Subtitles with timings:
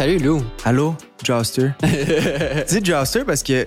[0.00, 0.42] Salut Lou.
[0.64, 1.72] Allô, Jouster.
[2.70, 3.66] Dis Jouster parce que.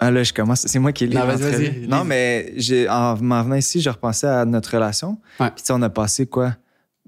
[0.00, 0.62] Ah là, je commence.
[0.66, 1.66] C'est moi qui ai lu Non, vas-y, l'entrevue.
[1.66, 1.86] vas-y.
[1.86, 5.18] Non, mais j'ai, en m'en venant ici, je repensais à notre relation.
[5.38, 5.50] Ouais.
[5.50, 6.56] Puis, tu sais, on a passé quoi?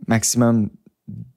[0.07, 0.69] Maximum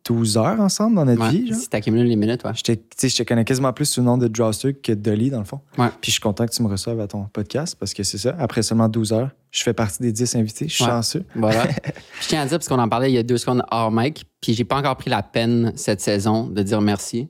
[0.09, 1.57] 12 heures ensemble dans notre Ouais, vie, genre.
[1.57, 2.51] Si t'accumules les minutes, ouais.
[2.55, 5.37] Je te, je connais quasiment plus sous le nom de Jouster que de Dolly, dans
[5.37, 5.61] le fond.
[5.77, 5.87] Ouais.
[6.01, 8.35] Puis je suis content que tu me reçoives à ton podcast parce que c'est ça.
[8.39, 10.67] Après seulement 12 heures, je fais partie des 10 invités.
[10.67, 10.89] Je suis Ouais.
[10.89, 11.23] chanceux.
[11.35, 11.65] Voilà.
[12.21, 14.25] je tiens à dire, parce qu'on en parlait il y a deux secondes hors mic,
[14.41, 17.29] puis j'ai pas encore pris la peine cette saison de dire merci.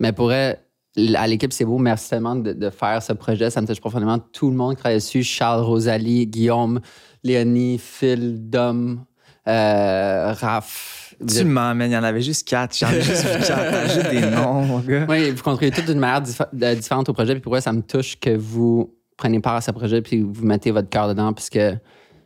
[0.00, 0.58] Mais pour elle,
[1.14, 1.76] à l'équipe, c'est beau.
[1.78, 3.50] Merci tellement de, de faire ce projet.
[3.50, 4.18] Ça me touche profondément.
[4.18, 5.22] Tout le monde qui travaille dessus.
[5.22, 6.80] Charles, Rosalie, Guillaume,
[7.22, 9.04] Léonie, Phil, Dom,
[9.46, 10.97] euh, Raph.
[11.26, 12.76] Tu m'emmènes, il y en avait juste 4.
[12.76, 13.46] J'en ai juste vu 4.
[13.48, 15.06] T'ajoutes des noms, mon gars.
[15.08, 17.32] Oui, vous contribuez toutes d'une manière diffé- de- différente au projet.
[17.34, 20.44] Puis pour vrai, ça me touche que vous prenez part à ce projet puis vous
[20.46, 21.74] mettez votre cœur dedans parce que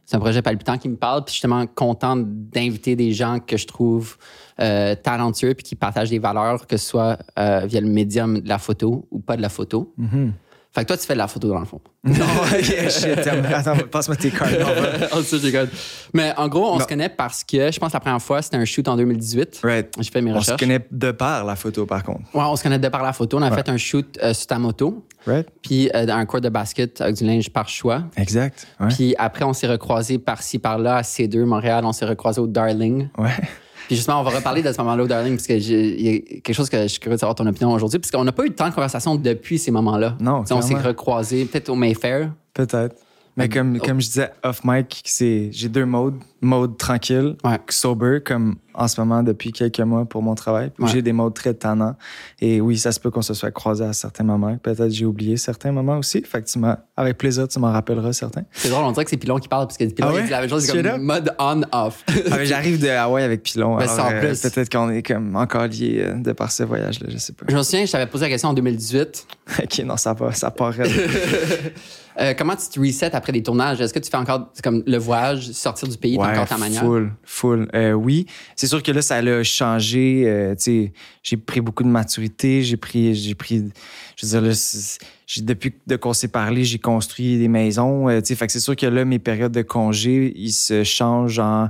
[0.04, 1.24] c'est un projet palpitant qui me parle.
[1.24, 4.16] Puis je suis tellement content d'inviter des gens que je trouve
[4.60, 8.48] euh, talentueux puis qui partagent des valeurs, que ce soit euh, via le médium de
[8.48, 9.94] la photo ou pas de la photo.
[9.96, 10.32] Mhm.
[10.74, 11.80] Fait que toi, tu fais de la photo dans le fond.
[12.04, 12.14] Non,
[12.50, 13.18] ok, shit.
[13.52, 14.50] Attends, passe-moi tes cartes.
[15.30, 15.68] Je déconne.
[16.14, 16.80] Mais en gros, on Non.
[16.80, 19.60] se connaît parce que je pense que la première fois, c'était un shoot en 2018.
[19.62, 19.94] Right.
[20.00, 20.60] J'ai fait mes On se recherches.
[20.60, 22.20] connaît de par la photo, par contre.
[22.34, 23.36] Ouais, on se connaît de par la photo.
[23.38, 23.56] On a Ouais.
[23.56, 25.06] fait un shoot euh, sur ta moto.
[25.24, 25.46] Right?
[25.62, 28.02] puis euh, un court de basket avec du linge par choix.
[28.16, 28.66] Exact.
[28.80, 28.88] Ouais.
[28.88, 31.84] Puis après, on s'est recroisés par-ci, par-là, à C2, Montréal.
[31.84, 33.08] On s'est recroisés au Darling.
[33.16, 33.30] Ouais.
[33.92, 36.16] Puis justement, on va reparler de ce moment-là au Darling, parce que j'ai- il y
[36.16, 38.32] a quelque chose que je suis curieux de savoir ton opinion aujourd'hui, parce qu'on n'a
[38.32, 40.16] pas eu tant de conversation depuis ces moments-là.
[40.18, 42.30] Non, on s'est recroisés peut-être au Mayfair.
[42.54, 42.96] Peut-être.
[43.36, 43.84] Mais comme, Oh.
[43.86, 46.16] comme je disais off mic, c'est j'ai deux modes.
[46.44, 47.60] Mode tranquille, Ouais.
[47.68, 50.70] sober, comme en ce moment depuis quelques mois pour mon travail.
[50.74, 50.90] Puis Ouais.
[50.90, 51.94] j'ai des modes très tannants.
[52.40, 54.56] Et oui, ça se peut qu'on se soit croisés à certains moments.
[54.56, 56.20] Peut-être j'ai oublié certains moments aussi.
[56.24, 58.42] Fait que tu m'as, avec plaisir, tu m'en rappelleras certains.
[58.52, 60.20] C'est drôle, on dirait que c'est Pilon qui parle, parce que Pilon, Ah ouais?
[60.20, 62.04] il dit la même chose, c'est comme mode on-off.
[62.30, 63.76] Ah, j'arrive de Hawaï avec Pilon.
[63.76, 67.18] Ben, alors, euh, peut-être qu'on est comme encore liés euh, de par ce voyage-là, je
[67.18, 67.46] sais pas.
[67.48, 69.26] je me souviens, je t'avais posé la question en 2018.
[69.62, 70.74] ok, non, ça part, ça part.
[72.20, 73.80] Euh, comment tu te resets après des tournages?
[73.80, 76.82] Est-ce que tu fais encore comme le voyage, sortir du pays, t'as encore ta manière?
[76.82, 77.68] Full, full.
[77.74, 80.24] Euh, oui, c'est sûr que là, ça a changé.
[80.26, 80.54] euh,
[81.22, 82.62] j'ai pris beaucoup de maturité.
[82.62, 83.64] J'ai pris, j'ai pris,
[84.16, 84.54] je veux dire, là,
[85.38, 88.08] depuis de qu'on s'est parlé, j'ai construit des maisons.
[88.08, 91.68] euh, fait que c'est sûr que là, mes périodes de congé, ils se changent en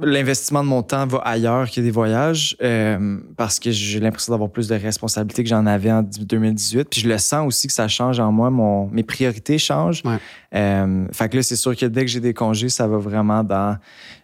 [0.00, 4.50] l'investissement de mon temps va ailleurs que des voyages euh, parce que j'ai l'impression d'avoir
[4.50, 6.88] plus de responsabilités que j'en avais en 2018.
[6.90, 8.50] Puis je le sens aussi que ça change en moi.
[8.50, 10.02] Mon, mes priorités changent.
[10.04, 10.18] Ouais.
[10.54, 13.44] Euh, fait que là, c'est sûr que dès que j'ai des congés, ça va vraiment
[13.44, 13.78] dans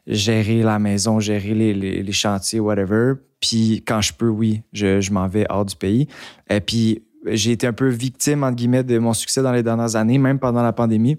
[0.07, 3.15] gérer la maison, gérer les, les, les chantiers, whatever.
[3.41, 6.09] Puis quand je peux, oui, je, je m'en vais hors du pays.
[6.49, 9.97] Et puis j'ai été un peu victime, entre guillemets, de mon succès dans les dernières
[9.97, 11.19] années, même pendant la pandémie.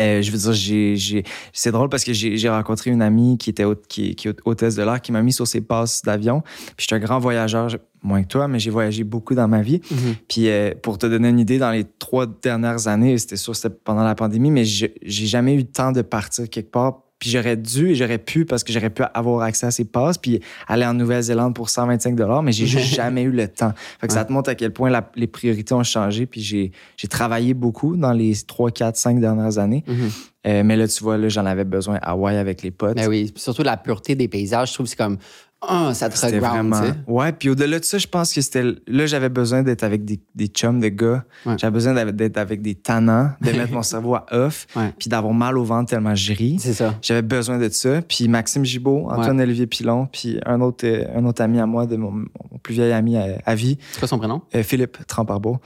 [0.00, 3.38] Euh, je veux dire, j'ai, j'ai, c'est drôle parce que j'ai, j'ai rencontré une amie
[3.38, 6.02] qui était hôte- qui, qui est hôtesse de l'air qui m'a mis sur ses passes
[6.02, 6.42] d'avion.
[6.42, 7.68] Puis je suis un grand voyageur,
[8.02, 9.80] moins que toi, mais j'ai voyagé beaucoup dans ma vie.
[9.90, 10.14] Mhm.
[10.28, 13.74] Puis euh, pour te donner une idée, dans les trois dernières années, c'était sûr c'était
[13.84, 17.02] pendant la pandémie, mais je- j'ai jamais eu le temps de partir quelque part.
[17.18, 20.18] Puis j'aurais dû et j'aurais pu parce que j'aurais pu avoir accès à ces passes
[20.18, 23.72] puis aller en Nouvelle-Zélande pour 125 dollars, mais j'ai juste jamais eu le temps.
[24.00, 26.26] Fait que ça te montre à quel point la- les priorités ont changé.
[26.26, 29.82] Puis j'ai travaillé beaucoup dans les 3, 4, 5 dernières années.
[29.86, 30.10] Mhm.
[30.46, 32.96] Euh, mais là, tu vois, là, j'en avais besoin à Hawaï avec les potes.
[32.96, 35.16] Ben oui, surtout la pureté des paysages, je trouve que c'est comme,
[35.62, 36.94] ah, ça te reground, vraiment.
[37.08, 38.62] Ouais, puis au-delà de ça, je pense que c'était.
[38.86, 41.24] Là, j'avais besoin d'être avec des, des chums de gars.
[41.44, 41.54] Ouais.
[41.58, 44.92] J'avais besoin d'être- avec des tannants, de mettre mon cerveau à off, Ouais.
[44.98, 46.58] puis d'avoir mal au ventre tellement je ris.
[46.60, 46.94] C'est ça.
[47.02, 48.02] J'avais besoin de ça.
[48.02, 51.96] Puis Maxime Gibault, Antoine-Olivier Pilon, puis un autre, euh, un autre ami à moi, de
[51.96, 52.26] mon, mon
[52.62, 54.42] plus vieil ami à, à vie, C'est quoi son prénom?
[54.54, 55.58] euh, Philippe Tramparbeau,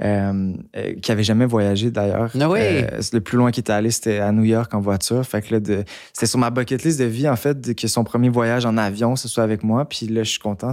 [0.00, 2.30] euh, euh, qui avait jamais voyagé d'ailleurs.
[2.34, 2.88] No way!
[2.92, 5.24] Euh, le plus loin qu'il était allé, c'était à New York en voiture.
[5.24, 8.04] Fait que là, de- c'était sur ma bucket list de vie, en fait, que son
[8.04, 9.84] premier voyage en avion, ce soit avec moi.
[9.84, 10.70] Puis là, je suis content.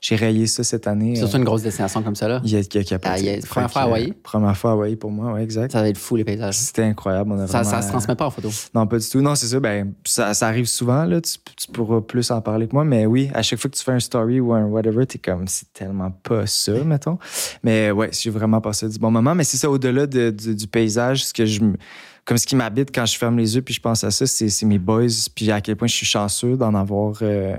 [0.00, 1.16] J'ai rayé ça cette année.
[1.16, 2.40] Surtout Euh, une grosse destination comme ça, là?
[2.44, 2.98] il y a, il y a.
[3.04, 4.10] Ah, il y a- Fait première fois à Hawaï?
[4.10, 5.72] euh, Première fois à Hawaï pour moi, oui, exact.
[5.72, 6.54] Ça va être fou, les paysages.
[6.56, 7.32] C'était incroyable.
[7.32, 8.48] On a Ça, vraiment, ça se transmet pas en photo.
[8.74, 9.20] Non, pas du tout.
[9.20, 9.60] Non, c'est ça.
[9.60, 11.04] Ben, ça, ça arrive souvent.
[11.04, 11.20] Là.
[11.20, 12.84] Tu, tu pourras plus en parler que moi.
[12.84, 15.46] Mais oui, à chaque fois que tu fais un story ou un whatever, t'es comme,
[15.48, 17.18] c'est tellement pas ça, mettons.
[17.62, 19.34] Mais ouais, j'ai vraiment passé du bon moment.
[19.34, 21.76] Mais c'est ça, au-delà de- du, du paysage, ce que je me-
[22.24, 24.64] Comme ce qui m'habite quand je ferme les yeux puis je pense à ça, c'est
[24.66, 25.06] mes boys.
[25.34, 27.56] Puis à quel point je suis chanceux d'en avoir, euh,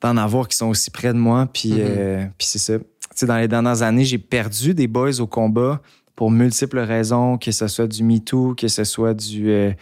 [0.00, 1.48] d'en avoir qui sont aussi près de moi.
[1.52, 1.78] Puis, Mhm.
[1.80, 2.74] euh, puis c'est ça.
[3.26, 5.80] Dans les dernières années, j'ai perdu des boys au combat
[6.14, 9.72] pour multiples raisons, que ce soit du MeToo, que ce soit du euh,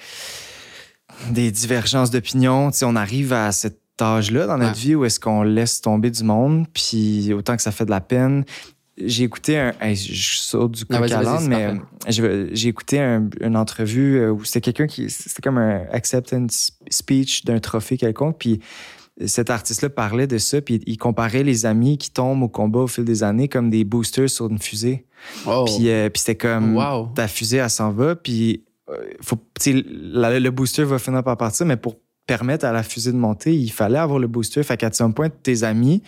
[1.31, 2.71] des divergences d'opinion.
[2.83, 4.79] On arrive à cet âge-là dans notre Ouais.
[4.81, 8.01] vie où est-ce qu'on laisse tomber du monde, puis autant que ça fait de la
[8.01, 8.45] peine.
[9.05, 9.73] J'ai écouté un.
[9.81, 11.75] hey, je saute du Ah, coq à l'âne, mais
[12.11, 15.09] je- j'ai écouté un- une entrevue euh, où c'était quelqu'un qui.
[15.11, 18.61] C'était comme un acceptance speech d'un trophée quelconque, puis
[19.27, 22.87] cet artiste-là parlait de ça, puis il comparait les amis qui tombent au combat au
[22.87, 25.05] fil des années comme des boosters sur une fusée.
[25.47, 25.65] Oh.
[25.67, 27.09] Puis, euh, puis c'était comme Wow.
[27.15, 29.37] ta fusée, elle s'en va, puis euh, faut,
[29.67, 31.97] le booster va finir par partir, mais pour
[32.31, 34.63] permettre à la fusée de monter, il fallait avoir le booster.
[34.63, 36.01] Fait qu'à un point, tes amis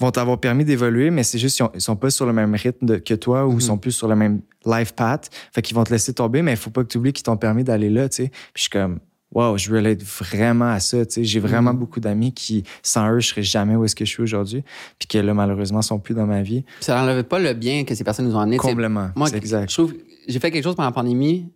[0.00, 2.54] vont t'avoir permis d'évoluer, mais c'est juste qu'ils ont- ils sont pas sur le même
[2.54, 5.28] rythme que toi ou ils sont plus sur le même life path.
[5.52, 7.36] Fait qu'ils vont te laisser tomber, mais il faut pas que tu oublies qu'ils t'ont
[7.36, 8.28] permis d'aller là, tu sais.
[8.28, 8.98] Puis je suis comme,
[9.34, 11.24] wow, je relate vraiment à ça, tu sais.
[11.24, 11.78] J'ai vraiment Mhm.
[11.80, 14.64] beaucoup d'amis qui, sans eux, je serais jamais où est-ce que je suis aujourd'hui.
[14.98, 16.64] Puis que là, malheureusement, sont plus dans ma vie.
[16.80, 18.56] Ça n'enlève pas le bien que ces personnes nous ont amené.
[18.56, 19.10] Complètement.
[19.14, 19.68] Moi, exact.
[19.70, 19.92] je trouve,
[20.26, 21.52] j'ai fait quelque chose pendant la pandémie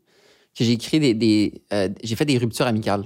[0.55, 3.05] que j'ai écrit des, des euh, j'ai fait des ruptures amicales.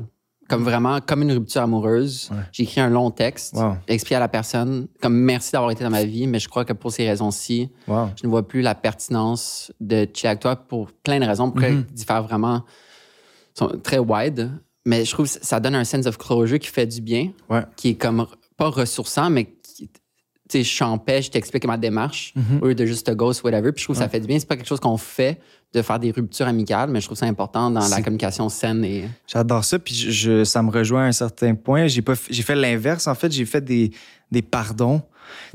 [0.48, 2.28] Comme vraiment, comme une rupture amoureuse.
[2.30, 2.38] Ouais.
[2.52, 3.74] J'ai écrit un long texte, Wow.
[3.88, 6.72] expliqué à la personne, comme merci d'avoir été dans ma vie, mais je crois que
[6.72, 8.10] pour ces raisons-ci, Wow.
[8.16, 11.60] je ne vois plus la pertinence de chiller avec toi pour plein de raisons, pour
[11.62, 11.84] Mhm.
[11.92, 12.62] diffèrent vraiment,
[13.54, 14.50] sont très wide.
[14.84, 17.62] Mais je trouve que ça donne un sense of closure qui fait du bien, Ouais.
[17.76, 18.26] qui est comme
[18.56, 19.44] pas ressourçant, mais
[20.52, 22.58] je t'empêche, je t'explique ma démarche, Mhm.
[22.62, 23.72] au lieu de juste te ghost, whatever.
[23.72, 24.38] Puis je trouve que ça fait du bien.
[24.38, 25.40] C'est pas quelque chose qu'on fait
[25.74, 29.04] de faire des ruptures amicales, mais je trouve ça important dans la communication saine et.
[29.26, 31.86] J'adore ça, puis je, je- ça me rejoint à un certain point.
[31.88, 33.06] J'ai pas, f- j'ai fait l'inverse.
[33.08, 33.90] En fait, j'ai fait des,
[34.30, 35.02] des pardons.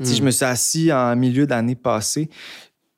[0.00, 0.04] Mm.
[0.04, 2.28] je me suis assis en milieu d'année passée,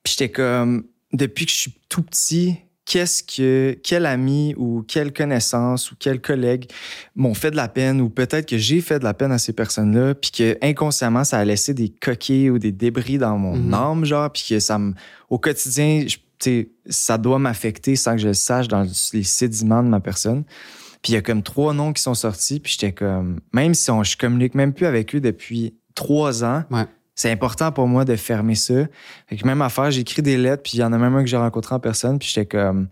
[0.02, 5.12] puis j'étais comme, depuis que je suis tout petit, qu'est-ce que, quel ami ou quelle
[5.12, 6.70] connaissance ou quel collègue
[7.16, 9.52] m'ont fait de la peine ou peut-être que j'ai fait de la peine à ces
[9.52, 13.74] personnes-là, puis que inconsciemment, ça a laissé des coquilles ou des débris dans mon Mhm.
[13.74, 14.92] âme, genre, puis que ça me,
[15.30, 19.22] au quotidien, je- tu sais, ça doit m'affecter sans que je le sache dans les
[19.22, 20.44] sédiments de ma personne.
[21.02, 23.90] Puis il y a comme trois noms qui sont sortis, puis j'étais comme, même si
[23.90, 26.86] on, je communique même plus avec eux depuis trois ans, Ouais.
[27.14, 28.86] C'est important pour moi de fermer ça.
[29.28, 31.28] Fait que même affaire, j'écris des lettres, puis il y en a même un que
[31.28, 32.88] j'ai rencontré en personne, puis j'étais comme,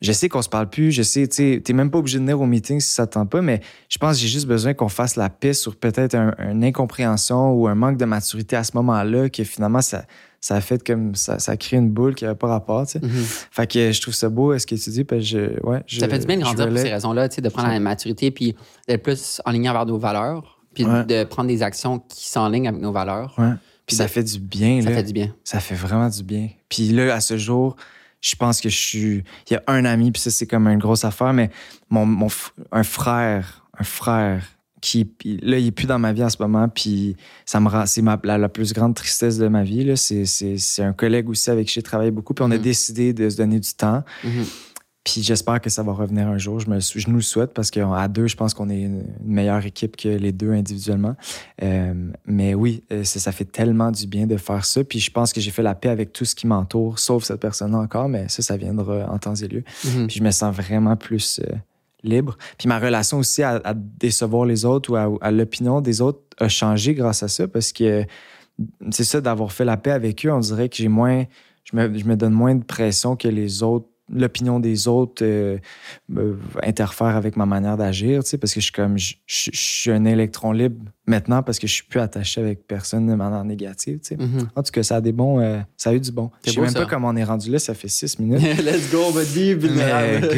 [0.00, 2.40] je sais qu'on se parle plus, je sais, tu t'es même pas obligé de venir
[2.40, 4.88] au meeting si ça te tente pas, mais je pense que j'ai juste besoin qu'on
[4.88, 8.72] fasse la paix sur peut-être un, une incompréhension ou un manque de maturité à ce
[8.74, 10.04] moment-là, que finalement, ça,
[10.40, 12.92] ça a fait comme, ça, ça a créé une boule qui avait pas rapport, tu
[12.92, 13.00] sais.
[13.00, 13.24] Mhm.
[13.50, 15.98] Fait que je trouve ça beau, ce que tu dis, parce que je, ouais, je,
[15.98, 18.30] ça fait du bien de grandir pour ces raisons-là, tu sais, de prendre la maturité
[18.30, 18.54] puis
[18.86, 21.04] d'être plus en ligne vers nos valeurs, puis Ouais.
[21.04, 23.34] de prendre des actions qui sont en ligne avec nos valeurs.
[23.38, 23.50] Ouais.
[23.86, 24.96] Puis ça de- fait du bien, Ça là.
[24.96, 25.34] fait du bien.
[25.42, 26.50] Ça fait vraiment du bien.
[26.68, 27.74] Puis là, à ce jour,
[28.20, 29.24] je pense que je suis.
[29.50, 31.50] Il y a un ami, puis ça, c'est comme une grosse affaire, mais
[31.90, 34.44] mon, mon f- un frère, un frère
[34.82, 35.08] qui.
[35.42, 37.86] là, il est plus dans ma vie en ce moment, puis ça me rend.
[37.86, 39.84] C'est ma- la, la plus grande tristesse de ma vie.
[39.84, 39.96] là.
[39.96, 42.62] C'est, c'est, c'est un collègue aussi avec qui j'ai travaillé beaucoup, puis on a Mhm.
[42.62, 44.02] décidé de se donner du temps.
[44.24, 44.44] Mhm.
[45.06, 46.58] Puis j'espère que ça va revenir un jour.
[46.58, 49.64] Je, me, je nous le souhaite parce qu'à deux, je pense qu'on est une, meilleure
[49.64, 51.14] équipe que les deux individuellement.
[51.62, 51.94] Euh,
[52.26, 54.82] mais oui, euh, ça, ça fait tellement du bien de faire ça.
[54.82, 57.38] Puis je pense que j'ai fait la paix avec tout ce qui m'entoure, sauf cette
[57.38, 59.62] personne-là encore, mais ça, ça viendra en temps et lieu.
[59.84, 60.08] Mhm.
[60.08, 61.54] Puis je me sens vraiment plus euh,
[62.02, 62.36] libre.
[62.58, 66.18] Puis ma relation aussi à, à décevoir les autres ou à, à l'opinion des autres
[66.38, 68.04] a changé grâce à ça parce que
[68.90, 71.26] c'est ça, d'avoir fait la paix avec eux, on dirait que j'ai moins.
[71.62, 73.86] Je me, je me donne moins de pression que les autres.
[74.08, 75.58] L'opinion des autres euh,
[76.08, 78.96] me- interfère avec ma manière d'agir, tu sais, parce que je suis comme.
[78.96, 82.66] Je, je- je suis un électron libre maintenant parce que je suis plus attaché avec
[82.68, 84.16] personne de manière négative, tu sais.
[84.16, 84.48] Mhm.
[84.54, 85.40] En tout cas, ça a des bons.
[85.40, 86.30] euh, ça a eu du bon.
[86.46, 86.80] Je sais même ça.
[86.80, 88.40] pas comment on est rendu là, ça fait six minutes.
[88.62, 90.28] Let's go, buddy, vulnérable.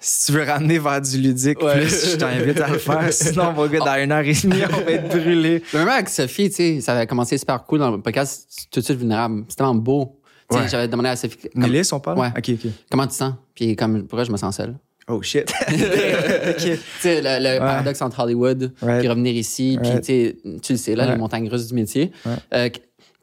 [0.00, 1.80] si tu veux ramener vers du ludique Ouais.
[1.80, 3.12] plus, je t'invite à le faire.
[3.12, 5.62] Sinon, mon gars, dans une heure et demie, on va être brûlé.
[5.72, 8.84] Même avec Sophie, tu sais, ça avait commencé super cool dans le podcast, tout de
[8.84, 9.44] suite vulnérable.
[9.48, 10.17] C'est tellement beau.
[10.50, 10.68] Tu Ouais.
[10.68, 12.18] J'avais demandé à comme- Mélis, on parle?
[12.18, 12.28] Ouais.
[12.36, 12.70] OK, OK.
[12.90, 13.34] comment tu te sens?
[13.54, 14.74] Puis comme pourquoi je me sens seul.
[15.08, 15.50] Oh, shit.
[15.68, 16.56] OK.
[16.56, 18.98] Tu sais, le, le paradoxe entre Hollywood Right.
[19.00, 20.04] puis revenir ici, puis Right.
[20.04, 22.12] tu tu le sais, là, les montagnes russes du métier.
[22.54, 22.68] Euh,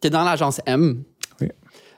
[0.02, 1.04] T'es dans l'agence M,
[1.42, 1.48] Oui.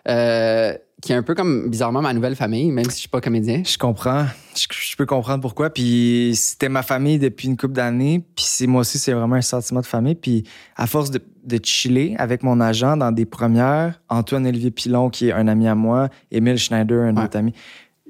[0.07, 3.21] euh, qui est un peu comme bizarrement ma nouvelle famille, même si je suis pas
[3.21, 3.61] comédien.
[3.63, 4.25] Je comprends.
[4.55, 5.69] Je, je peux comprendre pourquoi.
[5.69, 8.25] Puis c'était ma famille depuis une couple d'années.
[8.35, 10.15] Puis c'est moi aussi, c'est vraiment un sentiment de famille.
[10.15, 10.43] Puis
[10.75, 15.33] à force de, de chiller avec mon agent dans des premières, Antoine-Olivier Pilon, qui est
[15.33, 17.25] un ami à moi, Émile Schneider, un Ouais.
[17.25, 17.53] autre ami,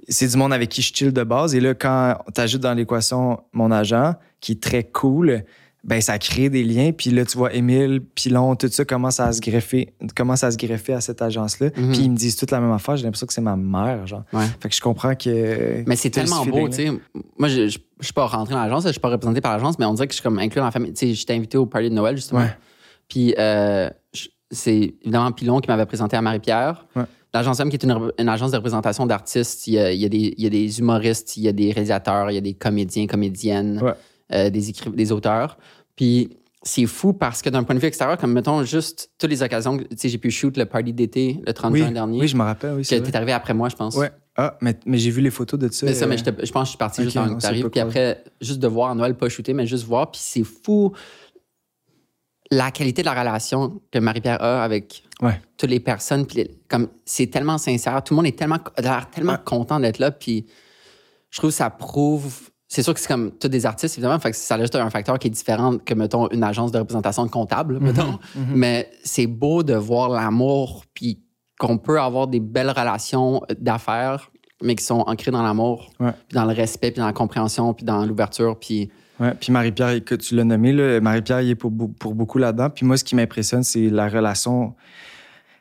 [0.07, 1.53] c'est du monde avec qui je chill de base.
[1.55, 5.43] Et là, quand tu ajoutes dans l'équation mon agent, qui est très cool,
[5.87, 6.91] ben ça crée des liens.
[6.91, 10.57] Puis là, tu vois, Émile, Pilon, tout ça commence à se greffer, commence à se
[10.57, 11.69] greffer à cette agence-là.
[11.75, 11.91] Mhm.
[11.91, 12.97] Puis ils me disent toute la même affaire.
[12.97, 14.23] J'ai l'impression que c'est ma mère, genre.
[14.33, 14.45] Ouais.
[14.59, 15.83] Fait que je comprends que.
[15.87, 16.91] Mais c'est tellement ce beau, tu sais.
[17.37, 19.79] Moi, je, je, je suis pas rentré dans l'agence, je suis pas représenté par l'agence,
[19.79, 20.91] mais on dirait que je suis comme inclus dans la famille.
[20.91, 22.41] Tu sais, j'étais invité au party de Noël, justement.
[22.41, 22.57] Ouais.
[23.07, 23.89] Puis euh,
[24.51, 26.85] c'est évidemment Pilon qui m'avait présenté à Marie-Pierre.
[26.97, 27.03] Ouais.
[27.33, 30.05] L'agence M, qui est une, une agence de représentation d'artistes, il y, a, il, y
[30.05, 32.41] a des, il y a des humoristes, il y a des réalisateurs, il y a
[32.41, 33.93] des comédiens, comédiennes, Ouais.
[34.33, 35.57] Euh, des, des auteurs.
[35.95, 36.29] Puis
[36.63, 39.77] c'est fou parce que d'un point de vue extérieur, comme mettons juste toutes les occasions,
[39.77, 42.35] tu sais, j'ai pu shoot le party d'été le 30 Oui, juin dernier, oui, je
[42.35, 42.83] me rappelle, oui.
[42.83, 43.95] que t'es arrivé après moi, je pense.
[43.95, 44.11] Ouais.
[44.35, 45.85] Ah, mais, mais j'ai vu les photos de ça.
[45.87, 47.41] Mais ça, euh, mais j'étais- je pense que je suis parti ok, juste avant que
[47.41, 47.69] t'arrives.
[47.69, 50.11] Puis après, juste de voir Noël pas shooter, mais juste voir.
[50.11, 50.93] Puis c'est fou
[52.51, 55.41] la qualité de la relation que Marie-Pierre a avec Ouais.
[55.57, 59.09] toutes les personnes, puis comme c'est tellement sincère, tout le monde est tellement, a l'air
[59.09, 59.39] tellement Ouais.
[59.43, 60.45] content d'être là, puis
[61.31, 62.49] je trouve que ça prouve.
[62.69, 64.89] C'est sûr que c'est comme tous des artistes, évidemment, fait que ça a juste un
[64.89, 68.19] facteur qui est différent que, mettons, une agence de représentation de comptable, mettons.
[68.53, 71.21] Mais c'est beau de voir l'amour, puis
[71.59, 74.29] qu'on peut avoir des belles relations d'affaires,
[74.61, 76.11] mais qui sont ancrées dans l'amour, Ouais.
[76.27, 80.03] puis dans le respect, puis dans la compréhension, puis dans l'ouverture, puis Ouais, puis Marie-Pierre,
[80.05, 82.69] que tu l'as nommé, là, Marie-Pierre, il est pour, pour beaucoup là-dedans.
[82.69, 84.75] Puis moi, ce qui m'impressionne, c'est la relation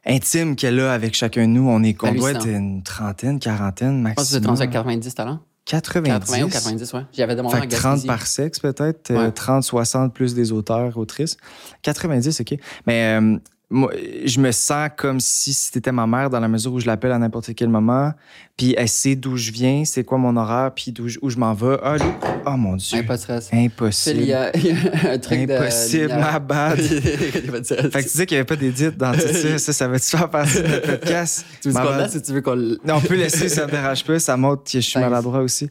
[0.05, 1.69] intime qu'elle a avec chacun de nous.
[1.69, 4.57] On, est, on doit être une trentaine, quarantaine, je pense que vous êtes maximum.
[4.57, 5.39] rendu à 90 talents.
[5.67, 6.09] 90.
[6.31, 7.01] 80 ou 90, ouais.
[7.13, 8.07] J'avais demandé Fait que 30 Gaspésie.
[8.07, 9.11] par sexe, peut-être.
[9.11, 9.33] euh, Ouais.
[9.33, 11.37] 30, 60 plus des auteurs, autrices.
[11.83, 12.59] 90, OK.
[12.87, 13.37] Mais euh,
[13.69, 13.91] moi,
[14.25, 17.19] je me sens comme si c'était ma mère dans la mesure où je l'appelle à
[17.19, 18.13] n'importe quel moment.
[18.57, 21.37] Puis elle sait d'où je viens, c'est quoi mon horaire, puis d'où je, où je
[21.37, 21.77] m'en vais.
[21.83, 22.05] Ah, lui-
[22.47, 23.03] oh mon Dieu.
[23.03, 23.57] De.
[23.57, 24.17] Impossible.
[24.17, 25.53] Phil, il y a, il y a un truc de.
[25.53, 26.79] Impossible, ma bad.
[26.81, 26.83] De.
[26.85, 29.59] Fait que tu disais qu'il n'y avait pas d'édit dans tout ça.
[29.59, 31.45] Ça, ça va-tu faire partie de notre podcast?
[31.61, 32.57] tu veux qu'on laisse ou tu veux qu'on.
[32.57, 34.19] Non, on peut laisser, ça me dérange pas.
[34.21, 35.69] Ça montre que je suis maladroit aussi.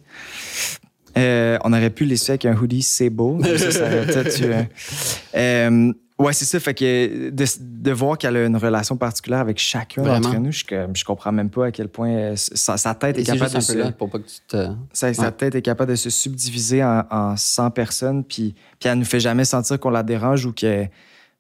[1.18, 3.40] Euh, on aurait pu l'essuyer avec un hoodie, c'est beau.
[3.58, 4.64] Ça, ça aurait peut-être eu, euh,
[5.36, 6.60] euh, ouais, c'est ça.
[6.60, 10.64] Fait que de, de voir qu'elle a une relation particulière avec chacun d'entre nous, je,
[10.94, 13.74] je comprends même pas à quel point euh, sa, sa tête est capable de se,
[13.74, 14.68] là pour pas que tu te.
[14.94, 19.00] sa, sa tête est capable de se subdiviser en, en 100 personnes, puis, puis elle
[19.00, 20.86] nous fait jamais sentir qu'on la dérange ou que.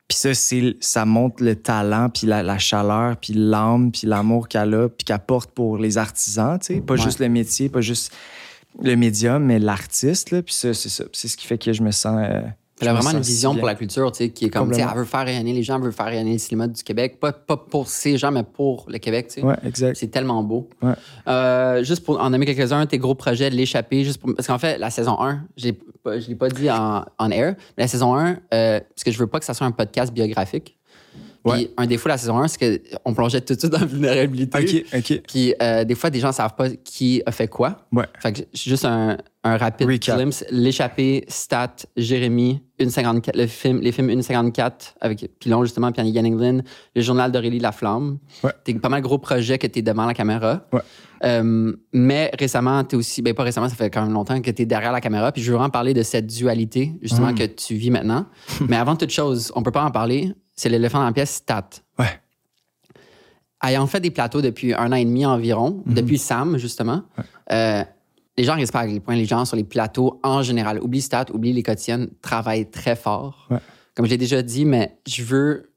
[0.08, 4.48] Puis ça, c'est, ça montre le talent, puis la, la chaleur, puis l'âme, puis l'amour
[4.48, 6.82] qu'elle a, puis qu'elle porte pour les artisans, tu sais.
[6.82, 7.00] Pas Ouais.
[7.02, 8.14] juste le métier, pas juste
[8.84, 10.44] le médium, mais l'artiste, là.
[10.44, 11.06] Puis ça, c'est ça.
[11.12, 12.20] C'est ce qui fait que je me sens.
[12.22, 12.42] euh,
[12.82, 13.60] Elle a vraiment une vision bien.
[13.60, 15.64] pour la culture, tu sais, qui est comme, tu sais, elle veut faire rayonner les
[15.64, 17.20] gens, elle veut faire rayonner le cinéma du Québec.
[17.22, 19.44] Pas, pas pour ces gens, mais pour le Québec, tu sais.
[19.44, 19.96] Ouais, exact.
[19.96, 20.70] C'est tellement beau.
[20.82, 20.92] Ouais.
[21.28, 24.78] Euh, juste pour en nommer quelques-uns, tes gros projets, l'échapper, juste pour, parce qu'en fait,
[24.78, 28.14] la saison 1, j'ai pas- je l'ai pas dit en, en air, mais la saison
[28.16, 30.78] 1, euh, parce que je veux pas que ça soit un podcast biographique.
[31.48, 31.72] Puis Ouais.
[31.78, 34.84] un défaut de la saison 1, c'est qu'on plongeait tout de suite dans la vulnérabilité.
[34.92, 35.22] OK, OK.
[35.28, 37.86] Puis euh, des fois, des gens savent pas qui a fait quoi.
[37.92, 38.06] Ouais.
[38.20, 40.16] Fait que juste un, un rapide Recap.
[40.18, 40.44] glimpse.
[40.50, 46.62] L'échappée, Stat, Jérémy, 1,54, le film, les films 1,54 avec Pilon, justement, puis Annie Ganninglin,
[46.96, 48.18] le journal d'Aurélie Laflamme.
[48.44, 48.52] Ouais.
[48.64, 50.66] T'es pas mal gros projet que t'es devant la caméra.
[50.74, 50.82] Ouais.
[51.24, 54.66] Euh, mais récemment, t'es aussi, ben pas récemment, ça fait quand même longtemps que t'es
[54.66, 55.32] derrière la caméra.
[55.32, 57.36] Puis je veux vraiment parler de cette dualité, justement, Mm.
[57.36, 58.26] que tu vis maintenant.
[58.68, 60.32] mais avant toute chose, on peut pas en parler.
[60.56, 61.70] C'est l'éléphant dans la pièce, Stat.
[62.00, 62.20] Ouais.
[63.64, 65.94] Ayant fait des plateaux depuis un an et demi environ, Mhm.
[65.96, 67.04] depuis Sam, justement,
[67.52, 67.84] euh,
[68.38, 71.26] les gens pas à quel point les gens sur les plateaux, en général, oublie Stat,
[71.34, 73.48] oublie les quotidiennes, travaillent très fort.
[73.50, 73.58] Ouais.
[73.96, 75.72] Comme je l'ai déjà dit, mais je veux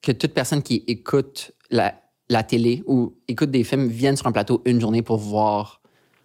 [0.00, 1.94] que toute personne qui écoute la,
[2.28, 5.80] la télé ou écoute des films vienne sur un plateau une journée pour voir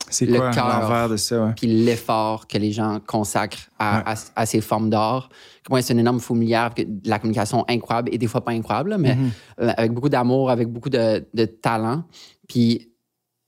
[0.10, 0.68] C'est Le quoi cœur.
[0.68, 1.54] l'envers de ça, ouais?
[1.56, 4.04] puis l'effort que les gens consacrent à, Ouais.
[4.08, 5.30] à- à ces formes d'art.
[5.66, 9.16] Comment c'est une énorme fourmilière, de la communication incroyable et des fois pas incroyable, mais
[9.16, 9.30] Mhm.
[9.62, 12.04] euh, avec beaucoup d'amour, avec beaucoup de, de talent.
[12.48, 12.90] Puis,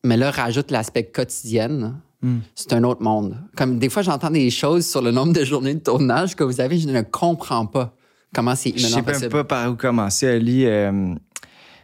[0.03, 1.95] mais là, rajoute l'aspect quotidien.
[2.21, 2.37] Mm.
[2.53, 3.35] C'est un autre monde.
[3.57, 6.61] Comme des fois, j'entends des choses sur le nombre de journées de tournage que vous
[6.61, 7.95] avez, je ne comprends pas
[8.33, 10.65] comment c'est Je sais même pas par où commencer, Ali.
[10.67, 11.15] Euh,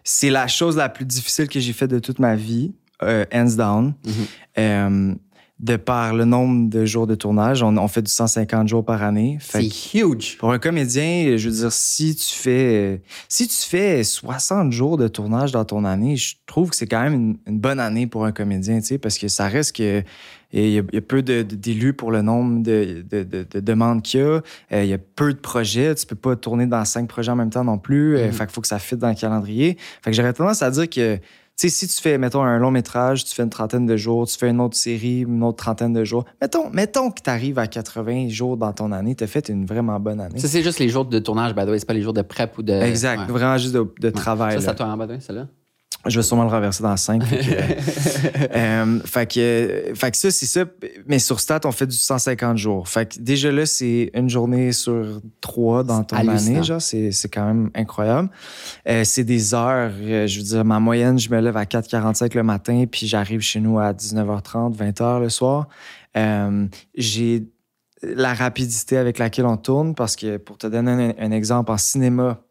[0.03, 2.73] c'est la chose la plus difficile que j'ai faite de toute ma vie,
[3.03, 3.93] euh, hands down.
[4.05, 4.13] Mhm.
[4.59, 5.15] Euh,
[5.59, 9.01] de par le nombre de jours de tournage, on, on fait du 150 jours par
[9.01, 9.39] année.
[9.41, 10.37] C'est huge.
[10.37, 15.07] pour un comédien, je veux dire, si tu fais si tu fais 60 jours de
[15.07, 18.23] tournage dans ton année, je trouve que c'est quand même une, une bonne année pour
[18.25, 20.03] un comédien, tu sais, parce que ça reste que
[20.53, 23.59] il y, a, il y a peu d'élus pour le nombre de, de- de- de
[23.59, 24.27] demandes qu'il y a.
[24.71, 25.93] Euh, il y a peu de projets.
[25.95, 28.15] Tu peux pas tourner dans cinq projets en même temps non plus.
[28.15, 28.31] Euh, Mhm.
[28.31, 29.75] fait qu'il faut que ça fitte dans le calendrier.
[30.03, 31.17] Fait que j'aurais tendance à dire que,
[31.57, 34.37] sais, si tu fais, mettons, un long métrage, tu fais une trentaine de jours, tu
[34.37, 36.25] fais une autre série, une autre trentaine de jours.
[36.41, 39.65] Mettons, mettons que tu arrives à 80 jours dans ton année, tu as fait une
[39.65, 40.37] vraiment bonne année.
[40.39, 41.79] Ça, c'est juste les jours de tournage, by the way.
[41.79, 42.73] C'est pas les jours de prep ou de.
[42.73, 43.21] Exact.
[43.21, 43.25] Ouais.
[43.27, 44.11] Vraiment juste de, de Ouais.
[44.11, 44.61] travail.
[44.61, 45.47] Ça, à toi, hein, by the way, celle-là?
[46.07, 47.23] Je vais sûrement le renverser dans 5.
[48.55, 50.65] Euh, fait, que, fait que ça, c'est ça.
[51.05, 52.87] Mais sur Stat, on fait du 150 jours.
[52.87, 56.63] Fait que déjà là, c'est une journée sur trois dans ton année.
[56.63, 58.29] Genre, c'est, c'est quand même incroyable.
[58.87, 59.91] Euh, c'est des heures.
[60.01, 63.41] euh, je veux dire, ma moyenne, je me lève à 4h45 le matin, puis j'arrive
[63.41, 65.67] chez nous à 19h30, 20h le soir.
[66.15, 67.43] Euh, j'ai
[68.01, 71.77] la rapidité avec laquelle on tourne parce que pour te donner un, un exemple, en
[71.77, 72.41] cinéma,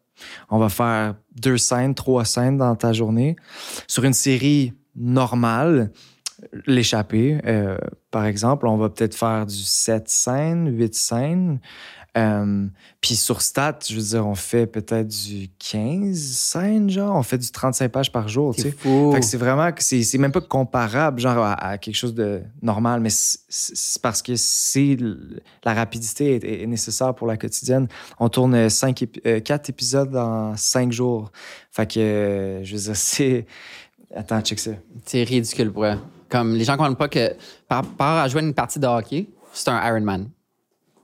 [0.49, 3.35] on va faire deux scènes, trois scènes dans ta journée.
[3.87, 5.91] Sur une série normale,
[6.65, 7.77] l'échappée, euh,
[8.11, 11.59] par exemple, on va peut-être faire du sept scènes, huit scènes.
[12.17, 12.65] Euh,
[12.99, 17.15] puis sur Stat, je veux dire, on fait peut-être du 15 scènes, genre.
[17.15, 18.71] On fait du 35 pages par jour, tu sais.
[18.71, 19.11] C'est fou.
[19.13, 22.41] Fait que c'est vraiment, que c'est même pas comparable, genre, à, à quelque chose de
[22.61, 24.97] normal, mais c'est- parce que c'est
[25.63, 27.87] la rapidité est, est nécessaire pour la quotidienne.
[28.19, 31.31] On tourne cinq épi- euh, quatre épisodes en cinq jours.
[31.71, 33.45] Fait que, euh, je veux dire, c'est.
[34.15, 34.71] Attends, check ça.
[35.05, 35.95] C'est ridicule pour eux.
[36.29, 37.35] Comme les gens comprennent pas que
[37.67, 40.29] par rapport à jouer une partie de hockey, c'est un Ironman.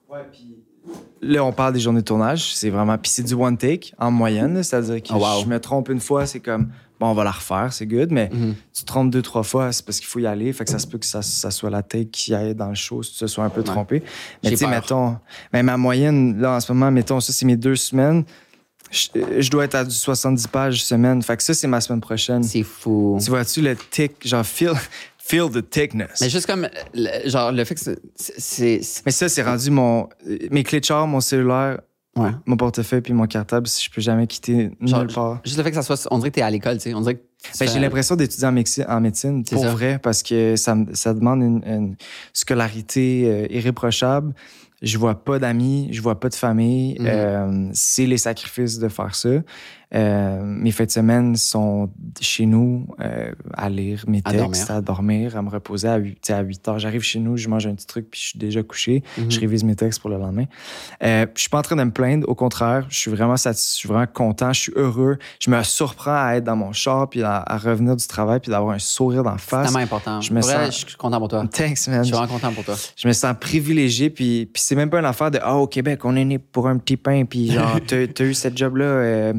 [0.09, 0.62] Ouais, puis.
[1.23, 2.53] Là, on parle des journées de tournage.
[2.55, 2.97] C'est vraiment.
[2.97, 4.61] Puis c'est du one take en moyenne.
[4.63, 5.41] C'est-à-dire que Oh, wow.
[5.43, 6.69] je me trompe une fois, c'est comme.
[6.99, 8.11] Bon, on va la refaire, c'est good.
[8.11, 8.55] Mais Mhm.
[8.73, 10.53] tu te trompes deux, trois fois, c'est parce qu'il faut y aller.
[10.53, 12.75] Fait que ça se peut que ça, ça soit la take qui aille dans le
[12.75, 14.03] show si tu te sois un peu trompé.
[14.43, 15.17] Mais tu sais, mettons.
[15.51, 18.23] Mais ma moyenne, là, en ce moment, mettons, ça, c'est mes deux semaines.
[18.91, 21.21] Je, je dois être à du 70 pages semaine.
[21.23, 22.43] Fait que ça, c'est ma semaine prochaine.
[22.43, 23.17] C'est fou.
[23.23, 24.73] Tu vois-tu le tic, genre, feel,
[25.25, 26.19] feel the thickness.
[26.21, 27.81] Mais juste comme, le- genre, le fait que
[28.15, 30.09] c'est- Mais ça, c'est rendu mon.
[30.51, 31.79] Mes clés de char, mon cellulaire,
[32.15, 32.29] Ouais.
[32.45, 35.41] mon portefeuille puis mon cartable, si je peux jamais quitter Genre, nulle part.
[35.45, 36.07] Juste le fait que ça soit.
[36.11, 36.93] On dirait que t'es à l'école, tu sais.
[36.93, 37.21] On dirait que.
[37.59, 39.71] Ben, j'ai l'impression d'étudier en, médecine- en médecine, pour ça.
[39.71, 41.95] vrai, parce que ça, ça demande une, une
[42.33, 44.33] scolarité euh, irréprochable.
[44.81, 46.97] Je vois pas d'amis, je vois pas de famille.
[46.99, 47.05] Mhm.
[47.07, 49.29] Euh, c'est les sacrifices de faire ça.
[49.95, 54.71] Euh, mes fêtes de semaine sont chez nous euh, à lire mes À textes, dormir.
[54.71, 56.79] à dormir, à me reposer à 8, à 8 heures.
[56.79, 59.03] J'arrive chez nous, je mange un petit truc, puis je suis déjà couché.
[59.17, 59.29] Mhm.
[59.31, 60.45] Je révise mes textes pour le lendemain.
[61.03, 63.73] Euh, je suis pas en train de me plaindre, au contraire, je suis vraiment satisfait,
[63.75, 65.17] je suis vraiment content, je suis heureux.
[65.39, 68.49] Je me surprends à être dans mon char, puis à, à revenir du travail, puis
[68.51, 69.65] d'avoir un sourire d'en C'est face.
[69.65, 70.21] tellement important.
[70.21, 71.45] je me Pour vrai, sens- je suis content pour toi.
[71.51, 71.99] Thanks, man.
[71.99, 72.75] Je suis vraiment content pour toi.
[72.95, 76.03] Je me sens privilégié, puis, puis c'est même pas une affaire de Ah, au Québec,
[76.05, 79.33] on est né pour un petit pain, puis genre, t'as t'as eu cette job-là, euh,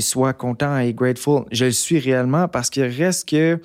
[0.00, 1.44] sois content et grateful.
[1.52, 3.60] Je le suis réellement parce qu'il reste que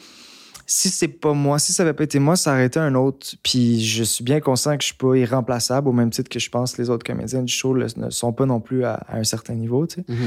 [0.69, 3.35] si c'est pas moi, si ça avait pas été moi, ça aurait été un autre.
[3.41, 6.49] Puis je suis bien conscient que je suis pas irremplaçable, au même titre que je
[6.49, 9.15] pense que les autres comédiens du show le- ne sont pas non plus à, à
[9.17, 10.05] un certain niveau, tu sais.
[10.09, 10.17] Mhm.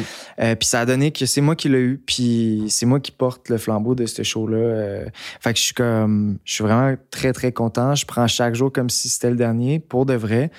[0.41, 3.11] Euh, puis ça a donné que c'est moi qui l'ai eu, puis c'est moi qui
[3.13, 4.57] porte le flambeau de ce show-là.
[4.57, 5.05] Euh,
[5.41, 7.95] fait que je suis comme, je suis vraiment très très content.
[7.95, 10.51] Je prends chaque jour comme si c'était le dernier, pour de vrai,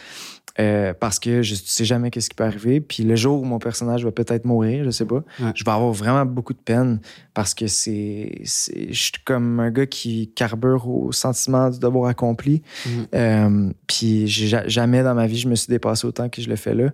[0.59, 2.81] Euh, parce que je sais jamais qu'est-ce qui peut arriver.
[2.81, 5.51] Puis le jour où mon personnage va peut-être mourir, je sais pas, Ouais.
[5.55, 6.99] je vais avoir vraiment beaucoup de peine
[7.33, 12.09] parce que c'est, c'est, je suis comme un gars qui carbure au sentiment du devoir
[12.09, 12.63] accompli.
[12.85, 13.07] Mhm.
[13.15, 16.75] Euh, puis jamais dans ma vie je me suis dépassé autant que je le fais
[16.75, 16.89] là.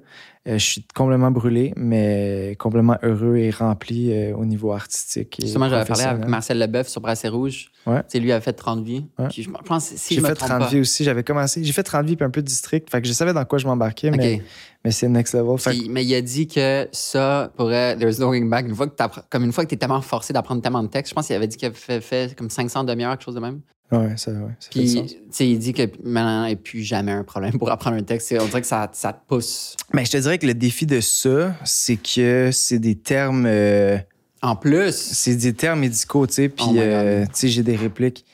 [0.47, 5.39] Euh, je suis complètement brûlé, mais complètement heureux et rempli euh, au niveau artistique.
[5.39, 6.25] Et Justement, j'avais parlé avec.
[6.25, 7.69] Marcel Leboeuf sur Brassé Rouge.
[7.85, 8.01] Ouais.
[8.09, 9.05] Tu lui avait fait 30 vies.
[9.19, 9.27] Ouais.
[9.29, 10.67] Puis je pense, si J'ai fait trompe 30 pas.
[10.67, 11.03] vies aussi.
[11.03, 11.63] J'avais commencé.
[11.63, 12.89] J'ai fait 30 vies puis un peu de district.
[12.89, 14.41] Fait que je savais dans quoi je m'embarquais, mais,
[14.85, 15.57] mais c'est next level.
[15.57, 17.97] Fait que- Puis- mais il a dit que ça pourrait.
[17.97, 18.67] There's no going back.
[18.67, 18.93] Une fois que
[19.29, 21.47] comme une fois que t'es tellement forcé d'apprendre tellement de textes, je pense qu'il avait
[21.47, 23.59] dit qu'il avait fait, fait comme 500 demi-heures, quelque chose de même.
[23.91, 26.81] Ouais, ça, ouais, ça Puis, tu sais, il dit que maintenant, il n'y a plus
[26.83, 28.33] jamais un problème pour apprendre un texte.
[28.39, 29.75] On dirait que ça, ça te pousse.
[29.93, 33.45] Mais je te dirais que le défi de ça, c'est que c'est des termes.
[33.47, 33.97] euh,
[34.41, 36.49] En plus, c'est des termes médicaux, tu sais.
[36.49, 38.25] Puis, Oh euh, tu sais, j'ai des répliques.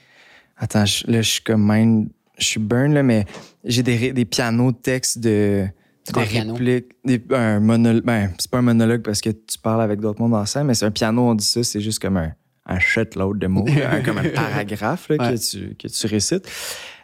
[0.57, 2.09] Attends, je- là, je suis comme mind.
[2.37, 3.25] Je suis burn, là, mais
[3.63, 5.65] j'ai des, des pianos de textes de.
[6.13, 6.87] Des répliques.
[7.05, 8.03] Des, un monologue.
[8.03, 10.73] Ben, c'est pas un monologue parce que tu parles avec d'autres mondes en scène, mais
[10.73, 12.33] c'est un piano, on dit ça, c'est juste comme un,
[12.65, 15.33] un shitload de mots, là, comme un paragraphe là, Ouais.
[15.35, 16.49] que, tu, que tu récites.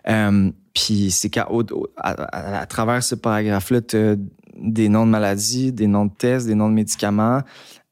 [0.07, 1.47] Euh, Puis c'est qu'à
[1.97, 4.15] à, à- à travers ce paragraphe-là, tu as
[4.61, 7.41] des noms de maladies, des noms de tests, des noms de médicaments,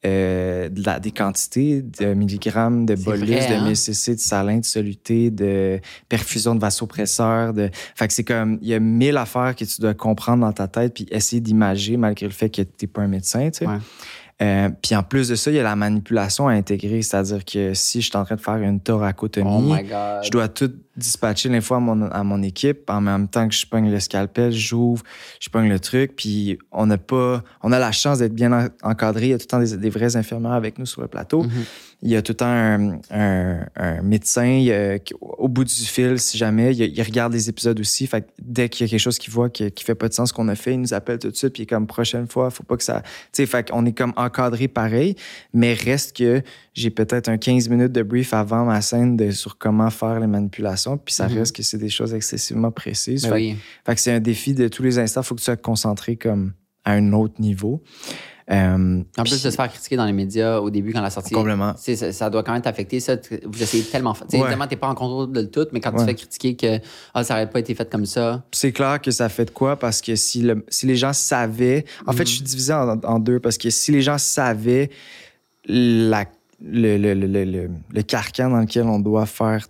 [0.06, 3.66] euh, de la- des quantités de milligrammes de bolus, vrai, de hein?
[3.70, 7.54] MSCC, de salin, de soluté, de perfusion de vasopresseurs.
[7.54, 7.70] De...
[7.96, 10.68] Fait que c'est comme, il y a mille affaires que tu dois comprendre dans ta
[10.68, 13.68] tête puis essayer d'imager malgré le fait que tu n'es pas un médecin, tu sais.
[13.68, 13.78] Ouais.
[14.42, 17.74] Euh, puis en plus de ça, il y a la manipulation à intégrer, c'est-à-dire que
[17.74, 21.76] si je suis en train de faire une thoracotomie, oh je dois tout dispatcher l'info
[21.76, 22.90] à mon, à mon équipe.
[22.90, 25.04] En même temps que je pogne le scalpel, j'ouvre,
[25.40, 26.16] je pogne le truc.
[26.16, 29.28] Puis on n'a pas, on a la chance d'être bien en- encadré.
[29.28, 31.44] Il y a tout le temps des, des vrais infirmières avec nous sur le plateau.
[31.44, 31.52] Mhm.
[32.04, 34.66] Il y a tout le temps un, un- un médecin
[35.20, 36.76] au bout du fil, si jamais.
[36.76, 38.06] Il, il regarde les épisodes aussi.
[38.08, 40.14] Fait que dès qu'il y a quelque chose qu'il voit qui, qui fait pas de
[40.14, 41.54] sens qu'on a fait, il nous appelle tout de suite.
[41.54, 43.02] Puis il est comme prochaine fois, faut pas que ça.
[43.02, 45.16] Tu sais, fait qu'on est comme encadré pareil.
[45.54, 46.42] Mais reste que
[46.78, 50.28] j'ai peut-être un 15 minutes de brief avant ma scène de, sur comment faire les
[50.28, 50.98] manipulations.
[50.98, 51.40] Puis ça Mhm.
[51.40, 53.24] reste que c'est des choses excessivement précises.
[53.24, 53.56] Ben Fait, oui.
[53.86, 55.24] fait que c'est un défi de tous les instants.
[55.24, 56.54] faut que tu sois concentré comme
[56.86, 57.82] à un autre niveau.
[58.50, 61.34] Euh, En plus de se faire critiquer dans les médias au début quand la sortie.
[61.34, 61.74] Complètement.
[61.76, 63.02] Ça, ça doit quand même t'affecter.
[63.02, 64.14] Ça, vous essayez tellement.
[64.14, 64.40] Ouais.
[64.40, 66.80] Évidemment, t'es pas en contrôle de tout, mais quand tu te fais critiquer que
[67.14, 68.46] ah, ça n'aurait pas été fait comme ça.
[68.54, 71.84] c'est clair que ça fait de quoi parce que si, le- si les gens savaient.
[72.06, 74.92] En fait, je suis divisé en, en deux parce que si les gens savaient
[75.66, 76.24] la,
[76.62, 79.68] le, le, le, le- carcan dans lequel on doit faire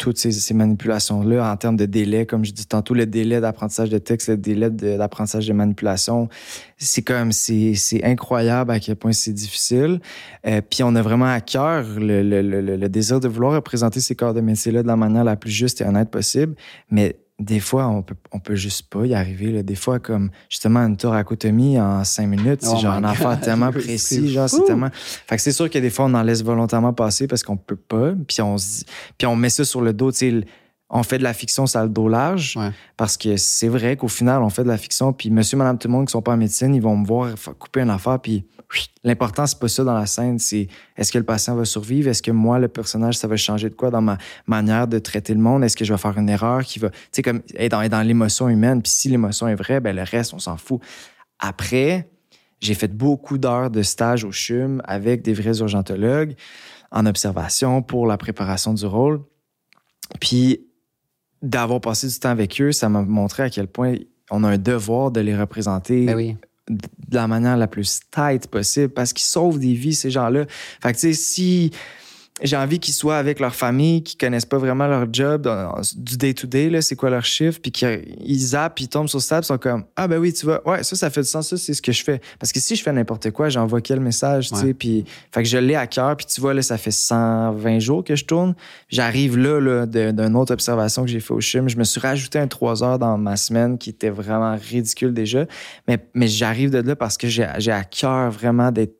[0.00, 3.98] toutes ces, manipulations-là en termes de délai, comme je dis tantôt, le délai d'apprentissage de
[3.98, 6.30] texte, le délai d'apprentissage de, manipulation.
[6.78, 10.00] C'est comme, c'est incroyable à quel point c'est difficile.
[10.46, 14.40] Euh, puis on a vraiment à cœur le, désir de vouloir représenter ces corps de
[14.40, 16.54] métier-là de la manière la plus juste et honnête possible.
[16.90, 19.50] Mais des fois, on peut, on peut juste pas y arriver.
[19.50, 19.62] Là.
[19.62, 23.72] Des fois, comme justement une thoracotomie en cinq minutes, c'est oh genre un affaire tellement
[23.72, 24.28] précis.
[24.28, 24.90] Genre, c'est tellement.
[24.92, 27.76] Fait que c'est sûr que des fois, on en laisse volontairement passer parce qu'on peut
[27.76, 28.12] pas.
[28.28, 28.56] Puis on,
[29.16, 30.12] puis on met ça sur le dos.
[30.12, 30.46] Tu sais,
[30.90, 32.58] on fait de la fiction, ça a le dos large.
[32.98, 35.14] Parce que c'est vrai qu'au final, on fait de la fiction.
[35.14, 37.30] Puis monsieur, madame, tout le monde qui sont pas en médecine, ils vont me voir
[37.58, 38.20] couper une affaire.
[38.20, 38.44] Puis
[39.04, 40.38] l'important, c'est pas ça dans la scène.
[40.38, 42.08] C'est est-ce que le patient va survivre?
[42.08, 45.34] Est-ce que moi, le personnage, ça va changer de quoi dans ma manière de traiter
[45.34, 45.64] le monde?
[45.64, 46.90] Est-ce que je vais faire une erreur qui va.
[46.90, 48.82] Tu sais, comme être dans, dans l'émotion humaine.
[48.82, 50.80] Puis si l'émotion est vraie, ben le reste, on s'en fout.
[51.38, 52.08] Après,
[52.60, 56.34] j'ai fait beaucoup d'heures de stage au CHUM avec des vrais urgentologues
[56.90, 59.20] en observation pour la préparation du rôle.
[60.20, 60.66] Puis
[61.42, 63.94] d'avoir passé du temps avec eux, ça m'a montré à quel point
[64.30, 66.36] on a un devoir de les représenter ben
[66.70, 70.46] de la manière la plus tight possible parce qu'ils sauvent des vies, ces gens-là.
[70.82, 71.72] Fait que, tu sais, si
[72.42, 75.48] j'ai envie qu'ils soient avec leur famille, qui connaissent pas vraiment leur job
[75.96, 79.44] du day-to-day, c'est quoi leur chiffre, puis qu'ils zappent, puis ils tombent sur ça, ils
[79.44, 81.74] sont comme Ah, ben oui, tu vois, ouais, ça, ça fait du sens, ça, c'est
[81.74, 82.20] ce que je fais.
[82.38, 85.48] Parce que si je fais n'importe quoi, j'envoie quel message, tu sais, puis fait que
[85.48, 88.54] je l'ai à cœur, puis tu vois, là, ça fait 120 jours que je tourne.
[88.88, 91.68] J'arrive là, là d'une autre observation que j'ai fait au CHUM.
[91.68, 95.46] Je me suis rajouté un 3 heures dans ma semaine qui était vraiment ridicule déjà,
[95.88, 98.94] mais, mais j'arrive de là parce que j'ai à cœur vraiment d'être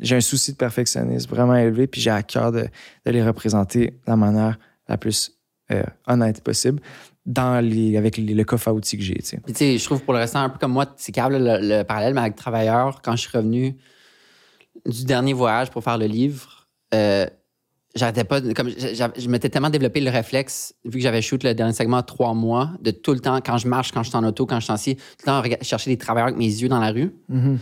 [0.00, 2.66] j'ai un souci de perfectionnisme vraiment élevé, puis j'ai à cœur de,
[3.06, 5.32] les représenter de la manière la plus
[5.70, 6.80] euh, honnête possible
[7.26, 9.18] dans les, avec les, le coffre à outils que j'ai.
[9.22, 12.36] je trouve pour le restant, un peu comme moi, c'est câble le, parallèle, mais avec
[12.36, 13.76] Travailleur, quand je suis revenu
[14.84, 17.26] du dernier voyage pour faire le livre, euh,
[17.94, 21.72] j'arrêtais pas, comme je m'étais tellement développé le réflexe, vu que j'avais shoot le dernier
[21.72, 24.44] segment trois mois, de tout le temps, quand je marche, quand je suis en auto,
[24.44, 26.90] quand je suis assis, tout le temps chercher des travailleurs avec mes yeux dans la
[26.90, 27.14] rue.
[27.32, 27.56] Mm-hmm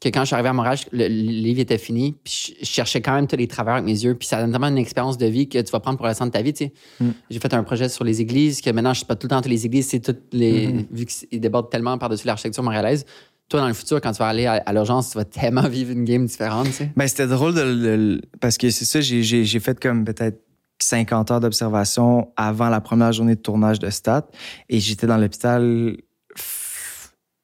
[0.00, 3.14] que quand je suis arrivé à Montréal, le, livre était fini, puis je, cherchais quand
[3.14, 5.48] même tous les travers avec mes yeux, puis ça donne tellement une expérience de vie
[5.48, 6.72] que tu vas prendre pour le restant de ta vie, tu sais.
[7.00, 7.10] Mm.
[7.30, 9.36] J'ai fait un projet sur les églises, que maintenant, je suis pas tout le temps
[9.36, 10.68] dans toutes les églises, c'est toutes les...
[10.68, 10.86] Mm-hmm.
[10.92, 13.04] Vu qu'ils débordent tellement par-dessus l'architecture montréalaise,
[13.48, 16.04] toi, dans le futur, quand tu vas aller à, l'urgence, tu vas tellement vivre une
[16.04, 16.92] game différente, tu sais.
[16.96, 20.38] Ben, c'était drôle de, parce que c'est ça, j'ai fait comme peut-être
[20.80, 24.28] 50 heures d'observation avant la première journée de tournage de Stat,
[24.68, 25.96] et j'étais dans l'hôpital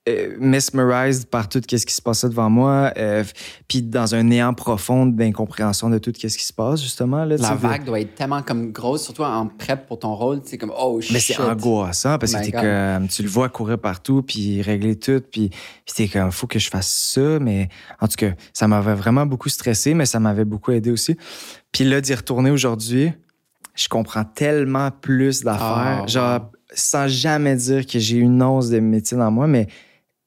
[0.07, 3.25] euh, mesmerized par tout ce qui se passait devant moi, euh,
[3.69, 7.25] puis dans un néant profond d'incompréhension de tout ce qui se passe justement.
[7.25, 10.59] Là, la vague doit être tellement comme grosse, surtout en prep pour ton rôle, c'est
[10.59, 11.11] comme oh shit.
[11.11, 15.49] Mais c'est angoissant parce que comme, tu le vois courir partout puis régler tout, puis
[15.87, 19.49] t'es comme faut que je fasse ça, mais en tout cas ça m'avait vraiment beaucoup
[19.49, 21.17] stressé, mais ça m'avait beaucoup aidé aussi.
[21.73, 23.11] Puis là d'y retourner aujourd'hui,
[23.75, 28.81] je comprends tellement plus d'affaires, ah, genre sans jamais dire que j'ai une once de
[28.81, 29.67] métier dans moi, mais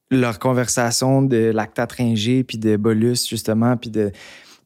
[0.09, 4.11] leur conversation de lactatringé puis de bolus justement puis de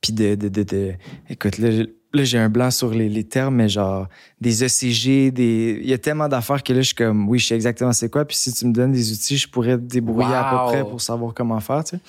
[0.02, 0.94] puis de, de, de,
[1.30, 1.70] écoute là,
[2.14, 4.08] là j'ai un blanc sur les, les, termes mais genre
[4.40, 7.48] des ECG des il y a tellement d'affaires que là je suis comme oui je
[7.48, 10.34] sais exactement c'est quoi puis si tu me donnes des outils je pourrais te débrouiller
[10.34, 12.02] à peu près pour savoir comment faire tu sais.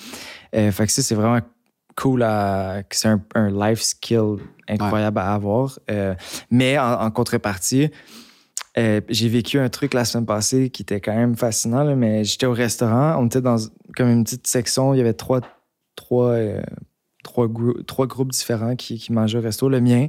[0.55, 1.39] Euh, fait que ça c'est vraiment
[1.95, 5.77] cool à c'est un, un, life skill incroyable à avoir.
[5.91, 6.15] Euh,
[6.49, 7.91] mais en contrepartie
[8.77, 12.45] euh, j'ai vécu un truc la semaine passée qui était quand même fascinant, mais j'étais
[12.45, 13.15] au restaurant.
[13.19, 13.57] On était dans
[13.95, 14.93] comme une petite section.
[14.93, 15.41] Il y avait trois,
[15.95, 16.61] trois, euh,
[17.23, 19.69] trois, groupes différents qui, mangeaient au resto.
[19.69, 20.07] Le mien,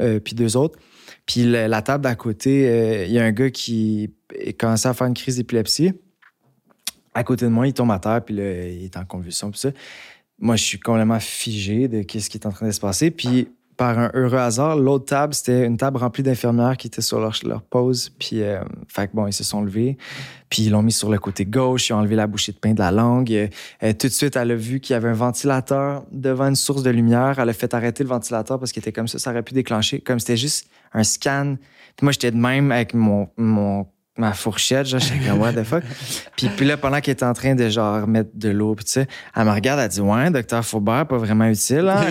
[0.00, 0.78] euh, puis deux autres.
[1.26, 4.12] Puis la, table d'à côté, il y a un gars qui
[4.58, 5.92] commençait à faire une crise d'épilepsie.
[7.14, 9.70] À côté de moi, il tombe à terre, puis il est en convulsion, puis ça.
[10.40, 13.12] Moi, je suis complètement figé de ce qui est en train de se passer.
[13.12, 17.18] Puis par un heureux hasard, l'autre table, c'était une table remplie d'infirmières qui étaient sur
[17.20, 18.10] leur, leur pause.
[18.18, 19.96] Puis, euh, fait bon, ils se sont levés.
[20.48, 21.88] Puis, ils l'ont mis sur le côté gauche.
[21.88, 23.32] Ils ont enlevé la bouchée de pain de la langue.
[23.32, 26.82] Euh, tout de suite, elle a vu qu'il y avait un ventilateur devant une source
[26.82, 27.38] de lumière.
[27.38, 29.18] Elle a fait arrêter le ventilateur parce qu'il était comme ça.
[29.18, 30.00] Ça aurait pu déclencher.
[30.00, 31.56] Comme c'était juste un scan.
[31.96, 33.86] Puis moi, j'étais de même avec mon, mon
[34.18, 35.82] ma fourchette, genre, j'étais comme, what the fuck?
[36.36, 38.92] puis, puis là, pendant qu'elle était en train de, genre, mettre de l'eau, puis tu
[38.92, 42.04] sais, elle me regarde, elle dit, ouais, docteur Faubert, pas vraiment utile, hein?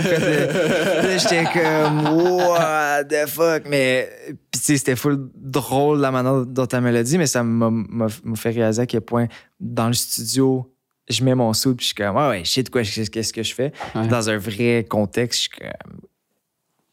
[1.17, 2.07] j'étais comme,
[2.47, 3.63] what the fuck?
[3.67, 4.09] Mais,
[4.51, 7.43] puis tu sais, c'était full drôle la manière dont elle me l'a dit, mais ça
[7.43, 9.27] m'a fait réaliser à quel point,
[9.59, 10.73] dans le studio,
[11.07, 13.33] je mets mon sou, puis je suis comme, ouais, ouais, je sais de quoi, qu'est-ce
[13.33, 13.73] que je fais?
[13.93, 15.99] Dans un vrai contexte, je suis comme,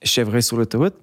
[0.03, 0.95] chevreuil sur l'autoroute.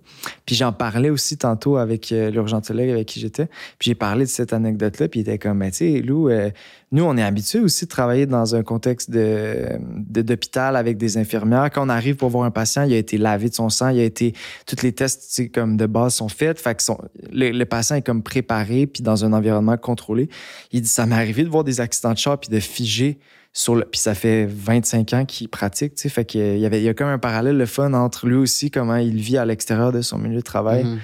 [0.46, 3.46] Puis j'en parlais aussi tantôt avec euh, l'urgentologue avec qui j'étais.
[3.78, 5.08] Puis j'ai parlé de cette anecdote-là.
[5.08, 6.50] Puis il était comme, ben, tu sais, Lou, euh,
[6.92, 9.78] nous, on est habitué aussi de travailler dans un contexte de,
[10.22, 11.70] d'hôpital avec des infirmières.
[11.72, 14.00] Quand on arrive pour voir un patient, il a été lavé de son sang, il
[14.00, 14.34] a été,
[14.66, 16.60] tous les tests, comme de base sont faits.
[16.60, 16.84] Fait que
[17.32, 20.30] le, le patient est comme préparé puis dans un environnement contrôlé.
[20.72, 23.20] Il dit, ça m'est arrivé de voir des accidents de char puis de figer
[23.58, 26.10] sur le, puis ça fait 25 ans qu'il pratique, tu sais.
[26.10, 28.70] Fait qu'il y avait, il y a comme un parallèle, le fun entre lui aussi,
[28.70, 30.84] comment il vit à l'extérieur de son milieu de travail.
[30.84, 31.00] Mhm.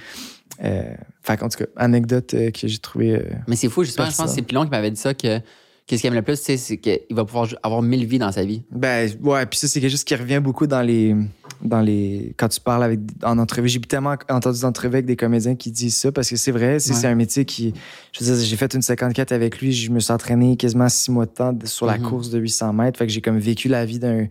[0.66, 3.16] Euh, fait qu'en tout cas, anecdote euh, que j'ai trouvé.
[3.16, 5.40] euh, Mais c'est fou, justement, je pense que c'est Pilon qui m'avait dit ça que
[5.88, 8.64] qu'est-ce qu'il aime le plus, c'est qu'il va pouvoir avoir mille vies dans sa vie.
[8.72, 11.16] Ben, ouais, puis ça, c'est quelque chose qui revient beaucoup dans les.
[11.64, 15.56] Dans les quand tu parles avec, en entrevue, j'ai tellement entendu d'entrevues avec des comédiens
[15.56, 17.06] qui disent ça parce que c'est vrai, c'est Ouais.
[17.06, 17.74] un métier qui.
[18.14, 21.12] Je veux dire, j'ai fait une 54 avec lui, je me suis entraîné quasiment six
[21.12, 22.04] mois de temps sur la Mhm.
[22.10, 22.98] course de 800 mètres.
[22.98, 24.28] Fait que j'ai comme vécu la vie d'un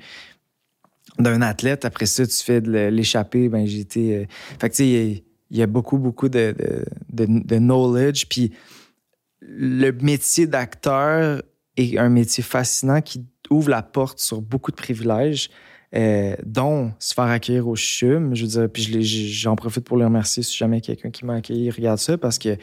[1.18, 1.84] d'un athlète.
[1.84, 3.48] Après ça, tu fais de l'échapper.
[3.48, 4.16] Ben, j'ai été.
[4.16, 4.24] euh,
[4.58, 5.20] Fait que, tu sais, il y a-
[5.52, 6.54] il y, a beaucoup, beaucoup de,
[7.12, 8.26] de, de- de knowledge.
[8.28, 8.52] Puis
[9.40, 11.42] le métier d'acteur
[11.76, 15.50] est un métier fascinant qui ouvre la porte sur beaucoup de privilèges,
[15.94, 18.34] euh, dont se faire accueillir au CHUM.
[18.34, 21.70] Je veux dire, puis j'en profite pour le remercier si jamais quelqu'un qui m'a accueilli
[21.70, 22.56] regarde ça parce que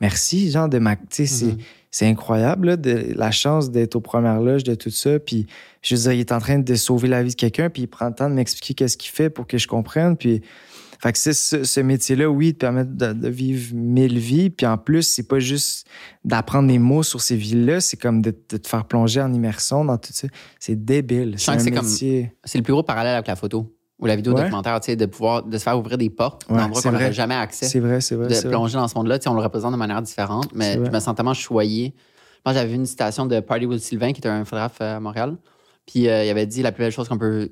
[0.00, 0.96] merci, genre, de ma.
[0.96, 1.58] Tu sais, c'est- Mhm.
[1.90, 5.18] c'est incroyable, là, de, la chance d'être aux premières loges de tout ça.
[5.18, 5.46] Puis,
[5.82, 7.88] je veux dire, il est en train de sauver la vie de quelqu'un, puis il
[7.88, 10.16] prend le temps de m'expliquer qu'est-ce qu'il fait pour que je comprenne.
[10.16, 10.42] Puis,
[11.02, 14.50] fait que c'est ce, ce métier-là, oui, te permet de, de vivre mille vies.
[14.50, 15.86] Puis en plus, c'est pas juste
[16.24, 19.84] d'apprendre des mots sur ces vies-là, c'est comme de, de te faire plonger en immersion
[19.84, 20.28] dans tout ça.
[20.58, 21.34] C'est débile.
[21.38, 22.32] C'est sens un que c'est comme- métier.
[22.44, 24.40] C'est le plus gros parallèle avec la photo ou la vidéo Ouais.
[24.42, 27.12] documentaire, tu sais, de pouvoir de se faire ouvrir des portes Ouais, d'endroits qu'on n'aurait
[27.12, 27.66] jamais accès.
[27.66, 28.28] C'est vrai, c'est vrai.
[28.28, 28.48] de vrai.
[28.48, 29.18] plonger dans ce monde-là.
[29.18, 31.94] Tu sais, on le représente de manière différente, mais je me sens tellement choyé.
[32.46, 35.00] Moi, j'avais vu une citation de Party Will Sylvain, qui était un photographe euh, à
[35.00, 35.36] Montréal.
[35.86, 37.50] Puis euh, il avait dit la plus belle chose qu'on peut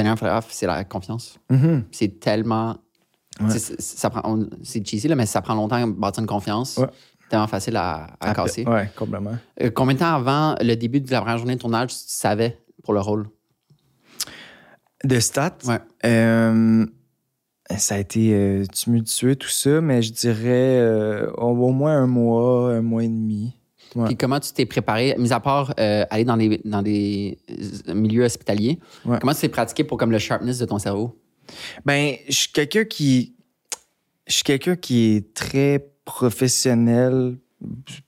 [0.00, 1.38] un photographe, c'est la confiance.
[1.50, 1.84] Mhm.
[1.90, 2.76] C'est tellement.
[3.40, 3.50] Ouais.
[3.58, 6.76] c'est- ça prend, on- c'est cheesy, là, mais ça prend longtemps à bâtir une confiance.
[6.76, 6.86] Ouais.
[7.30, 8.64] Tellement facile à, casser.
[8.66, 9.36] Ouais, complètement.
[9.62, 12.58] Euh, combien de temps avant le début de la première journée de tournage, tu savais
[12.84, 13.28] pour le rôle?
[15.04, 15.80] De stats, Ouais.
[16.04, 16.86] euh,
[17.76, 22.74] ça a été euh, tumultueux, tout ça, mais je dirais euh, au moins un mois,
[22.74, 23.56] un mois et demi.
[23.94, 24.06] Ouais.
[24.06, 27.38] Puis comment tu t'es préparé, mis à part euh, aller dans des, dans des
[27.88, 29.18] euh, milieux hospitaliers, Ouais.
[29.20, 31.18] comment tu t'es pratiqué pour comme le sharpness de ton cerveau?
[31.84, 33.34] Ben, je suis quelqu'un qui.
[34.26, 37.36] Je suis quelqu'un qui est très professionnel.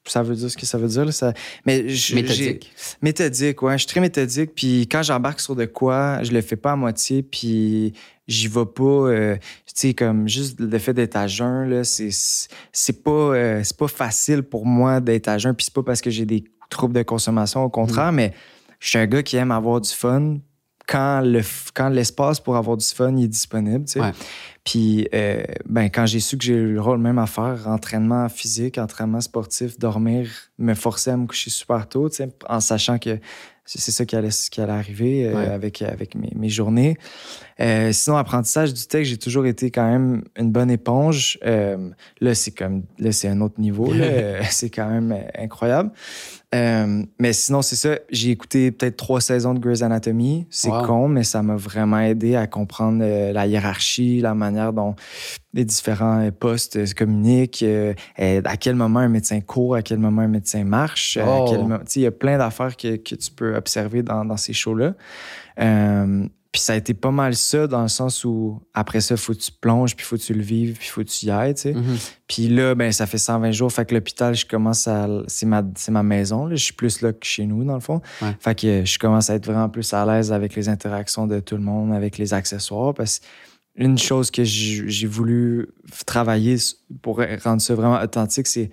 [0.06, 1.32] Ça veut dire ce que ça veut dire, là, ça.
[1.66, 2.72] Mais je- Méthodique.
[3.02, 3.74] Méthodique, ouais.
[3.74, 4.52] Je suis très méthodique.
[4.54, 7.22] Puis quand j'embarque sur de quoi, je le fais pas à moitié.
[7.22, 7.92] Puis
[8.26, 8.82] j'y vais pas.
[8.82, 12.10] euh, tu sais, comme juste le fait d'être à jeun, là, c'est
[12.72, 15.54] c'est pas, euh, c'est pas facile pour moi d'être à jeun.
[15.54, 18.32] Puis c'est pas parce que j'ai des troubles de consommation, au contraire, mais
[18.80, 20.38] je suis un gars qui aime avoir du fun
[20.86, 21.40] quand le
[21.74, 24.00] quand l'espace pour avoir du fun il est disponible, tu sais.
[24.00, 24.12] Ouais.
[24.64, 28.28] Puis euh, ben quand j'ai su que j'ai eu le rôle même à faire entraînement
[28.28, 32.98] physique, entraînement sportif, dormir, me forcer à me coucher super tôt, tu sais, en sachant
[32.98, 33.18] que
[33.66, 35.46] c'est c'est ça qui allait, qui allait arriver euh, Ouais.
[35.46, 36.98] avec, avec mes, mes journées.
[37.60, 41.38] Euh, sinon, apprentissage du texte, j'ai toujours été quand même une bonne éponge.
[41.44, 41.90] Euh,
[42.20, 43.92] là, c'est comme là, c'est un autre niveau.
[44.04, 45.90] Euh, c'est quand même incroyable.
[46.54, 47.96] Euh, mais sinon, c'est ça.
[48.10, 50.46] J'ai écouté peut-être trois saisons de Grey's Anatomy.
[50.50, 50.86] C'est Wow.
[50.86, 54.94] con, mais ça m'a vraiment aidé à comprendre euh, la hiérarchie, la manière dont
[55.52, 57.64] les différents euh, postes se communiquent,
[58.18, 61.18] à quel moment un médecin court, à quel moment un médecin marche.
[61.24, 61.52] Oh.
[61.96, 64.94] Il y a plein d'affaires que, que tu peux observer dans, dans ces shows-là.
[66.54, 69.32] Euh, puis ça a été pas mal ça, dans le sens où après ça, faut
[69.34, 71.54] que tu plonges, puis faut que tu le vives, puis faut que tu y ailles,
[71.54, 71.74] tu sais.
[71.74, 71.96] Mhm.
[72.28, 73.72] Puis là, ben, ça fait 120 jours.
[73.72, 75.08] Fait que l'hôpital, je commence à.
[75.26, 76.46] C'est ma, c'est ma maison.
[76.46, 76.56] là.
[76.56, 78.00] Je suis plus là que chez nous, dans le fond.
[78.22, 78.36] Ouais.
[78.40, 81.56] Fait que je commence à être vraiment plus à l'aise avec les interactions de tout
[81.56, 82.94] le monde, avec les accessoires.
[82.94, 83.24] Parce que
[83.76, 85.68] une chose que j'ai voulu
[86.06, 86.56] travailler
[87.02, 88.70] pour rendre ça vraiment authentique, c'est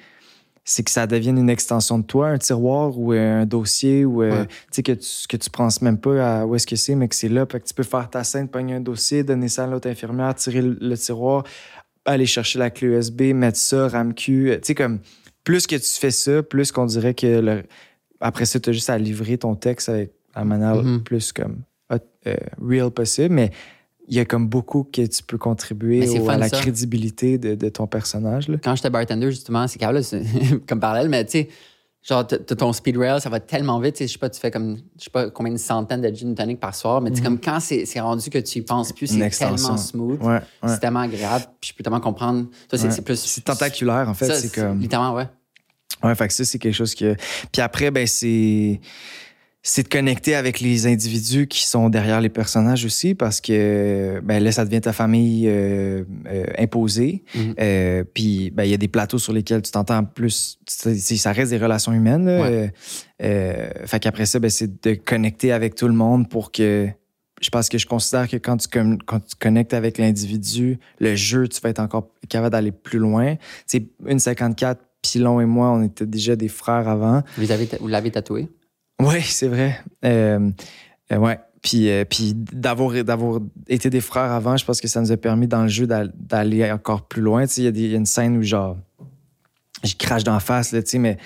[0.63, 4.41] c'est que ça devienne une extension de toi, un tiroir ou un dossier ou euh,
[4.41, 4.84] Ouais.
[4.84, 7.30] que tu que tu penses même pas à où est-ce que c'est mais que c'est
[7.30, 9.89] là fait que tu peux faire ta scène, pogner un dossier, donner ça à l'autre
[9.89, 11.43] infirmière, tirer le, le tiroir,
[12.06, 15.00] aller chercher la clé USB, mettre ça RAMQ, euh, tu sais comme
[15.43, 17.63] plus que tu fais ça, plus qu'on dirait que le-
[18.19, 21.02] après ça tu as juste à livrer ton texte avec la manière Mhm.
[21.04, 21.62] plus comme
[22.28, 23.52] euh, real possible mais
[24.12, 26.58] il y a comme beaucoup que tu peux contribuer au- fun, à la ça.
[26.60, 28.47] crédibilité de, de ton personnage.
[28.50, 28.58] Là.
[28.63, 30.21] Quand j'étais bartender, justement, c'est c'est
[30.67, 31.50] comme parallèle, mais tu sais,
[32.04, 35.06] genre, ton speed rail, ça va tellement vite, je sais pas, tu fais comme, je
[35.06, 37.60] sais pas combien de centaines de gin tonic par soir, mais tu sais, comme quand
[37.62, 40.39] c'est rendu que tu y penses plus, c'est tellement smooth, Ouais, ouais.
[40.67, 42.47] c'est tellement agréable, puis je peux tellement comprendre.
[42.69, 43.02] C'est Ouais.
[43.02, 43.17] plus.
[43.19, 44.34] C'est tentaculaire, en fait.
[44.36, 44.80] C'est comme.
[44.82, 45.28] Littéralement, ouais.
[46.04, 47.15] Ouais, fait que ça, c'est quelque chose que.
[47.52, 48.82] Puis après, ben, c'est.
[49.63, 54.43] C'est de connecter avec les individus qui sont derrière les personnages aussi parce que ben
[54.43, 57.56] là ça devient ta famille euh, euh, imposée Mhm.
[57.60, 61.52] Euh, puis ben il y a des plateaux sur lesquels tu t'entends plus ça reste
[61.52, 62.41] des relations humaines là.
[62.41, 62.74] Ouais.
[63.86, 66.89] Fait qu'après ça ben c'est de connecter avec tout le monde pour que
[67.41, 71.47] je pense que je considère que quand tu, quand tu connectes avec l'individu, le jeu,
[71.47, 73.36] tu vas être encore capable d'aller plus loin.
[73.65, 77.24] C'est une 54, Pilon et moi, on était déjà des frères avant.
[77.80, 78.47] Vous l'avez tatoué?
[79.02, 79.80] Oui, c'est vrai.
[80.06, 80.52] Euh,
[81.12, 81.40] euh, ouais.
[81.62, 85.18] Puis, euh, puis d'avoir, d'avoir été des frères avant, je pense que ça nous a
[85.18, 87.46] permis dans le jeu d'al- d'aller encore plus loin.
[87.46, 88.78] Tu sais, il y, a une scène où genre,
[89.84, 91.18] je crache d'en face, là, tu sais, mais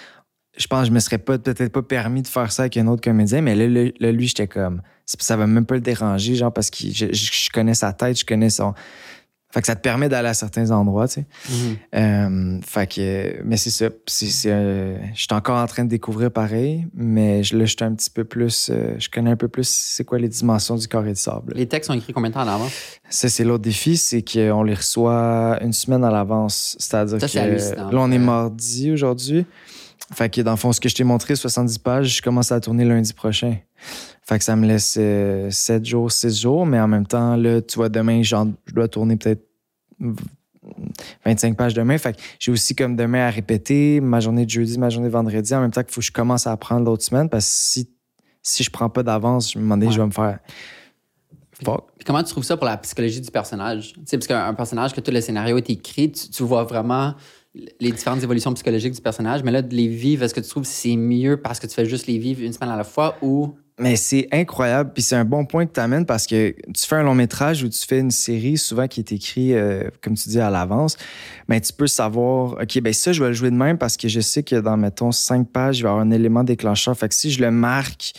[0.58, 2.88] je pense que je me serais pas, peut-être pas permis de faire ça avec un
[2.88, 6.36] autre comédien, mais là, là, là, lui, j'étais comme, ça va même pas le déranger,
[6.36, 8.74] genre, parce que je connais sa tête, je connais son.
[9.56, 11.26] Fait que ça te permet d'aller à certains endroits, tu sais.
[11.50, 11.78] Mhm.
[11.96, 13.86] Euh, fait que, mais c'est ça.
[14.06, 17.74] C'est, c'est, euh, je suis encore en train de découvrir pareil, mais je, là, je
[17.74, 18.70] suis un petit peu plus.
[18.70, 21.54] euh, je connais un peu plus c'est quoi les dimensions du carré de sable.
[21.56, 22.74] Les textes sont écrits combien de temps en avance?
[23.10, 26.76] Ça, c'est l'autre défi, c'est qu'on les reçoit une semaine à l'avance.
[26.78, 29.46] C'est-à-dire que là, on est mardi aujourd'hui.
[30.14, 32.60] Fait que dans le fond, ce que je t'ai montré, 70 pages, je commence à
[32.60, 33.56] tourner lundi prochain.
[34.28, 34.98] Fait que ça me laisse
[35.56, 38.88] 7 jours, 6 jours, mais en même temps, là, tu vois, demain, genre, je dois
[38.88, 39.46] tourner peut-être
[41.26, 41.98] 25 pages demain.
[41.98, 45.14] Fait que j'ai aussi comme demain à répéter ma journée de jeudi, ma journée de
[45.14, 47.52] vendredi, en même temps qu'il faut que je commence à apprendre l'autre semaine parce que
[47.54, 47.90] si,
[48.42, 49.92] si je prends pas d'avance, je me demandais, Ouais.
[49.94, 50.40] je vais me faire.
[51.64, 51.86] Fuck.
[51.98, 53.94] Puis comment tu trouves ça pour la psychologie du personnage?
[53.94, 56.64] Tu sais, parce qu'un un personnage que tout le scénario est écrit, tu, tu vois
[56.66, 57.14] vraiment
[57.80, 60.64] les différentes évolutions psychologiques du personnage, mais là, de les vivre, est-ce que tu trouves
[60.64, 63.16] que c'est mieux parce que tu fais juste les vivre une semaine à la fois
[63.22, 63.56] ou.
[63.78, 66.96] Mais c'est incroyable, puis c'est un bon point que tu amènes parce que tu fais
[66.96, 70.30] un long métrage ou tu fais une série souvent qui est écrit, euh, comme tu
[70.30, 70.96] dis, à l'avance,
[71.50, 74.08] mais tu peux savoir, OK, ben ça, je vais le jouer de même parce que
[74.08, 76.98] je sais que dans, mettons, cinq pages, il va y avoir un élément déclencheur.
[76.98, 78.14] Fait que si je le marque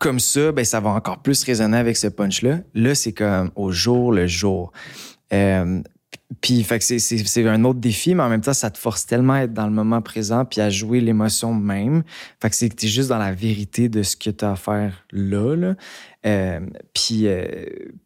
[0.00, 2.60] comme ça, ben ça va encore plus résonner avec ce punch-là.
[2.74, 4.72] Là, c'est comme au jour le jour.
[5.34, 5.82] Euh,
[6.40, 8.78] puis, fait que c'est, c'est, c'est un autre défi, mais en même temps, ça te
[8.78, 12.02] force tellement à être dans le moment présent puis à jouer l'émotion même.
[12.40, 15.04] Fait que c'est que t'es juste dans la vérité de ce que t'as à faire
[15.10, 15.56] là.
[15.56, 15.74] là.
[16.26, 16.60] Euh,
[16.94, 17.44] puis, euh,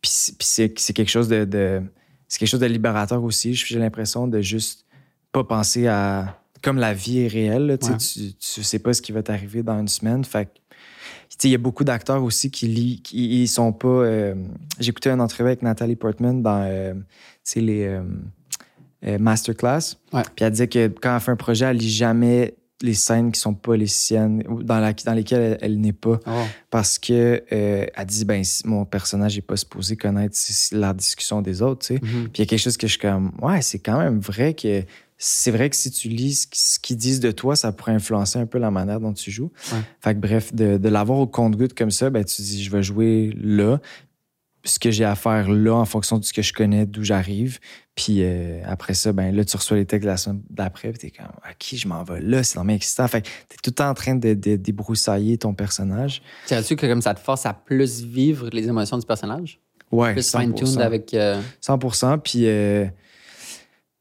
[0.00, 1.82] puis, c'est- puis c'est, c'est quelque chose de, de-
[2.28, 3.54] c'est quelque chose de libérateur aussi.
[3.54, 4.86] J'ai l'impression de juste
[5.32, 7.66] pas penser à comme la vie est réelle.
[7.66, 7.98] là, tu Ouais.
[7.98, 10.24] tu, tu sais pas ce qui va t'arriver dans une semaine.
[10.24, 10.50] Fait que
[11.42, 13.88] il y a beaucoup d'acteurs aussi qui lisent, qui ils sont pas.
[13.88, 14.34] euh,
[14.80, 16.94] J'ai écouté une entrevue avec Nathalie Portman dans euh,
[17.56, 18.02] les euh,
[19.06, 19.96] euh, Masterclass.
[20.34, 23.40] Puis elle disait que quand elle fait un projet, elle lit jamais les scènes qui
[23.40, 26.30] sont pas les siennes dans, la, dans lesquelles elle, elle n'est pas Oh.
[26.70, 30.36] parce que elle dit ben si mon personnage n'est pas supposé connaître
[30.72, 32.24] la discussion des autres tu sais Mhm.
[32.24, 34.52] puis il y a quelque chose que je suis comme ouais c'est quand même vrai
[34.54, 34.82] que
[35.26, 37.92] c'est vrai que si tu lis ce qu- ce qu'ils disent de toi ça pourrait
[37.92, 39.78] influencer un peu la manière dont tu joues Ouais.
[40.00, 42.82] fait que bref de, de l'avoir au compte-goutte comme ça ben tu dis je vais
[42.82, 43.80] jouer là
[44.66, 47.58] ce que j'ai à faire là en fonction de ce que je connais d'où j'arrive
[47.94, 50.98] puis euh, après ça ben là tu reçois les textes de la semaine d'après puis
[50.98, 53.70] t'es comme à qui je m'en vais là c'est vraiment excitant fait que t'es tout
[53.70, 57.46] le temps en train de, de débroussailler ton personnage Dirais-tu que comme ça te force
[57.46, 59.58] à plus vivre les émotions du personnage?
[59.92, 60.40] Ouais, Plus 100%.
[60.40, 61.14] fine-tuned avec.
[61.14, 62.18] euh, 100%.
[62.18, 62.84] Puis, euh,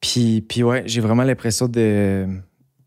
[0.03, 2.27] puis, puis ouais, j'ai vraiment l'impression de,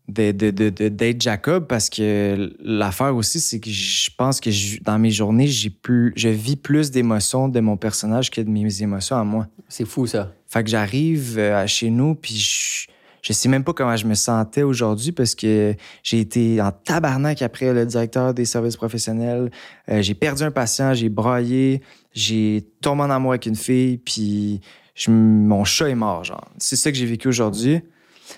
[0.07, 4.51] de, de, de- de- d'être Jacob parce que l'affaire aussi, c'est que je pense que
[4.51, 8.49] je- dans mes journées, j'ai plus, je vis plus d'émotions de mon personnage que de
[8.49, 9.47] mes émotions à moi.
[9.67, 10.31] C'est fou, ça.
[10.47, 12.85] Fait que j'arrive euh, à chez nous, puis je,
[13.23, 17.41] je sais même pas comment je me sentais aujourd'hui parce que j'ai été en tabarnak
[17.41, 19.49] après le directeur des services professionnels.
[19.89, 21.81] Euh, j'ai perdu un patient, j'ai braillé,
[22.13, 24.61] j'ai tombé en amour avec une fille, puis
[24.97, 26.49] je, mon chat est mort, genre.
[26.57, 27.81] C'est ça que j'ai vécu aujourd'hui.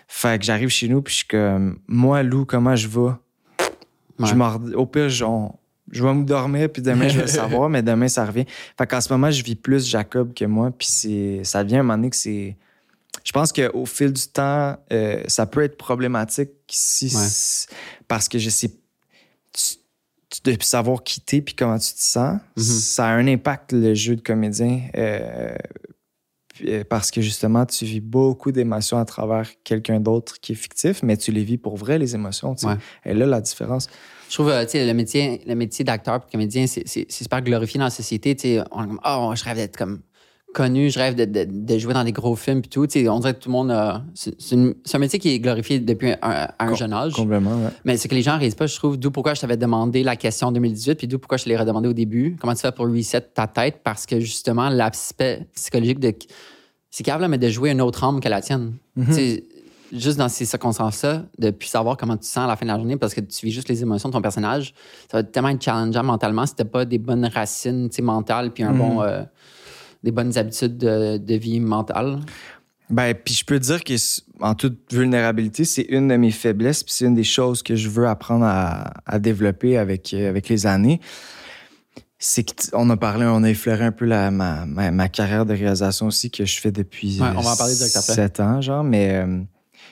[0.07, 2.99] Fait que j'arrive chez nous, puis je suis comme, moi, Lou, comment je vais?
[4.19, 4.27] Ouais.
[4.27, 5.55] Je au pire, je, on-
[5.91, 8.45] je vais me dormir, puis demain, je vais le savoir, mais demain, ça revient.
[8.77, 11.83] Fait qu'en ce moment, je vis plus Jacob que moi, puis c'est, ça devient un
[11.83, 12.55] moment donné que c'est.
[13.23, 17.23] Je pense qu'au fil du temps, euh, ça peut être problématique si, Ouais.
[17.27, 17.67] si-
[18.07, 18.69] parce que je sais.
[19.53, 19.75] Tu,
[20.43, 22.39] tu savoir quitter puis comment tu te sens.
[22.55, 22.63] Mhm.
[22.63, 24.81] Ça a un impact, le jeu de comédien.
[24.95, 25.55] euh,
[26.89, 31.17] parce que justement, tu vis beaucoup d'émotions à travers quelqu'un d'autre qui est fictif, mais
[31.17, 32.55] tu les vis pour vrai, les émotions.
[32.63, 32.75] Ouais.
[33.05, 33.87] Et là, la différence.
[34.29, 37.41] Je trouve, euh, tu sais, le métier, le métier d'acteur et de comédien, c'est super
[37.41, 38.35] glorifié dans la société.
[38.35, 40.01] Tu sais, on est comme, oh, je rêve d'être comme
[40.53, 42.81] connu, je rêve de, de- de jouer dans des gros films et tout.
[43.07, 44.03] On dirait que tout le monde a.
[44.13, 47.13] C'est c'est c'est un métier qui est glorifié depuis un, jeune âge.
[47.13, 47.69] Complètement, ouais.
[47.85, 50.03] Mais ce que les gens ne réalisent pas, je trouve, d'où pourquoi je t'avais demandé
[50.03, 52.35] la question en 2018, puis d'où pourquoi je te l'ai redemandé au début.
[52.39, 53.81] Comment tu fais pour reset ta tête?
[53.83, 56.13] Parce que justement, l'aspect psychologique de.
[56.91, 58.73] C'est capable, mais de jouer une autre âme que la tienne.
[58.95, 59.13] Mhm.
[59.13, 59.43] Sais,
[59.91, 62.71] juste dans ces circonstances-là, de plus savoir comment tu te sens à la fin de
[62.71, 64.73] la journée parce que tu vis juste les émotions de ton personnage,
[65.11, 68.71] ça va tellement être challengeant mentalement si t'as pas des bonnes racines mentales puis un
[68.73, 69.23] bon, euh,
[70.03, 72.19] des bonnes habitudes de, de vie mentale?
[72.89, 73.93] Ben, puis je peux dire que
[74.39, 77.87] en toute vulnérabilité, c'est une de mes faiblesses, puis c'est une des choses que je
[77.87, 80.99] veux apprendre à, à développer avec, euh, avec les années.
[82.17, 85.53] C'est qu'on a parlé, on a effleuré un peu la, ma, ma, ma carrière de
[85.53, 87.75] réalisation aussi que je fais depuis Ouais, on va en parler.
[87.75, 89.39] 7 ans, genre, mais euh,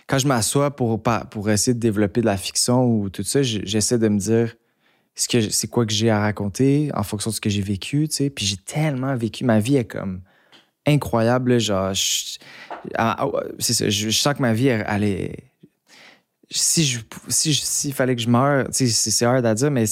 [0.07, 3.99] quand je m'assois pour, pour essayer de développer de la fiction ou tout ça, j'essaie
[3.99, 4.55] de me dire
[5.19, 8.07] ce que c'est quoi que j'ai à raconter en fonction de ce que j'ai vécu,
[8.07, 8.29] tu sais.
[8.29, 10.21] Puis j'ai tellement vécu, ma vie est comme
[10.85, 12.37] incroyable, genre, je-
[12.95, 15.35] ah, ah, ouais, c'est ça, je, je sens que ma vie, elle, elle est.
[16.49, 19.69] Si je, si je- s'il fallait que je meure, tu sais, c'est hard à dire,
[19.71, 19.85] mais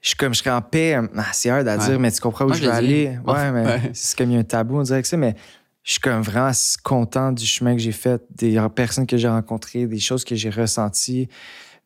[0.00, 0.94] je suis comme, je serais en paix.
[0.94, 1.84] ah, c'est hard à Ouais.
[1.86, 3.18] dire, mais tu comprends où Moi, je veux aller?
[3.26, 3.50] Ouais, Ouais.
[3.52, 3.90] mais Ouais.
[3.92, 5.34] c'est comme il y a un tabou, on dirait que ça, mais
[5.82, 9.86] je suis comme vraiment content du chemin que j'ai fait, des personnes que j'ai rencontrées,
[9.86, 11.28] des choses que j'ai ressenties,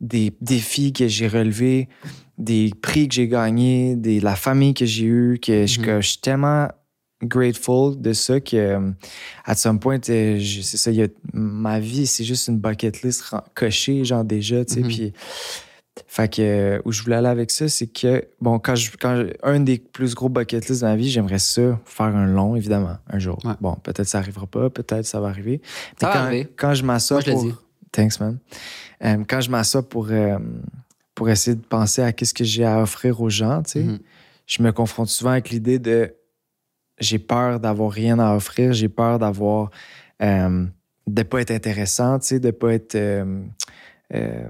[0.00, 1.88] des défis que j'ai relevés,
[2.41, 5.86] des prix que j'ai gagnés, des, la famille que j'ai eue, que je, Mhm.
[5.86, 6.68] que je suis tellement
[7.22, 8.91] grateful de ça que, euh,
[9.45, 13.03] à some point, euh, c'est ça, il y a, ma vie, c'est juste une bucket
[13.03, 13.24] list
[13.55, 14.88] cochée, genre déjà, tu sais, Mhm.
[14.88, 15.12] puis.
[16.07, 19.16] Fait que euh, où je voulais aller avec ça, c'est que, bon, quand je, quand
[19.16, 22.57] je- un des plus gros bucket lists de ma vie, j'aimerais ça, faire un long,
[22.57, 23.38] évidemment, un jour.
[23.45, 23.53] Ouais.
[23.61, 25.61] Bon, peut-être ça arrivera pas, peut-être ça va arriver.
[26.01, 26.49] Ça Mais va quand, arriver.
[26.57, 27.45] quand je m'assois pour...
[27.93, 28.38] Thanks, man.
[29.05, 30.38] Euh, quand je m'assois pour, euh,
[31.20, 33.98] pour essayer de penser à qu'est-ce que j'ai à offrir aux gens, tu sais, Mhm.
[34.46, 36.14] je me confronte souvent avec l'idée de
[36.98, 39.68] j'ai peur d'avoir rien à offrir, j'ai peur d'avoir
[40.22, 40.64] euh,
[41.06, 43.42] de pas être intéressant, tu sais, de pas être euh,
[44.14, 44.48] euh,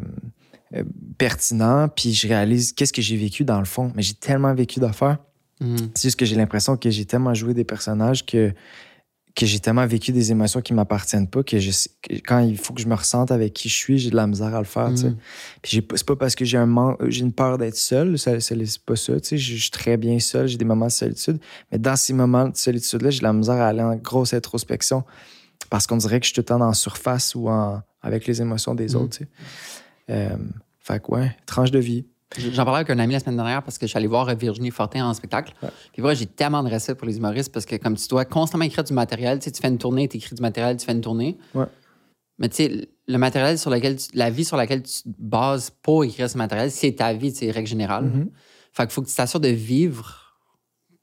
[0.76, 0.84] euh,
[1.18, 3.90] pertinent, puis je réalise qu'est-ce que j'ai vécu dans le fond.
[3.96, 5.18] Mais j'ai tellement vécu d'affaires.
[5.60, 5.76] Mhm.
[5.96, 8.52] C'est juste que j'ai l'impression que j'ai tellement joué des personnages que,
[9.36, 12.58] que j'ai tellement vécu des émotions qui m'appartiennent pas que, je, sais- que quand il
[12.58, 14.64] faut que je me ressente avec qui je suis, j'ai de la misère à le
[14.64, 14.90] faire.
[14.90, 15.16] Mhm.
[15.62, 18.54] Puis c'est pas parce que j'ai un man- j'ai une peur d'être seul, ça, ça-
[18.64, 19.12] c'est pas ça.
[19.30, 21.38] Je je suis très bien seul, j'ai des moments de solitude.
[21.70, 25.04] Mais dans ces moments de solitude-là, j'ai de la misère à aller en grosse introspection
[25.70, 28.42] parce qu'on dirait que je suis tout le temps la surface ou en, avec les
[28.42, 28.96] émotions des Mhm.
[28.96, 29.18] autres.
[30.10, 30.36] Euh,
[30.80, 32.04] fait que ouais, tranche de vie.
[32.38, 34.70] J'en parlais avec un ami la semaine dernière parce que je suis allé voir Virginie
[34.70, 35.52] Fortin en spectacle.
[35.62, 35.68] Ouais.
[35.92, 38.64] Puis voilà, j'ai tellement de respect pour les humoristes parce que comme tu dois constamment
[38.64, 40.92] écrire du matériel, tu sais, tu fais une tournée, tu écris du matériel, tu fais
[40.92, 41.36] une tournée.
[41.54, 41.66] Ouais.
[42.38, 45.70] Mais tu sais, le matériel sur lequel tu- la vie sur laquelle tu te bases
[45.82, 48.04] pour écrire ce matériel, c'est ta vie, c'est règle générale.
[48.04, 48.30] Mhm.
[48.72, 50.36] Fait qu'il faut que tu t'assures de vivre,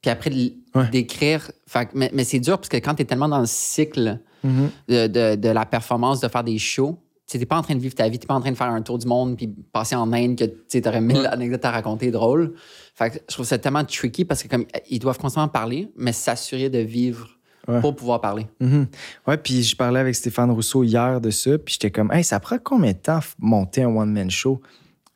[0.00, 0.30] puis après
[0.74, 0.88] Ouais.
[0.90, 1.50] d'écrire.
[1.66, 4.18] Fait que- mais, mais c'est dur parce que quand tu es tellement dans le cycle
[4.42, 4.70] Mhm.
[4.88, 6.98] de, de- de la performance, de faire des shows,
[7.30, 8.70] tu n'es pas en train de vivre ta vie, tu pas en train de faire
[8.70, 12.10] un tour du monde puis passer en Inde que tu aurais mille anecdotes à raconter
[12.10, 12.54] drôles.
[12.94, 16.12] Fait que je trouve ça tellement tricky parce que comme ils doivent constamment parler, mais
[16.12, 17.28] s'assurer de vivre
[17.66, 17.82] Ouais.
[17.82, 18.46] pour pouvoir parler.
[18.60, 18.86] Mhm.
[19.26, 22.40] Ouais, puis je parlais avec Stéphane Rousseau hier de ça, puis j'étais comme, hey, ça
[22.40, 24.62] prend combien de temps monter un one-man show?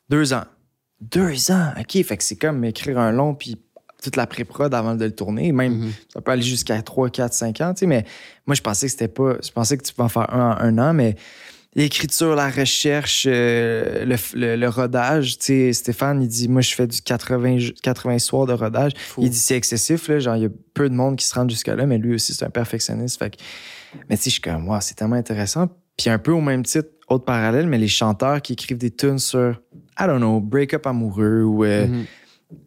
[0.07, 0.43] Deux ans.
[1.01, 2.03] Deux ans, OK.
[2.03, 3.57] Fait que c'est comme écrire un long, puis
[4.03, 5.51] toute la pré-prod avant de le tourner.
[5.51, 5.91] Même, Mhm.
[6.13, 8.05] ça peut aller jusqu'à 3, 4, 5 ans, tu sais, mais
[8.45, 9.37] moi, je pensais que c'était pas.
[9.43, 11.15] Je pensais que tu peux en faire un en un an, mais
[11.75, 16.73] l'écriture, la recherche, euh, le, le- le rodage, tu sais, Stéphane, il dit, moi, je
[16.73, 18.91] fais du 80, j- 80 soirs de rodage.
[18.97, 19.21] Fou.
[19.23, 21.47] Il dit, c'est excessif, là, genre, il y a peu de monde qui se rend
[21.47, 23.17] jusqu'à-là, mais lui aussi, c'est un perfectionniste.
[23.19, 23.37] Fait que,
[24.09, 25.67] mais tu sais, je suis comme, wow, c'est tellement intéressant.
[25.97, 29.19] Puis un peu au même titre, autre parallèle, mais les chanteurs qui écrivent des tunes
[29.19, 29.61] sur,
[29.99, 31.63] I don't know, break-up amoureux ou.
[31.65, 32.05] euh, Mhm.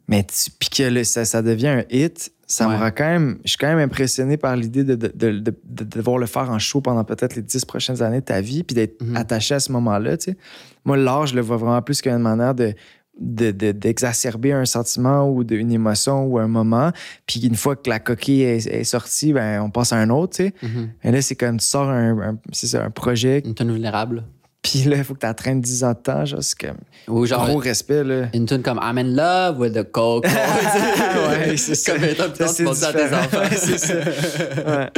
[0.08, 3.38] mais tu- puis que ça, ça devient un hit, ça me rend quand même.
[3.44, 6.50] Je suis quand même impressionné par l'idée de, de, de, de- de devoir le faire
[6.50, 9.16] en show pendant peut-être les dix prochaines années de ta vie, puis d'être Mhm.
[9.16, 10.16] attaché à ce moment-là.
[10.16, 10.36] tu sais.
[10.84, 12.74] Moi, l'art, je le vois vraiment plus qu'une manière de
[13.18, 16.92] de- de- d'exacerber un sentiment ou de- une émotion ou un moment.
[17.26, 20.36] Puis une fois que la coquille est, est sortie, ben, on passe à un autre.
[20.36, 20.54] tu sais.
[20.62, 20.90] Mhm.
[21.02, 24.24] Et là, c'est comme tu sors un, un- c'est un projet, Une tune vulnérable.
[24.70, 26.24] Puis là, il faut que tu traînes 10 ans de temps.
[26.24, 28.02] genre, C'est comme Ou genre gros respect.
[28.04, 28.28] Là.
[28.34, 30.22] une tune comme I'm in love with the coco.
[30.26, 31.92] Ouais, c'est ça.
[31.92, 33.38] Comme étant plus Ça, à tes enfants.
[33.50, 33.94] Ouais, c'est ça.
[33.94, 34.90] Ouais.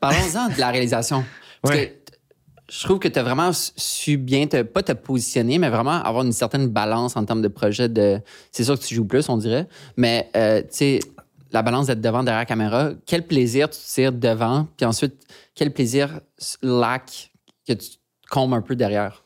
[0.00, 1.24] Parlons-en de la réalisation.
[1.62, 1.88] Parce Ouais.
[1.88, 2.12] que
[2.72, 6.24] je trouve que tu as vraiment su bien, te, pas te positionner, mais vraiment avoir
[6.24, 7.88] une certaine balance en termes de projet.
[7.88, 8.20] De,
[8.52, 9.66] c'est sûr que tu joues plus, on dirait,
[9.96, 10.98] mais euh, tu sais,
[11.52, 15.14] la balance d'être devant, derrière la caméra, quel plaisir tu tires devant, puis ensuite,
[15.54, 16.20] quel plaisir
[16.62, 17.30] lac
[17.66, 17.88] que tu
[18.42, 19.22] un peu derrière.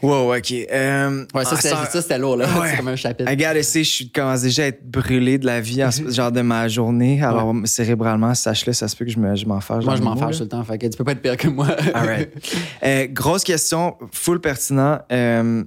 [0.00, 0.52] Wow, OK.
[0.52, 2.46] Euh, Ouais, ça, ah, c'était, ça, c'était lourd, là.
[2.60, 2.70] Ouais.
[2.70, 3.28] C'est comme un chapitre.
[3.32, 6.08] I gotta say, je suis- commence déjà à être brûlé de la vie, en ce-
[6.08, 7.20] genre de ma journée.
[7.20, 9.84] Alors, cérébralement, sache-le, ça se peut que je, me, je m'en fâche.
[9.84, 11.48] Moi, je m'en fâche tout le temps, fait que tu peux pas être pire que
[11.48, 11.66] moi.
[11.94, 12.30] All right.
[12.84, 15.00] Euh, grosse question, full pertinent.
[15.10, 15.64] Euh,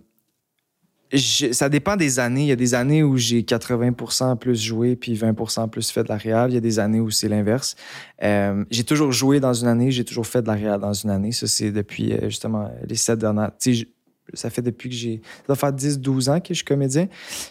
[1.18, 2.44] ça dépend des années.
[2.44, 5.34] Il y a des années où j'ai 80 plus joué puis 20
[5.70, 6.52] plus fait de la réal.
[6.52, 7.76] Il y a des années où c'est l'inverse.
[8.24, 11.10] Euh, j'ai toujours joué dans une année, j'ai toujours fait de la réal dans une
[11.10, 11.32] année.
[11.32, 13.52] Ça, c'est depuis euh, justement les sept dernières.
[13.66, 13.84] Je-
[14.34, 15.22] ça fait depuis que j'ai.
[15.40, 17.08] Ça doit faire 10-12 ans que je suis comédien.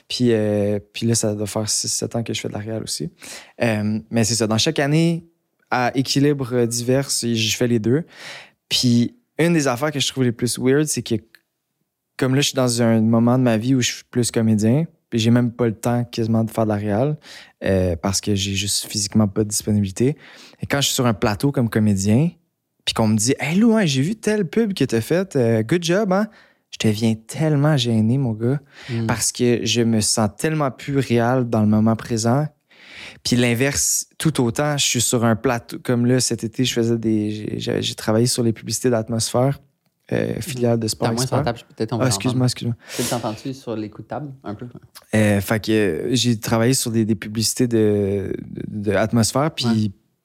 [0.09, 2.83] Puis, euh, puis là, ça doit faire 6-7 ans que je fais de la réal
[2.83, 3.11] aussi.
[3.59, 4.47] Mais c'est ça.
[4.47, 5.27] Dans chaque année,
[5.71, 8.05] à équilibre divers, je fais les deux.
[8.71, 11.15] Puis une des affaires que je trouve les plus weird, c'est que
[12.21, 14.85] comme là, je suis dans un moment de ma vie où je suis plus comédien,
[15.09, 17.19] puis j'ai même pas le temps quasiment de faire de la réal
[17.65, 20.17] euh, parce que j'ai juste physiquement pas de disponibilité.
[20.61, 22.31] Et quand je suis sur un plateau comme comédien,
[22.85, 25.63] puis qu'on me dit Hey Lou, hein, j'ai vu telle pub que t'as faite, euh,
[25.63, 26.29] good job, hein?
[26.71, 28.61] Je deviens tellement gêné, mon gars,
[28.91, 29.07] Mm.
[29.07, 32.47] parce que je me sens tellement plus réel dans le moment présent.
[33.25, 35.79] Puis l'inverse, tout autant, je suis sur un plateau.
[35.83, 37.59] Comme là, cet été, je faisais des.
[37.59, 39.59] j'ai travaillé sur les publicités d'atmosphère,
[40.13, 41.39] euh, filiale de Sport T'as moins sur Expert.
[41.39, 42.77] la table, peut-être on va Ah, excuse-moi, excuse-moi.
[42.97, 44.67] Tu t'entends-tu sur les coups de table un peu?
[45.15, 48.33] Euh, fait que euh, j'ai travaillé sur des, des publicités de,
[48.69, 49.73] de, de atmosphère, puis, Ouais.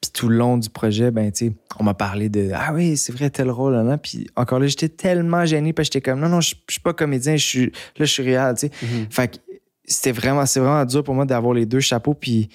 [0.02, 2.96] puis tout le long du projet, ben, tu sais, on m'a parlé de Ah oui,
[2.98, 3.98] c'est vrai, tel rôle, là, là.
[3.98, 6.94] Puis encore là, j'étais tellement gêné, parce que j'étais comme Non, non, je suis pas
[6.94, 8.72] comédien, je suis, là, je suis réel, tu sais.
[8.84, 9.08] Mhm.
[9.10, 9.38] Fait que
[9.86, 12.50] c'était vraiment, c'est vraiment dur pour moi d'avoir les deux chapeaux, puis.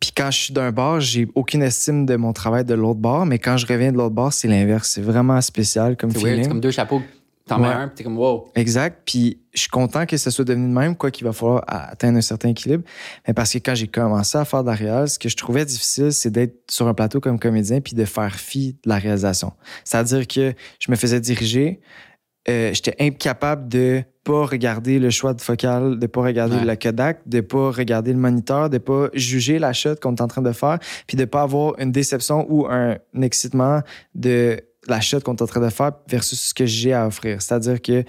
[0.00, 3.24] Puis quand je suis d'un bar, j'ai aucune estime de mon travail de l'autre bar,
[3.26, 4.90] mais quand je reviens de l'autre bar, c'est l'inverse.
[4.90, 6.42] C'est vraiment spécial comme feeling.
[6.42, 7.00] c'est comme deux chapeaux.
[7.48, 7.74] T'en mets Ouais.
[7.74, 8.48] un, puis t'es comme wow.
[8.56, 9.02] Exact.
[9.06, 12.18] Puis je suis content que ça soit devenu de même, quoi qu'il va falloir atteindre
[12.18, 12.82] un certain équilibre.
[13.26, 15.64] Mais parce que quand j'ai commencé à faire de la réal, ce que je trouvais
[15.64, 19.52] difficile, c'est d'être sur un plateau comme comédien puis de faire fi de la réalisation.
[19.84, 21.80] C'est-à-dire que je me faisais diriger,
[22.48, 26.64] euh, j'étais incapable de pas regarder le choix de focal, de pas regarder Ouais.
[26.64, 30.26] le Kodak, de pas regarder le moniteur, de pas juger la shot qu'on est en
[30.28, 33.82] train de faire, puis de pas avoir une déception ou un excitement
[34.14, 37.40] de la shot qu'on est en train de faire versus ce que j'ai à offrir.
[37.42, 38.04] C'est-à-dire que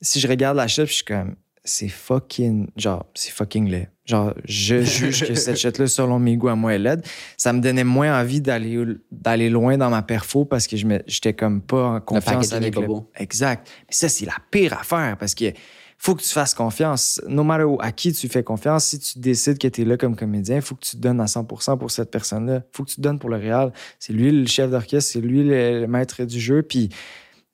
[0.00, 1.34] si je regarde la shot, puis je suis comme
[1.68, 3.88] c'est fucking genre c'est fucking laid.
[4.06, 7.04] Genre je juge que cette shot là selon mes goûts à moi est laide.
[7.36, 11.34] Ça me donnait moins envie d'aller d'aller loin dans ma perfo parce que je j'étais
[11.34, 13.10] comme pas en confiance avec le beau.
[13.16, 13.68] Exact.
[13.88, 15.52] Mais ça c'est la pire affaire parce que
[15.98, 17.20] faut que tu fasses confiance.
[17.26, 20.14] No matter à qui tu fais confiance, si tu décides que tu es là comme
[20.14, 22.62] comédien, il faut que tu te donnes à 100% pour cette personne-là.
[22.72, 23.72] faut que tu te donnes pour le réel.
[23.98, 26.62] C'est lui le chef d'orchestre, c'est lui le, le maître du jeu.
[26.62, 26.88] Puis,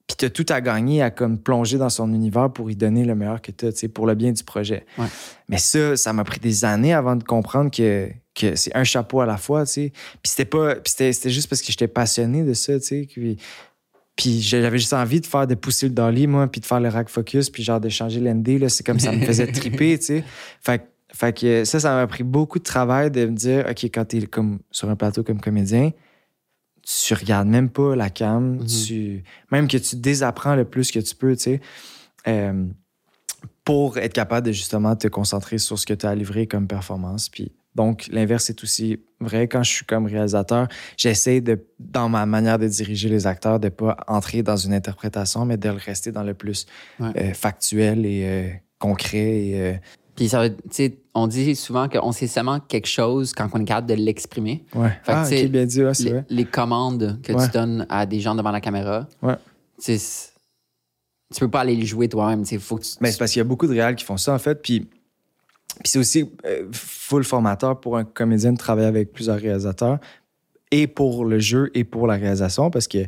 [0.06, 3.04] puis tu as tout à gagner à comme plonger dans son univers pour y donner
[3.04, 4.84] le meilleur que tu as, pour le bien du projet.
[4.98, 5.06] Ouais.
[5.48, 9.20] Mais ça, ça m'a pris des années avant de comprendre que, que c'est un chapeau
[9.20, 9.64] à la fois.
[9.64, 9.92] tu sais.
[10.22, 10.74] Puis c'était pas.
[11.24, 12.78] Juste parce que j'étais passionné de ça.
[12.78, 13.38] tu sais, Puis,
[14.16, 16.88] puis j'avais juste envie de faire de pousser le dolly, moi, puis de faire le
[16.88, 18.60] rack focus, puis genre de changer l'ND.
[18.60, 20.24] Là, c'est comme ça me faisait triper, tu sais.
[20.60, 20.84] Fait, que-
[21.14, 24.20] fait que ça, ça m'a pris beaucoup de travail de me dire, OK, quand t'es
[24.26, 25.92] comme sur un plateau comme comédien,
[26.86, 28.66] tu regardes même pas la cam, Mhm.
[28.66, 31.60] tu, même que tu désapprends le plus que tu peux, tu sais,
[32.28, 32.66] euh,
[33.64, 36.66] pour être capable de justement te concentrer sur ce que tu as à livrer comme
[36.66, 37.28] performance.
[37.28, 39.48] Puis donc, l'inverse est aussi vrai.
[39.48, 43.68] Quand je suis comme réalisateur, j'essaie de, dans ma manière de diriger les acteurs, de
[43.70, 46.66] pas entrer dans une interprétation, mais de le rester dans le plus
[47.00, 47.10] Ouais.
[47.16, 49.18] euh, factuel et euh, concret.
[49.46, 49.80] Et,
[50.16, 53.60] Puis ça, veut- tu sais, on dit souvent qu'on sait seulement quelque chose quand on
[53.60, 54.64] est capable de l'exprimer.
[54.74, 54.90] ouais.
[55.02, 56.24] Fait que, ah, bien dit, ouais, c'est Les, vrai.
[56.28, 57.44] les commandes que Ouais.
[57.46, 59.34] tu donnes à des gens devant la caméra, Ouais.
[59.84, 59.96] tu
[61.40, 62.44] peux pas aller les jouer toi-même.
[62.60, 64.34] Faut que tu, Mais c'est parce qu'il y a beaucoup de réals qui font ça,
[64.34, 64.62] en fait.
[64.62, 64.88] Puis, puis
[65.84, 69.98] c'est aussi euh, full formateur pour un comédien de travailler avec plusieurs réalisateurs,
[70.70, 72.98] et pour le jeu et pour la réalisation, parce que,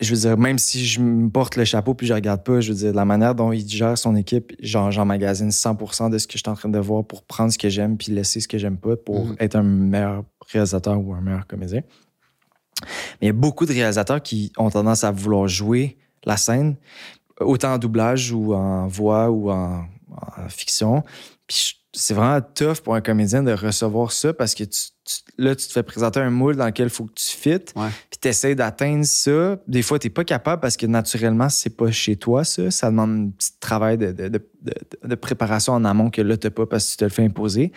[0.00, 2.70] je veux dire, même si je me porte le chapeau puis je regarde pas, je
[2.72, 6.34] veux dire, la manière dont il gère son équipe, genre, j'emmagasine 100 de ce que
[6.34, 8.58] je suis en train de voir pour prendre ce que j'aime puis laisser ce que
[8.58, 9.36] j'aime pas pour Mhm.
[9.40, 11.80] être un meilleur réalisateur ou un meilleur comédien.
[12.82, 12.88] Mais
[13.22, 16.76] il y a beaucoup de réalisateurs qui ont tendance à vouloir jouer la scène,
[17.40, 21.02] autant en doublage ou en voix ou en, en fiction.
[21.46, 25.54] Puis c'est vraiment tough pour un comédien de recevoir ça parce que tu, tu- là,
[25.54, 27.72] tu te fais présenter un moule dans lequel il faut que tu fites.
[27.76, 27.88] Ouais.
[28.10, 29.58] Puis tu essaies d'atteindre ça.
[29.68, 32.70] Des fois, tu n'es pas capable parce que naturellement, c'est pas chez toi, ça.
[32.70, 36.36] Ça demande un petit travail de, de, de- de- de préparation en amont que là,
[36.36, 37.72] tu pas parce que tu te le fais imposer.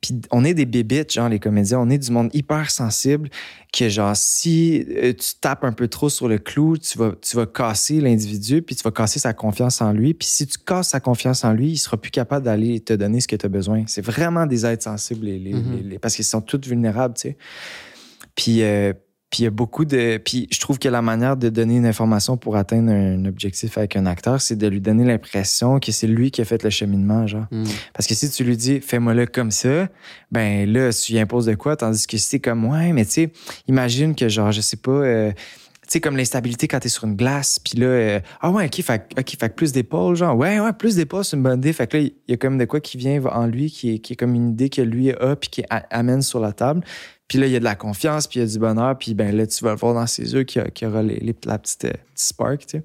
[0.00, 1.78] Puis on est des bébites, genre les comédiens.
[1.80, 3.28] On est du monde hyper sensible
[3.72, 7.36] que, genre, si euh, tu tapes un peu trop sur le clou, tu vas, tu
[7.36, 10.14] vas casser l'individu, puis tu vas casser sa confiance en lui.
[10.14, 13.20] Puis si tu casses sa confiance en lui, il sera plus capable d'aller te donner
[13.20, 13.84] ce que tu as besoin.
[13.86, 15.88] C'est vraiment des êtres sensibles, les, les- Mhm.
[15.90, 17.36] les- parce qu'ils sont tous vulnérables, tu sais.
[18.34, 18.92] Puis, euh,
[19.32, 20.18] puis il y a beaucoup de.
[20.18, 23.96] Puis je trouve que la manière de donner une information pour atteindre un objectif avec
[23.96, 27.26] un acteur, c'est de lui donner l'impression que c'est lui qui a fait le cheminement,
[27.26, 27.46] genre.
[27.50, 27.64] Hmm.
[27.94, 29.88] Parce que si tu lui dis fais-moi le comme ça,
[30.30, 31.76] ben là, tu lui imposes de quoi?
[31.76, 33.32] Tandis que si c'est comme ouais, mais tu sais,
[33.68, 35.32] imagine que genre, je sais pas, euh,
[35.92, 39.06] sais, comme l'instabilité quand t'es sur une glace, puis là, euh, ah ouais, ok, fait,
[39.18, 41.72] ok, fait plus d'épaules, genre, ouais, ouais, plus d'épaules, c'est une bonne idée.
[41.72, 43.98] Fait que là, il y a comme de quoi qui vient en lui, qui est,
[43.98, 46.82] qui est comme une idée que lui a, puis qui amène sur la table.
[47.28, 49.14] Puis là, il y a de la confiance, puis il y a du bonheur, puis
[49.14, 51.34] ben là, tu vas le voir dans ses yeux qu'il y, y aura les, les-
[51.46, 52.84] la petite, euh, petite spark, tu sais.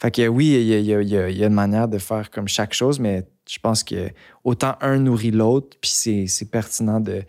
[0.00, 1.46] Fait que oui, il y, a, il y a- il y a- il y a
[1.48, 4.10] une manière de faire comme chaque chose, mais je pense que
[4.44, 7.22] autant un nourrit l'autre, puis c'est, c'est pertinent de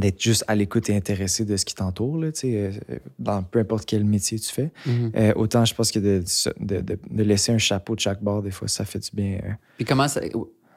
[0.00, 2.72] d'être juste à l'écoute et intéressé de ce qui t'entoure, là, euh,
[3.18, 4.70] dans peu importe quel métier tu fais.
[4.86, 5.12] Mhm.
[5.16, 6.24] Euh, autant je pense que de,
[6.58, 9.38] de, de- de laisser un chapeau de chaque bord, des fois, ça fait du bien.
[9.44, 9.52] euh.
[9.76, 10.06] Puis comment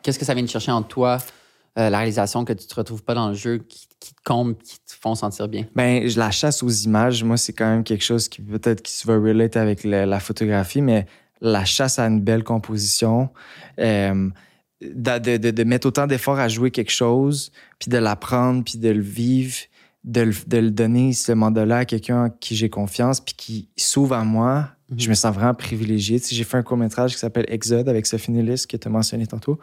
[0.04, 1.18] qu'est-ce que ça vient de chercher en toi,
[1.80, 4.56] euh, la réalisation que tu te retrouves pas dans le jeu, qui, qui te comble,
[4.58, 5.66] qui te font sentir bien?
[5.76, 8.92] Ben, je la chasse aux images, moi, c'est quand même quelque chose qui peut-être qui
[8.94, 11.08] se va relate avec la photographie, mais
[11.42, 13.30] la chasse à une belle composition,
[13.80, 14.30] euh,
[14.94, 18.90] de, de- de- mettre autant d'efforts à jouer quelque chose, puis de l'apprendre, puis de
[18.90, 19.56] le vivre,
[20.04, 23.70] de le, de le donner, ce mandat-là, à quelqu'un en qui j'ai confiance, puis qui
[23.78, 24.70] s'ouvre à moi.
[24.90, 25.00] Mhm.
[25.00, 26.20] Je me sens vraiment privilégié.
[26.20, 28.92] Tu sais, j'ai fait un court-métrage qui s'appelle Exode avec Sophie Nellis, que tu as
[28.92, 29.60] mentionné tantôt.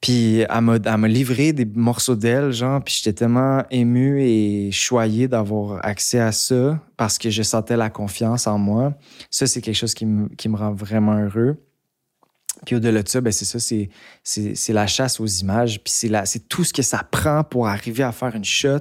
[0.00, 4.70] Puis elle m'a, elle m'a livré des morceaux d'elle, genre, puis j'étais tellement ému et
[4.72, 8.94] choyé d'avoir accès à ça parce que je sentais la confiance en moi.
[9.30, 11.58] Ça, c'est quelque chose qui me, qui me rend vraiment heureux.
[12.66, 16.64] Puis au-delà de ça, ben c'est ça, c'est, la chasse aux images, puis c'est, tout
[16.64, 18.78] ce que ça prend pour arriver à faire une shot,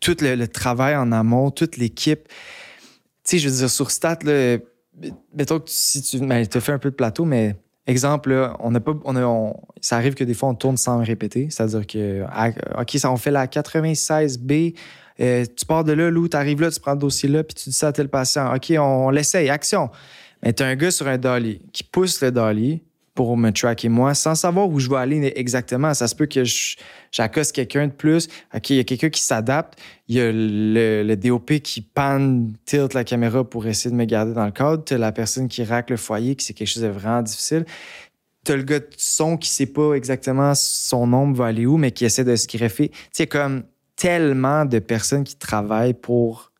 [0.00, 2.28] tout le, travail en amont, toute l'équipe.
[2.28, 2.34] Tu
[3.24, 4.58] sais, je veux dire, sur Stat, là,
[5.34, 8.80] mettons que si tu ben, as fait un peu de plateau, mais exemple, on n'a
[8.80, 12.24] pas, on a, on- ça arrive que des fois on tourne sans répéter, c'est-à-dire que,
[12.78, 14.74] OK, ça, on fait la 96B,
[15.20, 17.54] euh, tu pars de là, Lou, tu arrives là, tu prends le dossier là, puis
[17.54, 18.52] tu dis ça à tel patient.
[18.54, 19.90] OK, on, l'essaye, action.
[20.44, 22.82] Mais tu as un gars sur un dolly qui pousse le dolly
[23.14, 25.94] pour me tracker moi sans savoir où je vais aller exactement.
[25.94, 26.42] Ça se peut que
[27.12, 28.26] j'accoste quelqu'un de plus.
[28.54, 29.78] OK, il y a quelqu'un qui s'adapte.
[30.08, 34.04] Il y a le, le DOP qui panne, tilt la caméra pour essayer de me
[34.04, 34.84] garder dans le cadre.
[34.84, 37.64] Tu as la personne qui racle le foyer, qui c'est quelque chose de vraiment difficile.
[38.44, 41.76] Tu as le gars de son qui sait pas exactement son nombre va aller où,
[41.76, 42.88] mais qui essaie de se greffer.
[42.88, 43.62] Tu sais, comme
[43.96, 46.50] tellement de personnes qui travaillent pour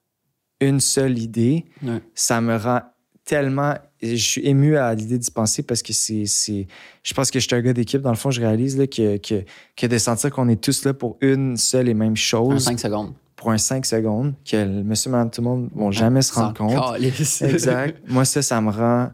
[0.61, 2.01] une seule idée, Ouais.
[2.15, 2.81] ça me rend
[3.25, 3.75] tellement.
[4.03, 6.25] Je suis ému à l'idée d'y penser parce que c'est.
[6.25, 8.01] Je pense que je suis un gars d'équipe.
[8.01, 9.45] Dans le fond, je réalise là, que, que,
[9.77, 13.15] que de sentir qu'on est tous là pour une seule et même chose, 5 secondes.
[13.37, 16.55] pour un 5 secondes, que le monsieur, madame, tout le monde vont jamais se rendre
[16.55, 17.01] compte.
[17.43, 17.99] Exact.
[18.09, 19.11] Moi, ça, ça me rend.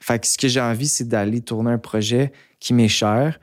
[0.00, 3.40] Fait que ce que j'ai envie, c'est d'aller tourner un projet qui m'est cher,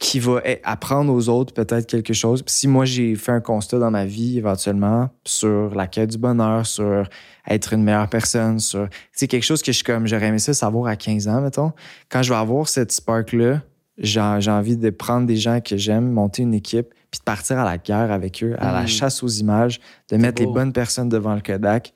[0.00, 2.42] qui va a- apprendre aux autres peut-être quelque chose.
[2.42, 6.18] Puis si moi, j'ai fait un constat dans ma vie, éventuellement, sur la quête du
[6.18, 7.06] bonheur, sur
[7.46, 8.88] être une meilleure personne, sur.
[9.12, 11.72] C'est quelque chose que je suis comme, j'aurais aimé ça savoir à 15 ans, mettons.
[12.08, 13.60] Quand je vais avoir cette spark-là,
[13.98, 17.58] j'ai j'ai envie de prendre des gens que j'aime, monter une équipe, puis de partir
[17.58, 18.88] à la guerre avec eux, à la Mm.
[18.88, 19.80] chasse aux images,
[20.10, 21.92] de mettre les bonnes personnes devant le Kodak,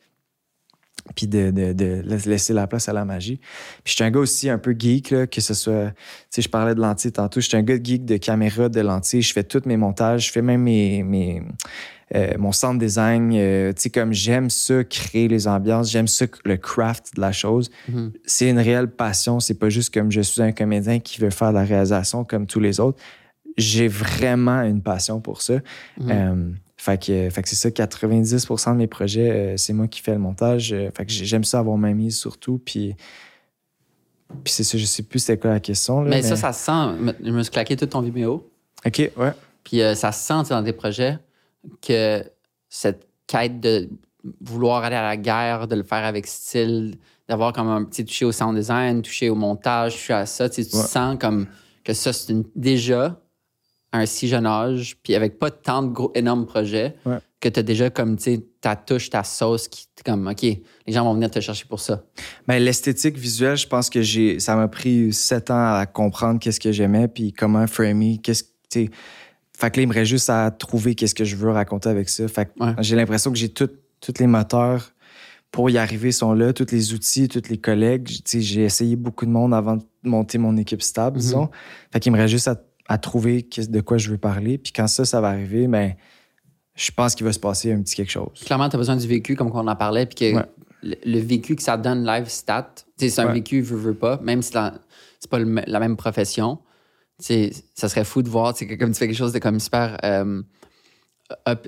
[1.15, 3.37] puis de, de, de laisser la place à la magie.
[3.85, 5.91] Puis je suis un gars aussi un peu geek, là, que ce soit...
[5.91, 5.97] Tu
[6.31, 7.41] sais, je parlais de lentilles tantôt.
[7.41, 9.23] Je suis un gars geek de caméra, de lentilles.
[9.23, 10.27] Je fais tous mes montages.
[10.27, 11.03] Je fais même mes...
[11.03, 11.43] mes
[12.15, 16.27] euh, mon sound design, euh, tu sais, comme j'aime ça, créer les ambiances, j'aime ça,
[16.45, 17.71] le craft de la chose.
[17.89, 18.13] Mhm.
[18.25, 19.41] C'est une réelle passion.
[19.41, 22.47] C'est pas juste comme je suis un comédien qui veut faire de la réalisation comme
[22.47, 23.03] tous les autres.
[23.57, 25.55] J'ai vraiment une passion pour ça.
[25.99, 26.11] Mhm.
[26.11, 26.51] Euh,
[26.85, 30.13] fait que, fait que c'est ça, 90% de mes projets, euh, c'est moi qui fais
[30.13, 30.73] le montage.
[30.75, 32.59] Euh, fait que j'ai- j'aime ça avoir ma mise surtout.
[32.63, 32.95] Puis,
[34.43, 36.03] puis c'est ça, je sais plus c'était quoi la question.
[36.03, 37.15] Là, Mais, ça, ça se sent.
[37.25, 38.51] Je me suis claqué tout ton Vimeo.
[38.87, 39.33] OK, ouais.
[39.63, 41.19] Puis euh, ça se sent dans tes projets
[41.81, 42.23] que
[42.69, 43.89] cette quête de
[44.43, 46.97] vouloir aller à la guerre, de le faire avec style,
[47.29, 50.63] d'avoir comme un petit touché au sound design, touché au montage, touché à ça, tu,
[50.63, 50.83] sais, tu Ouais.
[50.83, 51.47] sens comme
[51.83, 53.19] que ça, c'est une- déjà
[53.95, 57.19] à un si jeune âge, puis avec pas tant de gros, énormes projets, Ouais.
[57.41, 60.63] que tu as déjà comme, tu sais, ta touche, ta sauce, qui comme, OK, les
[60.89, 62.03] gens vont venir te chercher pour ça.
[62.49, 66.59] Ben, l'esthétique visuelle, je pense que j'ai, ça m'a pris sept ans à comprendre qu'est-ce
[66.61, 68.91] que j'aimais, puis comment framer, qu'est-ce que, tu sais.
[69.57, 72.09] Fait que là, il me reste juste à trouver qu'est-ce que je veux raconter avec
[72.09, 72.27] ça.
[72.27, 72.73] Fait que Ouais.
[72.81, 73.71] j'ai l'impression que j'ai tous
[74.19, 74.91] les moteurs
[75.53, 78.09] pour y arriver sont là, tous les outils, tous les collègues.
[78.09, 81.23] Tu sais, J'ai essayé beaucoup de monde avant de monter mon équipe stable, Mhm.
[81.23, 81.49] disons.
[81.93, 82.57] Fait qu'il me reste juste à,
[82.89, 84.59] à trouver de quoi je veux parler.
[84.59, 85.95] Puis quand ça, ça va arriver, ben,
[86.75, 88.41] je pense qu'il va se passer un petit quelque chose.
[88.45, 90.45] Clairement, tu as besoin du vécu, comme on en parlait, puis que Ouais.
[90.83, 93.35] le, le vécu que ça donne live stat, c'est un Ouais.
[93.35, 94.53] vécu, veux, veux pas, même si
[95.21, 96.59] c'est pas le la même profession,
[97.21, 99.61] tu sais, ça serait fou de voir, que comme tu fais quelque chose de comme
[99.61, 100.43] super euh,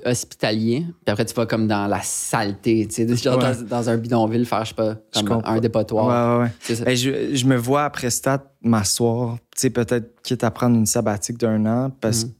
[0.05, 3.43] hospitalier, puis après, tu vas comme dans la saleté, tu sais, genre Ouais.
[3.55, 4.95] dans, dans un bidonville, faire, je sais pas,
[5.25, 6.39] comme un dépotoir.
[6.39, 6.83] Ouais, ouais, ça.
[6.85, 10.85] Ben, je, je me vois après Stat m'asseoir, tu sais, peut-être quitte à prendre une
[10.85, 12.31] sabbatique d'un an, parce, Mhm.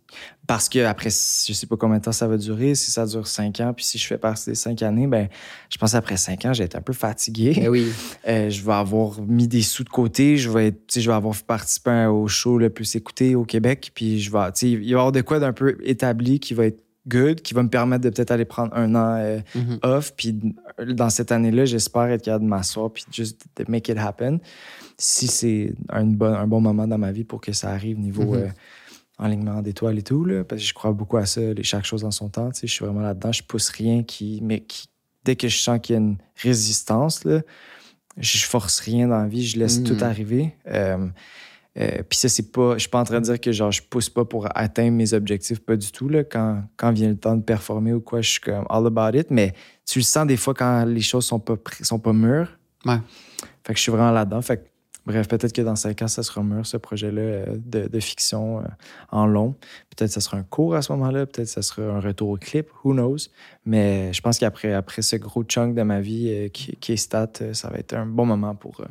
[0.47, 3.28] parce que après, je sais pas combien de temps ça va durer, si ça dure
[3.28, 5.28] cinq ans, puis si je fais des cinq années, ben,
[5.69, 7.53] je pense après cinq ans, j'ai été un peu fatigué.
[7.57, 7.88] Eh oui.
[8.28, 11.09] Euh, je vais avoir mis des sous de côté, je vais, être- tu sais, je
[11.09, 14.69] vais avoir participé au show le plus écouté au Québec, puis je vais, tu sais,
[14.71, 17.63] il va y avoir de quoi d'un peu établi qui va être good, qui va
[17.63, 19.79] me permettre de peut-être aller prendre un an euh, Mhm.
[19.83, 20.13] off.
[20.15, 20.35] Puis
[20.87, 24.39] dans cette année-là, j'espère être capable de m'asseoir puis juste de make it happen.
[24.97, 28.33] Si c'est un bon, un bon moment dans ma vie pour que ça arrive niveau
[28.33, 28.41] Mhm.
[28.43, 28.47] euh,
[29.19, 32.03] enlignement d'étoiles et tout, là, parce que je crois beaucoup à ça, les, chaque chose
[32.03, 32.51] en son temps.
[32.51, 33.31] tu sais, Je suis vraiment là-dedans.
[33.31, 34.39] Je pousse rien qui.
[34.43, 34.87] Mais qui,
[35.25, 37.41] dès que je sens qu'il y a une résistance, là,
[38.19, 40.55] je force rien dans la vie, je laisse tout arriver.
[40.67, 41.07] Euh,
[41.80, 42.73] euh, puis ça, c'est pas.
[42.73, 45.13] Je suis pas en train de dire que genre je pousse pas pour atteindre mes
[45.13, 46.09] objectifs, pas du tout.
[46.09, 46.23] Là.
[46.23, 49.28] Quand, quand vient le temps de performer ou quoi, je suis comme all about it.
[49.30, 49.53] Mais
[49.86, 52.57] tu le sens des fois quand les choses sont pas, sont pas mûres.
[52.86, 52.97] Ouais.
[53.63, 54.41] Fait que je suis vraiment là-dedans.
[54.41, 54.63] Fait que,
[55.05, 58.59] bref, peut-être que dans cinq ans, ça sera mûr, ce projet-là euh, de, de fiction
[58.59, 58.63] euh,
[59.11, 59.55] en long.
[59.95, 61.28] Peut-être que ça sera un cours à ce moment-là.
[61.28, 62.69] Peut-être que ça sera un retour au clip.
[62.84, 63.30] Who knows?
[63.65, 66.97] Mais je pense qu'après après ce gros chunk de ma vie euh, qui, qui est
[66.97, 68.82] stat, ça va être un bon moment pour.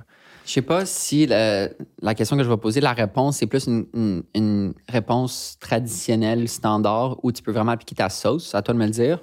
[0.46, 3.86] Je sais pas si la question que je vais poser, la réponse, c'est plus une,
[3.94, 8.54] une- une réponse traditionnelle, standard, où tu peux vraiment appliquer ta sauce.
[8.54, 9.20] À toi de me le dire.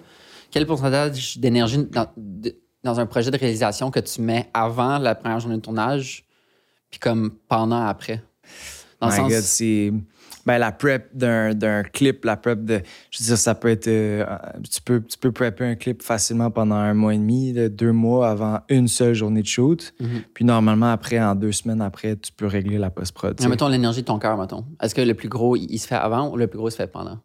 [0.52, 5.16] Quel pourcentage d'énergie dans, de- dans un projet de réalisation que tu mets avant la
[5.16, 6.26] première journée de tournage,
[6.92, 8.22] puis comme pendant, après?
[9.00, 9.32] Dans le My sens.
[9.32, 9.94] God, c'est
[10.46, 12.82] ben, la prep d'un d'un clip, la prep de.
[13.12, 13.88] Je veux dire, ça peut être.
[13.88, 14.26] euh,
[14.70, 17.92] tu, peux, tu peux prepper un clip facilement pendant un mois et demi, là, deux
[17.92, 19.94] mois avant une seule journée de shoot.
[20.00, 20.08] Mhm.
[20.34, 23.40] Puis normalement, après, en deux semaines après, tu peux régler la post-prod.
[23.48, 24.66] mettons l'énergie de ton cœur, mettons.
[24.82, 26.72] Est-ce que le plus gros, il il se fait avant ou le plus gros, il
[26.72, 27.20] se fait pendant?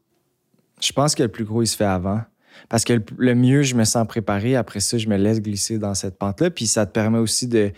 [0.81, 2.21] Je pense que le plus gros, il se fait avant.
[2.69, 4.57] Parce que le, le mieux, je me sens préparé.
[4.57, 6.51] Après ça, je me laisse glisser dans cette pente-là.
[6.51, 7.73] Puis ça te permet aussi de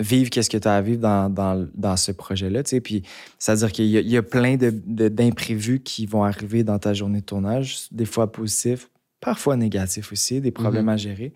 [0.00, 2.62] vivre qu'est-ce que tu as à vivre dans, dans, dans ce projet-là.
[2.82, 3.02] Puis
[3.38, 7.20] c'est-à-dire qu'il y, y a plein de- de- d'imprévus qui vont arriver dans ta journée
[7.20, 8.88] de tournage, des fois positifs,
[9.20, 11.32] parfois négatifs aussi, des problèmes à gérer.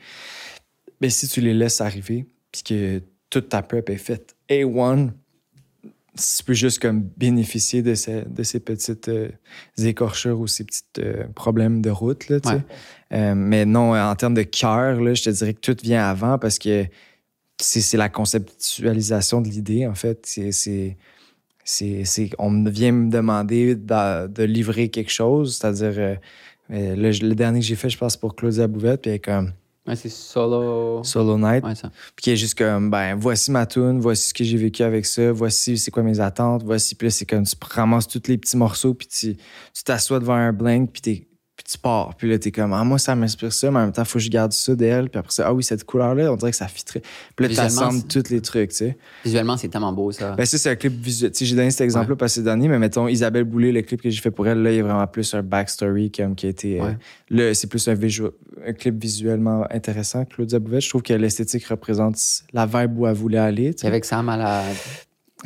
[1.00, 5.10] Mais si tu les laisses arriver, puis que toute ta prep est faite A1,
[6.16, 9.28] tu peux juste comme bénéficier de ces, de ces petites euh,
[9.78, 12.28] écorchures ou ces petits euh, problèmes de route.
[12.28, 12.38] Là.
[12.44, 12.60] Ouais.
[13.12, 16.58] Euh, mais non, en termes de cœur, je te dirais que tout vient avant parce
[16.60, 16.86] que
[17.60, 20.24] c'est la conceptualisation de l'idée, en fait.
[20.26, 20.96] C'est- C'est.
[21.64, 25.94] c'est- c'est- on vient me demander de, de livrer quelque chose, c'est-à-dire.
[25.98, 26.16] euh,
[26.70, 29.52] le, le dernier que j'ai fait, je pense, pour Claudia Bouvette, puis comme
[29.86, 31.04] Ouais, c'est solo.
[31.04, 31.62] Solo Night.
[31.62, 31.90] Ouais, ça.
[32.16, 35.04] Puis qui est juste comme, ben, voici ma tune, voici ce que j'ai vécu avec
[35.04, 36.94] ça, voici c'est quoi mes attentes, voici.
[36.94, 40.32] Puis là, c'est comme, tu ramasses tous les petits morceaux, puis tu tu t'assois devant
[40.34, 41.26] un blank, puis, t'es-
[41.64, 42.14] puis tu pars.
[42.16, 44.24] Puis là, t'es comme, ah, moi, ça m'inspire ça, mais en même temps, faut que
[44.24, 45.08] je garde ça d'elle.
[45.08, 47.00] Puis après ça, ah oui, cette couleur-là, on dirait que ça fitterait.
[47.34, 48.98] Puis là, t'assembles tous les trucs, tu sais.
[49.24, 50.32] Visuellement, c'est tellement beau, ça.
[50.32, 51.32] Ben, ça, c'est un clip visuel.
[51.32, 54.02] Tu sais, j'ai donné cet exemple-là parce que dernier, mais mettons, Isabelle Boulay, le clip
[54.02, 56.46] que j'ai fait pour elle, là, il y a vraiment plus un backstory comme qui
[56.46, 56.80] a été.
[56.80, 56.96] euh, Ouais.
[57.30, 60.24] là, c'est plus un, un clip visuellement intéressant.
[60.26, 62.16] Claudia Bouvette, je trouve que l'esthétique représente
[62.52, 63.72] la vibe où elle voulait aller.
[63.74, 63.86] tu sais.
[63.86, 64.62] avec Sam à la.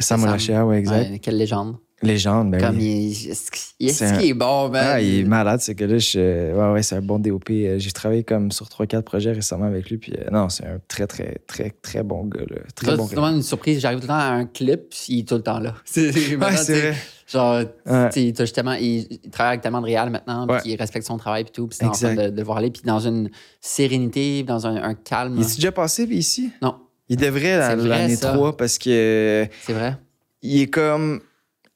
[0.00, 0.28] Sam Sam.
[0.28, 1.10] Olachea, ouais, exact.
[1.10, 1.76] Ouais, quelle légende.
[2.02, 3.18] Légende, ben Comme oui.
[3.24, 3.50] il, est-ce
[3.92, 4.82] C'est un- qu'il est bon, ben?
[4.84, 5.98] Ah, il est malade, ce gars-là.
[5.98, 7.50] Je- Ouais, ouais, c'est un bon DOP.
[7.50, 9.98] Euh, J'ai travaillé comme sur 3-4 projets récemment avec lui.
[9.98, 12.42] Puis euh, non, c'est un très, très, très, très bon gars.
[12.48, 12.56] Là.
[12.76, 13.20] Très bon c'est gars.
[13.22, 13.80] vraiment une surprise.
[13.80, 15.74] J'arrive tout le temps à un clip, puis il est tout le temps là.
[15.84, 16.94] C'est Ouais, vrai.
[17.26, 18.08] Genre, Ouais.
[18.16, 21.52] il, il, il travaille avec tellement de réal maintenant, puis il respecte son travail, puis
[21.52, 21.66] tout.
[21.66, 23.28] Puis c'est en train de, voir aller, puis dans une
[23.60, 25.34] sérénité, dans un, un calme.
[25.36, 26.50] Il est déjà passé ici?
[26.62, 26.76] Non,
[27.08, 28.32] Il devrait l'année ça.
[28.32, 29.96] 3 parce que c'est vrai.
[30.42, 31.20] il est comme.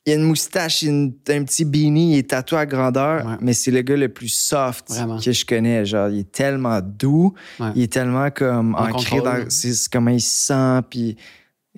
[0.04, 3.36] Il a une moustache, une- un petit beanie, il est tatoué à grandeur, Ouais.
[3.40, 5.18] mais c'est le gars le plus soft Vraiment.
[5.20, 5.84] que je connais.
[5.86, 7.68] Genre, il est tellement doux, Ouais.
[7.76, 11.16] il est tellement comme En ancré dans c'est, comment il se sent, puis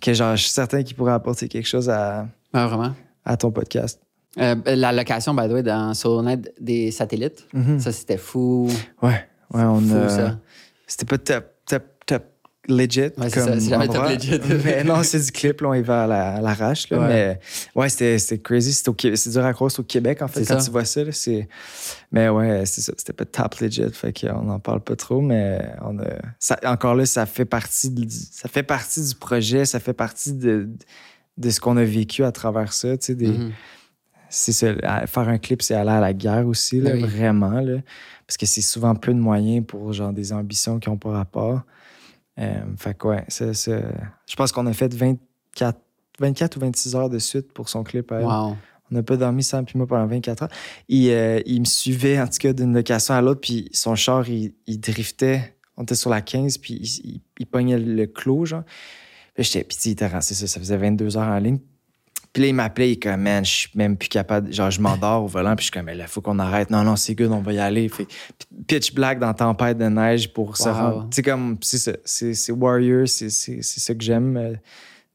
[0.00, 2.94] que genre, je suis certain qu'il pourrait apporter quelque chose à, Ouais, vraiment.
[3.26, 4.00] à ton podcast.
[4.40, 7.78] Euh, la location, by the way, dans SoloNet des satellites, Mhm.
[7.78, 8.68] ça, c'était fou.
[9.02, 9.22] Ouais,
[9.52, 10.08] ouais, on Fou, a.
[10.08, 10.38] ça.
[10.86, 11.44] C'était pas top
[12.68, 13.00] legit.
[13.18, 13.70] Ouais, c'est legit.
[14.64, 16.86] mais non, c'est du clip, là, on y va à la- l'arrache.
[16.90, 16.98] Ouais.
[16.98, 17.40] Mais
[17.74, 18.72] ouais, c'était crazy.
[18.72, 20.64] C'est dur à croire, c'est au Québec, en fait, quand ça.
[20.64, 21.04] tu vois ça.
[21.04, 21.48] là, c'est-
[22.12, 22.92] mais ouais, c'est ça.
[22.96, 23.82] C'était pas top legit.
[23.92, 26.06] Fait qu'on n'en parle pas trop, mais on a...
[26.38, 28.06] ça- encore là, ça fait, partie du...
[28.10, 30.68] ça fait partie du projet, ça fait partie de,
[31.36, 32.96] de ce qu'on a vécu à travers ça.
[32.96, 33.28] Tu sais, des...
[33.28, 33.52] Mhm.
[34.30, 37.02] c'est à- faire un clip, c'est aller à la guerre aussi, là, oui.
[37.02, 37.60] vraiment.
[37.60, 37.78] Là,
[38.26, 41.60] parce que c'est souvent peu de moyens pour genre des ambitions qui n'ont pas rapport.
[42.38, 43.80] Euh, fait que ouais, ça, ça-
[44.26, 45.78] je pense qu'on a fait 24,
[46.18, 48.10] 24 ou 26 heures de suite pour son clip.
[48.12, 48.24] à elle.
[48.26, 48.56] Wow.
[48.90, 50.48] On n'a pas dormi puis moi pendant 24 heures.
[50.88, 54.28] Il, euh, il me suivait, en tout cas, d'une location à l'autre, puis son char,
[54.28, 55.56] il, il driftait.
[55.76, 58.62] On était sur la 15, puis il, il, il pognait le clos, genre.
[59.34, 61.58] Puis j'étais, puis il était rentré, ça, ça faisait 22 heures en ligne.
[62.34, 64.52] Puis là, il m'appelait, il est comme, man, je suis même plus capable.
[64.52, 66.68] Genre, je m'endors au volant, puis je suis comme, mais là, faut qu'on arrête.
[66.68, 67.88] Non, non, c'est good, on va y aller.
[67.88, 68.06] Fait
[68.66, 70.74] pitch black dans tempête de neige pour se Wow.
[70.74, 71.08] rendre.
[71.10, 71.92] Tu sais, comme, c'est ça.
[72.04, 74.54] C'est c'est Warrior, c'est ça que j'aime euh,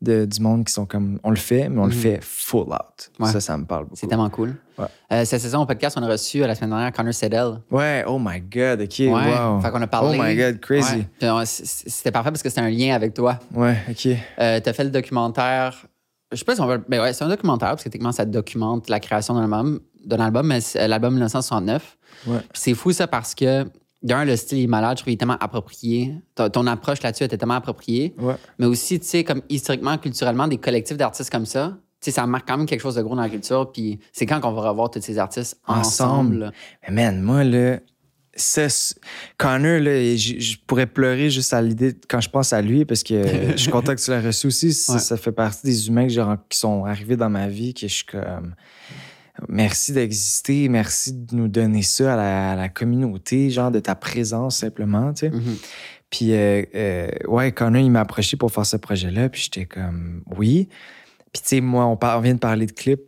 [0.02, 2.00] de, du monde qui sont comme, on le fait, mais on le Mhm.
[2.00, 3.12] fait full out.
[3.20, 3.30] Ouais.
[3.30, 3.98] Ça, ça me parle beaucoup.
[3.98, 4.56] C'est tellement cool.
[4.78, 4.86] Ouais.
[5.12, 7.56] Euh, cette saison au podcast, on a reçu euh, la semaine dernière Connor Sedell.
[7.70, 9.10] Ouais, oh my God, OK, Ouais.
[9.10, 9.60] wow.
[9.60, 10.18] Fait qu'on a parlé.
[10.18, 11.06] Oh my God, crazy.
[11.46, 13.40] C'était parfait parce que c'était un lien avec toi.
[13.54, 14.08] Ouais, OK.
[14.40, 15.86] Euh, T'as fait le documentaire.
[16.32, 16.78] Je sais pas si on va.
[16.78, 20.20] Ben ouais, c'est un documentaire parce que techniquement, ça documente la création d'un album, d'un
[20.20, 21.98] album, mais c'est l'album 1969.
[22.28, 22.38] Ouais.
[22.40, 23.66] Puis c'est fou ça parce que
[24.04, 26.14] d'un, le style est malade, je trouve qu'il est tellement approprié.
[26.36, 28.16] Ton, ton approche là-dessus était tellement appropriée.
[28.20, 28.36] Ouais.
[28.60, 32.26] Mais aussi, tu sais, comme historiquement, culturellement, des collectifs d'artistes comme ça, tu sais, ça
[32.26, 33.72] marque quand même quelque chose de gros dans la culture.
[33.72, 36.44] Puis c'est quand qu'on va revoir tous ces artistes ensemble.
[36.44, 36.54] Ensemble.
[36.88, 37.80] Mais man, moi, là,
[39.38, 43.04] Connor, là, je, je pourrais pleurer juste à l'idée quand je pense à lui, parce
[43.04, 43.22] que
[43.52, 44.74] je suis content que tu l'as reçu aussi.
[44.74, 45.00] Ça, Ouais.
[45.00, 48.06] ça fait partie des humains que qui sont arrivés dans ma vie, que je suis
[48.06, 48.56] comme.
[49.48, 53.96] Merci d'exister, merci de nous donner ça à la, à la communauté, genre de ta
[53.96, 55.30] présence simplement, tu sais.
[55.30, 55.56] Mhm.
[56.10, 59.30] Puis, euh, euh, ouais, Connor, il m'a approché pour faire ce projet-là.
[59.30, 60.68] Puis j'étais comme, oui.
[61.32, 63.00] Puis, tu sais, moi, on, on vient de parler de clip.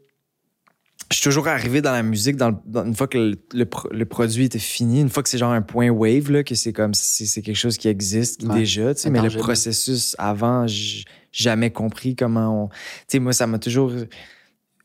[1.11, 3.65] Je suis toujours arrivé dans la musique dans le- dans- une fois que le, le
[3.65, 6.55] pro- le produit était fini, une fois que c'est genre un point wave, là, que
[6.55, 8.53] c'est comme c'est c'est quelque chose qui existe Ouais.
[8.59, 11.03] déjà, tu sais, mais le processus avant, j'ai
[11.33, 12.67] jamais compris comment on.
[12.69, 12.75] Tu
[13.09, 13.91] sais, moi, ça m'a toujours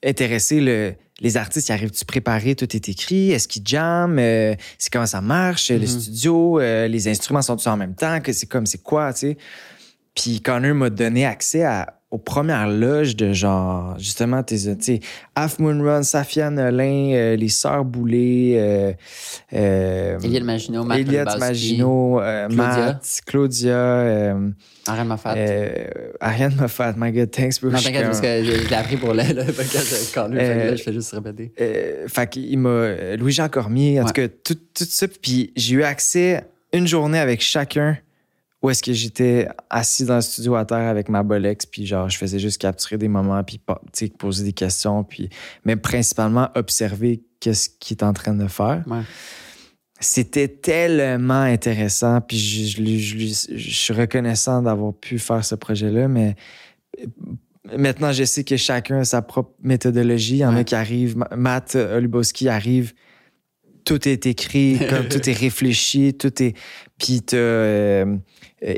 [0.04, 4.92] intéressé le, les artistes, ils arrivent-tu préparés, tout est écrit, est-ce qu'ils jamment, euh, c'est
[4.92, 5.86] comment ça marche, le Mhm.
[5.86, 9.36] studio, euh, les instruments sont-ils en même temps, que c'est comme, c'est quoi, tu sais.
[10.14, 15.00] Puis Connor m'a donné accès à, aux premières loges de genre, justement, tes, tu sais,
[15.34, 18.92] Half Moon Run, Safia Nolin, euh, les Sœurs Boulay, euh,
[19.52, 22.64] euh, Eliette Maginot, Matt Maginot, euh, Claudia.
[22.76, 24.50] Matt, Claudia, euh,
[24.86, 25.34] Ariane Moffat.
[26.20, 27.70] Ariane Moffat, my God, thanks, bro.
[27.70, 30.92] non, t'inquiète, parce que je l'ai appris pour le, le podcast Euh, là, je fais
[30.92, 31.52] juste répéter.
[32.06, 33.16] Fait qu'il m'a.
[33.16, 34.12] Louis-Jean Cormier, en Ouais.
[34.12, 35.06] tout cas, tout, tout ça.
[35.08, 37.98] Puis j'ai eu accès une journée avec chacun
[38.62, 41.66] où est-ce que j'étais assis dans le studio à terre avec ma Bolex.
[41.66, 43.60] Puis genre, je faisais juste capturer des moments, puis
[44.18, 45.04] poser des questions.
[45.04, 45.28] Puis,
[45.64, 48.82] mais principalement observer qu'est-ce qu'il est en train de faire.
[48.86, 49.02] Ouais.
[50.00, 52.20] C'était tellement intéressant.
[52.20, 56.08] Puis je, je lui- je lui- je suis reconnaissant d'avoir pu faire ce projet-là.
[56.08, 56.34] Mais
[57.76, 60.34] maintenant, je sais que chacun a sa propre méthodologie.
[60.36, 60.60] Il y en Ouais.
[60.60, 61.16] a qui arrivent.
[61.16, 62.92] Ma- Matt Olubowski arrive.
[63.84, 66.54] Tout est écrit, comme tout est réfléchi, tout est.
[66.98, 68.16] Puis t'as euh, euh,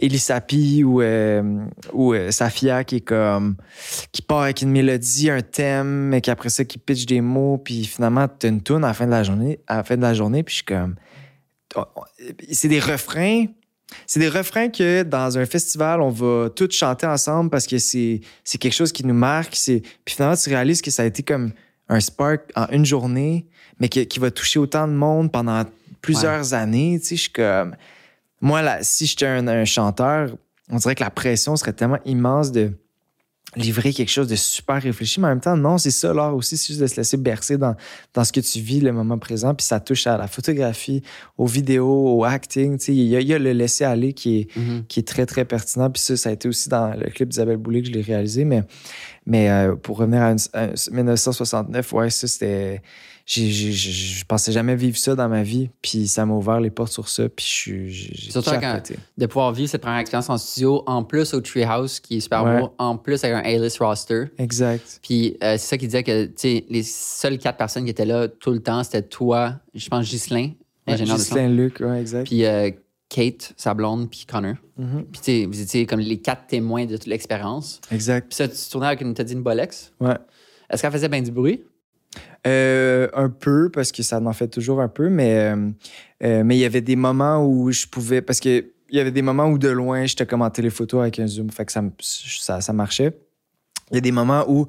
[0.01, 3.57] Elisapi ou, euh, ou euh, Safia qui est comme.
[4.13, 7.85] qui part avec une mélodie, un thème, mais qu'après ça, qui pitch des mots, puis
[7.85, 10.15] finalement, t'as une tune à la fin de la journée, à la fin de la
[10.15, 10.97] journée, puis je suis comme.
[11.77, 11.85] oh,
[12.53, 13.47] C'est des refrains.
[14.07, 18.21] C'est des refrains que dans un festival, on va tous chanter ensemble parce que c'est
[18.45, 19.55] c'est quelque chose qui nous marque.
[19.57, 21.53] c'est- Puis finalement, tu réalises que ça a été comme
[21.89, 23.47] un spark en une journée,
[23.81, 25.65] mais qui, qui va toucher autant de monde pendant
[26.03, 26.99] plusieurs années.
[27.01, 27.77] Tu sais, je suis comme.
[28.41, 30.31] Moi, là, si j'étais un, un chanteur,
[30.71, 32.73] on dirait que la pression serait tellement immense de
[33.57, 36.59] livrer quelque chose de super réfléchi, mais en même temps, non, c'est ça l'art aussi,
[36.59, 37.75] c'est juste de se laisser bercer dans,
[38.13, 41.03] dans ce que tu vis le moment présent, puis ça touche à la photographie,
[41.39, 44.13] aux vidéos, au acting, tu sais, il y, a- il y a le laisser aller
[44.13, 44.85] qui est, Mhm.
[44.87, 45.89] qui est très, très pertinent.
[45.91, 48.45] Puis ça, ça a été aussi dans le clip d'Isabelle Boulay que je l'ai réalisé.
[48.45, 48.65] Mais,
[49.25, 52.83] mais euh, pour revenir à, une- à 1969, ouais, ça, c'était.
[53.29, 55.69] Je pensais jamais vivre ça dans ma vie.
[55.83, 57.29] Puis ça m'a ouvert les portes sur ça.
[57.29, 58.31] Puis je suis.
[58.33, 58.83] Surtout quand-.
[59.19, 62.45] De pouvoir vivre cette première expérience en studio, en plus au Treehouse, qui est super
[62.45, 62.61] Ouais.
[62.61, 64.25] beau, en plus avec un A-list roster.
[64.39, 65.01] Exact.
[65.03, 66.31] Puis euh, c'est ça qui disait que
[66.71, 70.53] les seules quatre personnes qui étaient là tout le temps, c'était toi, je pense Ghislain,
[70.87, 72.25] Ouais, de Ghislain Luc, ouais, exact.
[72.27, 72.71] puis euh,
[73.11, 74.55] Kate, sa blonde, puis Connor.
[74.79, 75.05] Mhm.
[75.13, 77.81] Puis tu vous étiez comme les quatre témoins de toute l'expérience.
[77.93, 78.27] Exact.
[78.29, 79.93] Puis ça, tu tournais avec une, une Bolex?
[80.01, 80.17] Ouais.
[80.71, 81.63] Est-ce qu'elle faisait bien du bruit?
[82.47, 85.71] Euh, un peu, parce que ça en fait toujours un peu, mais euh,
[86.23, 88.23] euh, mais il y avait des moments où je pouvais.
[88.23, 91.19] Parce que il y avait des moments où de loin, j'étais comme en téléphoto avec
[91.19, 93.19] un zoom, fait que ça, ça, ça marchait.
[93.91, 94.67] Il y a des moments où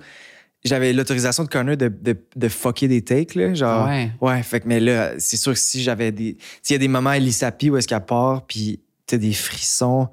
[0.66, 3.88] j'avais l'autorisation de Connor de, de, de fucker des takes, là, genre.
[3.88, 4.12] ouais.
[4.20, 6.38] Ouais, fait que, mais là, c'est sûr que si j'avais des.
[6.62, 10.10] S'il y a des moments à Elisapi où est-ce qu'elle part, puis t'as des frissons,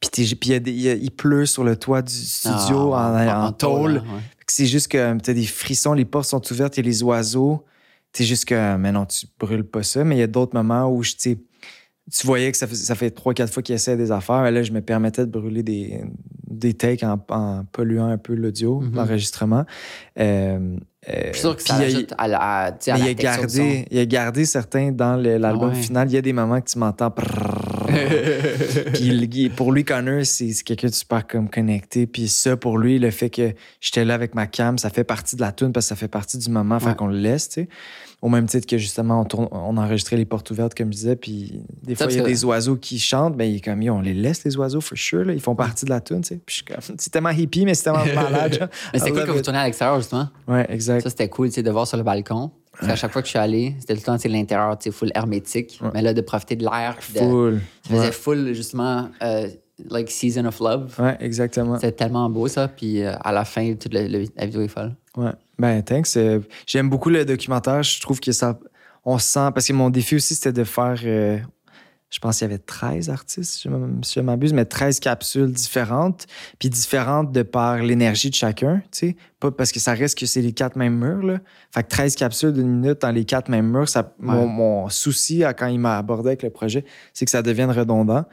[0.00, 3.92] puis il pleut sur le toit du studio Ah, en, en, tôle.
[3.96, 4.02] ouais.
[4.46, 7.64] C'est juste que t'as des frissons, les portes sont ouvertes, il y a les oiseaux.
[8.12, 10.04] T'es juste que, mais non, tu brûles pas ça.
[10.04, 11.38] Mais il y a d'autres moments où, je, tu
[12.24, 14.42] voyais que ça fait, ça fait trois, quatre fois qu'il essaie des affaires.
[14.42, 16.02] Mais là, je me permettais de brûler des,
[16.46, 18.94] des takes en, en polluant un peu l'audio, Mhm.
[18.96, 19.64] l'enregistrement.
[20.18, 20.76] Euh,
[21.08, 22.94] Euh, Je suis sûr que puis ça il a- à, la- à, tu sais, à
[22.94, 25.74] mais la il a, gardé, il a gardé certains dans l'album ouais.
[25.74, 26.08] final.
[26.08, 27.10] Il y a des moments que tu m'entends.
[28.94, 32.06] Puis pour lui, Connor, c'est c'est quelqu'un de super comme connecté.
[32.06, 35.36] Puis ça, pour lui, le fait que j'étais là avec ma cam, ça fait partie
[35.36, 36.78] de la tune parce que ça fait partie du moment.
[36.78, 36.94] Fait Ouais.
[36.94, 37.68] qu'on le laisse, tu sais.
[38.20, 41.16] Au même titre que justement, on, tourne, on enregistrait les portes ouvertes, comme je disais.
[41.16, 43.36] Puis des fois, il y a que- des oiseaux qui chantent.
[43.36, 45.24] Ben, il est comme, Yo, on les laisse, les oiseaux, for sure.
[45.24, 45.32] là.
[45.32, 46.64] Ils font partie de la tune, tu sais.
[46.98, 48.70] C'est tellement hippie, mais c'est tellement malade.
[48.92, 49.44] Mais c'était I cool que vous it.
[49.44, 50.28] tourniez à l'extérieur, justement?
[50.46, 51.00] Ouais, exact.
[51.02, 52.52] Ça, c'était cool, tu sais, de voir sur le balcon.
[52.86, 55.78] Qu'à chaque fois que je suis allé, c'était tout le temps, l'intérieur, full hermétique.
[55.82, 55.90] Ouais.
[55.94, 56.96] Mais là, de profiter de l'air.
[57.00, 57.60] Full.
[57.82, 58.12] Ça faisait Ouais.
[58.12, 59.48] full, justement, euh,
[59.90, 60.94] like Season of Love.
[60.98, 61.76] Ouais, exactement.
[61.76, 62.68] C'était tellement beau, ça.
[62.68, 64.02] Puis euh, à la fin, toute la
[64.46, 64.94] vidéo est folle.
[65.16, 65.32] Ouais.
[65.58, 66.16] Ben, thanks.
[66.16, 67.82] Euh, J'aime beaucoup le documentaire.
[67.82, 68.58] Je trouve que ça.
[69.04, 69.50] On sent.
[69.54, 71.00] Parce que mon défi aussi, c'était de faire.
[72.12, 73.68] Je pense qu'il y avait 13 artistes, si
[74.14, 76.26] je m'abuse, mais 13 capsules différentes.
[76.58, 79.16] Puis différentes de par l'énergie de chacun, tu sais.
[79.40, 81.38] Pas parce que ça reste que c'est les quatre mêmes murs, là.
[81.74, 85.42] Fait que 13 capsules d'une minute dans les quatre mêmes murs, ça, mon, mon souci
[85.42, 86.84] à- quand il m'a abordé avec le projet,
[87.14, 88.26] c'est que ça devienne redondant.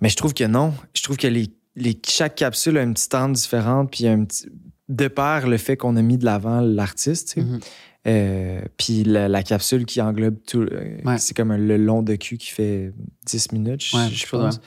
[0.00, 0.72] Mais je trouve que non.
[0.94, 4.46] Je trouve que les, les, chaque capsule a une petite tente différente, puis un petit,
[4.88, 7.46] de par le fait qu'on a mis de l'avant l'artiste, tu sais.
[7.46, 7.60] Mhm.
[8.08, 11.18] Euh, puis la, la capsule qui englobe tout, euh, Ouais.
[11.18, 12.92] c'est comme un- le long de cul qui fait
[13.26, 14.60] 10 minutes, je, Ouais, je je trouve, pense.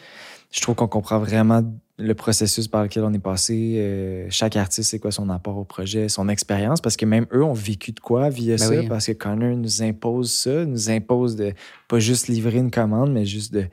[0.51, 1.63] Je trouve qu'on comprend vraiment
[1.97, 3.75] le processus par lequel on est passé.
[3.77, 7.43] euh, chaque artiste, c'est quoi son apport au projet, son expérience, parce que même eux
[7.43, 8.87] ont vécu de quoi via Ben ça, oui.
[8.87, 11.53] parce que Connor nous impose ça, nous impose de
[11.87, 13.65] pas juste livrer une commande, mais juste de,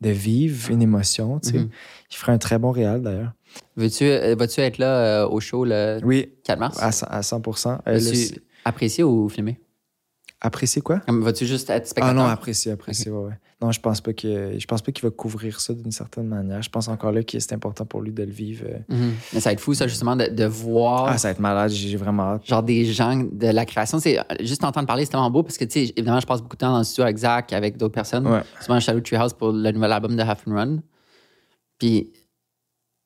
[0.00, 1.40] de vivre une émotion.
[1.40, 1.58] tu sais.
[1.58, 1.68] Mhm.
[2.10, 3.32] Il ferait un très bon réal d'ailleurs.
[3.76, 4.04] Veux-tu,
[4.36, 6.78] vas-tu être là euh, au show le Oui, 4 mars?
[6.80, 7.42] à, 100 à 100
[7.86, 8.38] Euh, le-
[8.68, 9.58] apprécier ou filmer?
[10.40, 11.00] Apprécier quoi?
[11.08, 12.14] Vas-tu juste être Ah spectateur?
[12.14, 13.38] non, apprécier, apprécier, ouais, ouais.
[13.60, 16.62] Non, je pense pas que je pense pas qu'il va couvrir ça d'une certaine manière.
[16.62, 18.64] Je pense encore là que c'est important pour lui de le vivre.
[18.68, 18.78] euh.
[18.88, 19.14] Mhm.
[19.34, 21.06] Mais ça va être fou, ça, justement, de, de voir.
[21.08, 22.46] Ah, ça va être malade, j'ai vraiment hâte.
[22.46, 23.98] genre des gens de la création.
[23.98, 26.54] C'est juste entendre parler, c'est tellement beau parce que, tu sais, évidemment, je passe beaucoup
[26.54, 28.28] de temps dans le studio avec Zach, avec d'autres personnes.
[28.28, 28.42] Ouais.
[28.60, 30.76] Souvent, je suis allé au Treehouse pour le nouvel album de Half and Run.
[31.78, 32.12] Puis,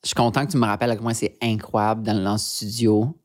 [0.03, 3.17] je suis content que tu me rappelles à quel point c'est incroyable dans le studio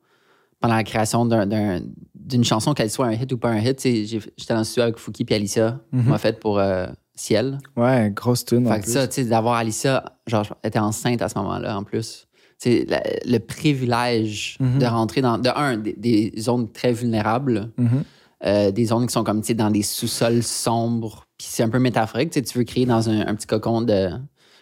[0.60, 1.82] pendant la création d'un- d'un-
[2.16, 3.78] d'une chanson, qu'elle soit un hit ou pas un hit.
[3.78, 6.04] Tu J'étais dans le studio avec Fouki et Alicia, Mhm.
[6.10, 7.58] m'a fait pour euh, Ciel.
[7.76, 11.22] Ouais, grosse tune en Fait que ça, tu sais, d'avoir Alicia, genre, elle était enceinte
[11.22, 12.28] à ce moment-là, en plus.
[12.60, 14.80] Tu la- le privilège Mhm.
[14.80, 18.04] de rentrer dans, de un, des, des zones très vulnérables, Mhm.
[18.46, 21.70] euh, des zones qui sont comme, tu sais, dans des sous-sols sombres, puis c'est un
[21.70, 24.10] peu métaphorique, tu tu veux créer dans un, un petit cocon de,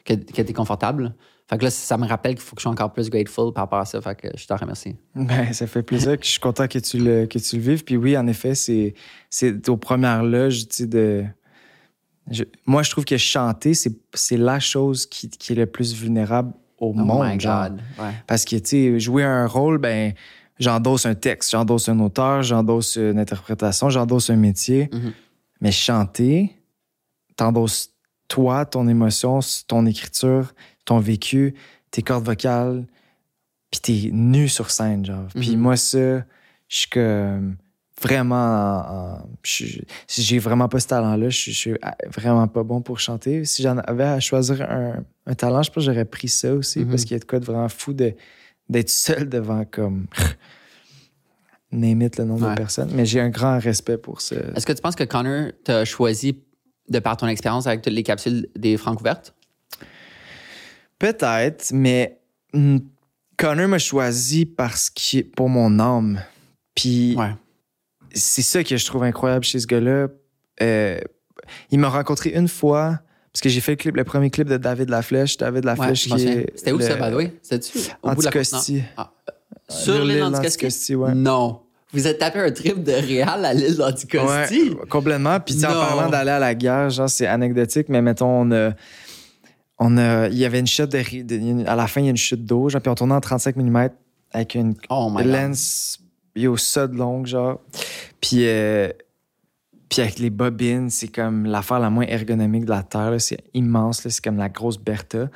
[0.05, 1.15] que, que t'es confortable.
[1.47, 3.65] Fait que là, ça me rappelle qu'il faut que je sois encore plus grateful par
[3.65, 4.95] rapport à ça, fait que je t'en remercie.
[5.13, 7.83] Ben, ça fait plaisir que je suis content que tu le, que tu le vives.
[7.83, 8.95] Puis oui, en effet, c'est,
[9.29, 11.23] c'est aux premières loges, tu sais, de.
[12.31, 15.93] je- moi, je trouve que chanter, c'est, c'est la chose qui, qui est le plus
[15.93, 17.27] vulnérable au Oh monde.
[17.27, 17.69] my genre.
[17.69, 17.81] God.
[17.99, 18.11] Ouais.
[18.25, 20.13] Parce que, tu sais, jouer un rôle, ben,
[20.57, 24.89] j'endosse un texte, j'endosse un auteur, j'endosse une interprétation, j'endosse un métier.
[24.91, 25.13] Mhm.
[25.61, 26.55] Mais chanter,
[27.35, 27.91] t'endosses
[28.27, 30.53] toi, ton émotion, ton écriture,
[30.85, 31.53] ton vécu,
[31.91, 32.85] tes cordes vocales,
[33.71, 35.27] puis t'es nu sur scène, genre.
[35.35, 35.59] Puis Mhm.
[35.61, 36.19] moi, ça,
[36.67, 37.57] je suis comme
[38.01, 39.19] vraiment...
[39.43, 41.73] j'ai vraiment pas ce talent-là, je suis-
[42.13, 43.45] vraiment pas bon pour chanter.
[43.45, 46.79] Si j'en avais à choisir un, un talent, je pense que j'aurais pris ça aussi,
[46.79, 46.89] Mhm.
[46.89, 48.13] parce qu'il y a de quoi de vraiment fou de-
[48.69, 50.07] d'être seul devant comme...
[51.71, 52.51] Name it, le nombre Ouais.
[52.53, 52.91] de personnes.
[52.93, 54.35] Mais j'ai un grand respect pour ça.
[54.55, 56.39] Est-ce que tu penses que Connor t'a choisi
[56.87, 59.33] de par ton expérience avec toutes les capsules des Francs ouvertes?
[60.99, 62.19] Peut-être, mais
[62.53, 62.77] hmm,
[63.37, 66.21] Connor m'a choisi parce que pour mon âme.
[66.75, 67.33] Puis Ouais.
[68.13, 70.07] c'est ça que je trouve incroyable chez ce gars-là.
[70.61, 70.99] Euh,
[71.71, 72.99] il m'a rencontré une fois
[73.33, 75.35] parce que j'ai fait le, clip, le premier clip de David Laflèche.
[75.37, 76.53] David Ouais, Laflèche m'en qui est.
[76.55, 77.33] C'était où le- ça, by the way?
[77.41, 78.83] C'était-tu au bout de la Anticosti.
[78.97, 79.13] nord?
[79.69, 80.95] Sur l'île d'Anticosti?
[80.95, 81.13] ouais.
[81.13, 81.61] Non.
[81.91, 84.69] Vous êtes tapé un trip de Réal à l'île d'Anticosti?
[84.71, 85.39] Ouais, complètement.
[85.39, 88.71] Puis en parlant d'aller à la guerre, genre c'est anecdotique, mais mettons on a,
[89.79, 92.17] on a, il y avait une chute de, à la fin il y a une
[92.17, 93.89] chute d'eau, genre puis on tournait en 35 mm
[94.31, 95.99] avec une Oh lens
[96.57, 97.61] ça de longue genre.
[98.21, 98.89] Puis euh,
[99.89, 103.19] puis avec les bobines, c'est comme l'affaire la moins ergonomique de la terre, là.
[103.19, 104.11] c'est immense, là.
[104.11, 105.29] c'est comme la grosse Bertha.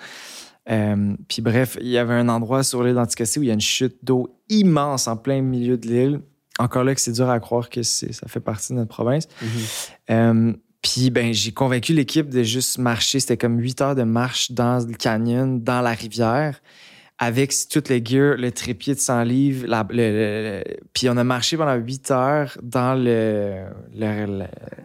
[0.69, 3.53] Euh, puis bref, il y avait un endroit sur l'île d'Anticosti où il y a
[3.53, 6.21] une chute d'eau immense en plein milieu de l'île.
[6.59, 9.27] Encore là que c'est dur à croire que c'est- ça fait partie de notre province.
[9.41, 9.49] Mhm.
[10.11, 13.19] Euh, puis ben, j'ai convaincu l'équipe de juste marcher.
[13.19, 16.61] C'était comme huit heures de marche dans le canyon, dans la rivière,
[17.17, 19.67] avec tout le gear, le trépied de 100 livres.
[19.67, 20.63] la- le- le-
[20.93, 23.65] puis on a marché pendant huit heures dans le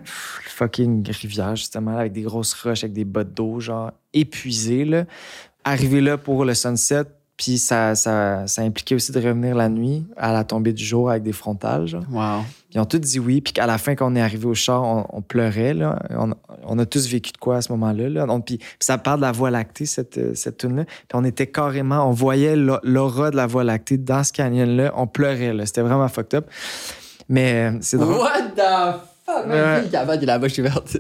[0.05, 4.85] fucking rivière, justement, avec des grosses roches, avec des bottes d'eau, genre épuisées.
[4.85, 5.05] Là.
[5.65, 7.05] Arrivé là pour le sunset,
[7.37, 11.11] Puis ça, ça, ça impliquait aussi de revenir la nuit à la tombée du jour
[11.11, 11.87] avec des frontales.
[11.87, 12.05] Genre.
[12.11, 12.43] Wow.
[12.73, 13.41] Ils ont tous dit oui.
[13.41, 15.75] Puis qu'à la fin, quand on est arrivé au char, on, on pleurait.
[15.75, 15.99] Là.
[16.11, 16.31] On,
[16.65, 18.09] on a tous vécu de quoi à ce moment-là.
[18.09, 18.27] Là.
[18.29, 20.85] On- puis, puis ça parle de la Voie lactée, cette, euh, cette tune-là.
[20.85, 22.09] Puis on était carrément...
[22.09, 24.93] On voyait l'au- l'aura de la Voie lactée dans ce canyon-là.
[24.97, 25.53] On pleurait.
[25.55, 25.67] là.
[25.67, 26.47] C'était vraiment fucked up.
[27.29, 28.17] Mais euh, c'est drôle.
[28.17, 30.99] What the ah, fuck, man, ah, la bouche ouverte.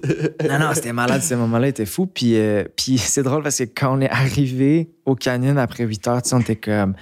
[0.49, 2.07] non, non, c'était malade, ce moment-là était fou.
[2.07, 6.09] Puis, euh, puis c'est drôle parce que quand on est arrivé au canyon après 8
[6.09, 6.95] heures, on était comme.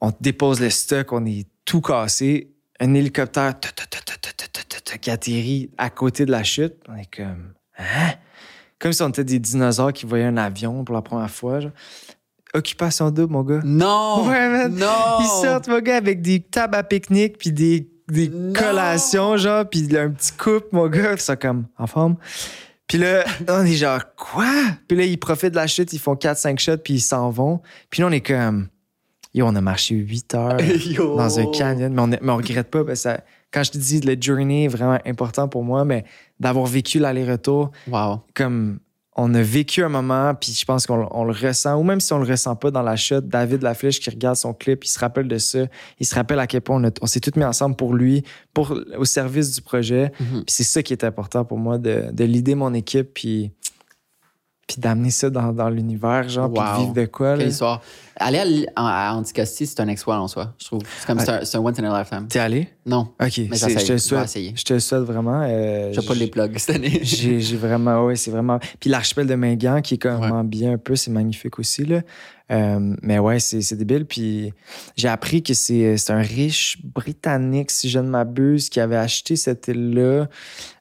[0.00, 2.52] On dépose le stock, on est tout cassé.
[2.80, 3.54] Un hélicoptère
[5.00, 6.74] qui atterrit à côté de la chute.
[6.88, 7.54] On est comme.
[7.78, 8.14] Hein?
[8.78, 11.60] Comme si on était des dinosaures qui voyaient un avion pour la première fois.
[11.60, 11.72] Genre.
[12.52, 13.60] Occupation double, mon gars.
[13.64, 14.26] Non!
[14.28, 14.68] Ouais.
[14.68, 15.18] Non!
[15.20, 18.52] Ils sortent, mon gars, avec des tables à pique-nique puis des des Non.
[18.52, 22.16] collations, genre, puis un petit couple, mon gars, puis ça comme en forme.
[22.86, 24.50] Puis là, on est genre, quoi?
[24.86, 27.60] Puis là, ils profitent de la chute, ils font 4-5 shots, puis ils s'en vont.
[27.90, 28.68] Puis là, on est comme,
[29.34, 31.16] yo, on a marché 8 heures Yo.
[31.16, 33.20] dans un canyon, mais on, mais on regrette pas, parce que ça-
[33.52, 36.04] quand je te dis, le journey est vraiment important pour moi, mais
[36.38, 38.20] d'avoir vécu l'aller-retour, Wow.
[38.34, 38.78] comme
[39.18, 42.12] on a vécu un moment, puis je pense qu'on on le ressent, ou même si
[42.12, 44.98] on le ressent pas dans la shot, David Laflèche qui regarde son clip, il se
[44.98, 45.60] rappelle de ça,
[45.98, 48.24] il se rappelle à quel point on, a- on s'est tous mis ensemble pour lui,
[48.52, 50.12] pour, au service du projet.
[50.20, 50.44] Mhm.
[50.44, 53.52] Puis c'est ça qui est important pour moi, de, de leader mon équipe, puis,
[54.66, 56.80] puis d'amener ça dans, dans l'univers, genre, puis de Wow.
[56.80, 57.32] vivre de quoi.
[57.32, 57.38] là.
[57.38, 57.80] Quelle histoire.
[58.18, 60.80] Aller à, à, Anticosti, c'est un exploit en soi, je trouve.
[60.98, 61.24] C'est comme Ouais.
[61.44, 62.26] c'est un, un once in a lifetime.
[62.28, 62.68] T'es allé?
[62.86, 63.18] Non, OK.
[63.20, 64.32] mais je te le souhaite.
[64.56, 65.42] Je te le souhaite vraiment.
[65.44, 66.98] euh, Je vais pas les plugs cette année.
[67.02, 68.58] J'ai j'ai vraiment, ouais, c'est vraiment.
[68.80, 72.00] Puis l'archipel de Mingan, qui est vraiment bien un peu, c'est magnifique aussi, là.
[72.52, 74.06] Euh, mais ouais, c'est débile.
[74.06, 74.52] Puis
[74.96, 79.66] j'ai appris que c'est un riche Britannique, si je ne m'abuse, qui avait acheté cette
[79.68, 80.28] île-là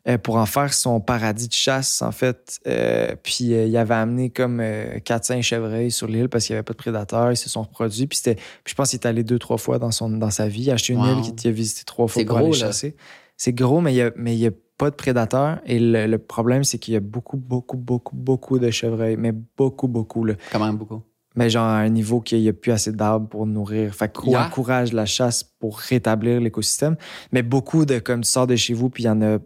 [0.08, 2.60] euh, pour en faire son paradis de chasse, en fait.
[2.68, 6.64] Euh, puis euh, il avait amené comme 4-5 chevreuils sur l'île parce qu'il n'y avait
[6.64, 7.32] pas de prédateurs.
[7.32, 8.06] Ils se sont reproduits.
[8.06, 8.22] Puis
[8.66, 10.64] je pense qu'il est allé deux, trois fois dans, son, dans sa vie.
[10.64, 11.24] Il a acheté une Wow.
[11.24, 12.96] île qu'il a visité trois fois C'est pour gros, aller chasser.
[13.38, 15.60] C'est gros, mais il y a, mais il y a pas de prédateurs.
[15.66, 19.18] Et le, le problème, c'est qu'il y a beaucoup, beaucoup, beaucoup, beaucoup de chevreuils.
[19.18, 20.24] Mais beaucoup, beaucoup.
[20.26, 20.36] Là.
[20.52, 21.02] Quand même beaucoup.
[21.36, 23.94] Mais genre à un niveau qu'il n'y a plus assez d'arbres pour nourrir.
[23.94, 24.46] Fait qu'on Yeah.
[24.48, 26.96] encourage la chasse pour rétablir l'écosystème.
[27.32, 29.38] Mais beaucoup de, comme tu sors de chez vous, puis il y en a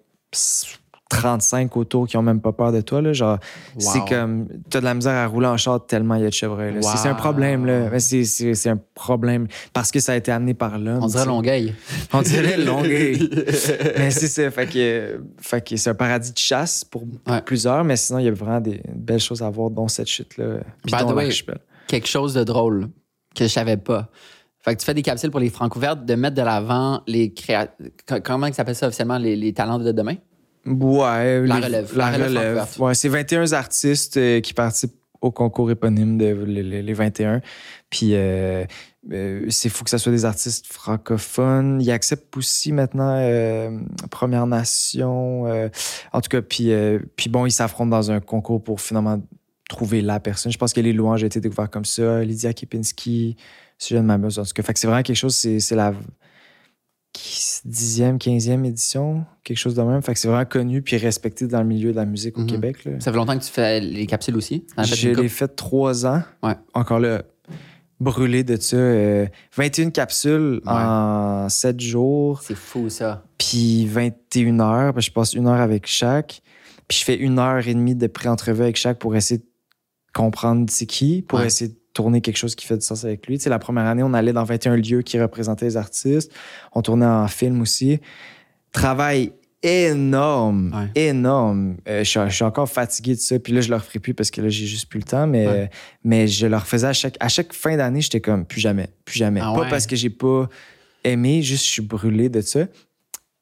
[1.09, 3.01] 35 autour qui ont même pas peur de toi.
[3.01, 3.13] Là.
[3.13, 3.39] Genre,
[3.79, 4.05] c'est Wow.
[4.05, 6.75] comme, t'as de la misère à rouler en char tellement il y a de chevreuils.
[6.75, 6.81] là.
[6.83, 7.17] C'est- un Wow.
[7.17, 7.89] problème, là.
[7.91, 10.99] Mais c'est- C'est c'est un problème parce que ça a été amené par l'homme.
[11.01, 11.25] On dirait.
[11.25, 11.73] Longueuil.
[12.13, 13.27] On dirait Longueuil.
[13.97, 14.51] mais c'est ça.
[14.51, 17.41] Fait que, fait que c'est un paradis de chasse pour Ouais.
[17.41, 20.59] plusieurs, mais sinon, il y a vraiment des belles choses à voir, dont cette chute-là.
[20.85, 21.31] Puis By the way.
[21.89, 22.87] Quelque chose de drôle
[23.35, 24.09] que je savais pas.
[24.61, 27.67] Fait que tu fais des capsules pour les Francouvertes, de mettre de l'avant les créa...
[28.07, 30.15] co- Comment ils s'appelle ça officiellement, les, les talents de demain?
[30.65, 31.45] Ouais.
[31.47, 31.97] La relève.
[31.97, 32.65] La, La relève.
[32.77, 37.41] Ouais, c'est 21 artistes euh, qui participent au concours éponyme de les, les- les 21.
[37.89, 38.65] Puis euh,
[39.11, 41.81] euh, c'est fou que ce soit des artistes francophones.
[41.81, 43.71] Ils acceptent aussi maintenant euh,
[44.11, 45.45] Première Nation.
[45.47, 45.69] euh,
[46.13, 49.21] en tout cas, puis, euh, puis bon, ils s'affrontent dans un concours pour finalement
[49.69, 50.51] trouver la personne.
[50.51, 52.21] Je pense que les louanges ont été découvertes comme ça.
[52.23, 53.37] Lydia Kipinski,
[53.77, 54.37] si je ne m'abuse.
[54.39, 55.93] En tout cas, fait que c'est vraiment quelque chose, c'est c'est la
[57.65, 60.01] dixième, quinzième édition, quelque chose de même.
[60.01, 62.47] Fait que c'est vraiment connu puis respecté dans le milieu de la musique au Mhm.
[62.47, 62.85] Québec.
[62.85, 62.99] là.
[62.99, 64.65] Ça fait longtemps que tu fais les capsules aussi?
[64.77, 66.21] Je l'ai fait trois ans.
[66.43, 66.55] Ouais.
[66.73, 67.23] Encore là,
[67.99, 68.77] brûlé de ça.
[68.77, 70.71] euh, 21 capsules Ouais.
[70.71, 73.23] en 7 jours, C'est fou, ça.
[73.37, 74.93] puis 21 heures.
[74.93, 76.41] Ben, je passe une heure avec chaque.
[76.87, 79.45] Puis je fais une heure et demie de pré-entrevue avec chaque pour essayer de
[80.13, 81.47] comprendre c'est qui, pour Ouais.
[81.47, 83.37] essayer de tourner quelque chose qui fait du sens avec lui.
[83.37, 86.31] Tu sais, la première année, on allait dans 21 lieux qui représentaient les artistes.
[86.73, 87.99] On tournait en film aussi.
[88.71, 89.33] Travail
[89.63, 91.09] énorme, Ouais.
[91.09, 91.77] énorme.
[91.87, 93.37] Euh, je, suis, je suis encore fatigué de ça.
[93.39, 95.27] Puis là, je le referai plus parce que là, j'ai juste plus le temps.
[95.27, 95.69] Mais, Ouais.
[96.03, 98.01] mais je le refaisais à chaque, à chaque fin d'année.
[98.01, 99.41] J'étais comme, plus jamais, plus jamais.
[99.43, 100.47] Ah pas parce que j'ai pas
[101.03, 102.61] aimé, juste je suis brûlé de ça.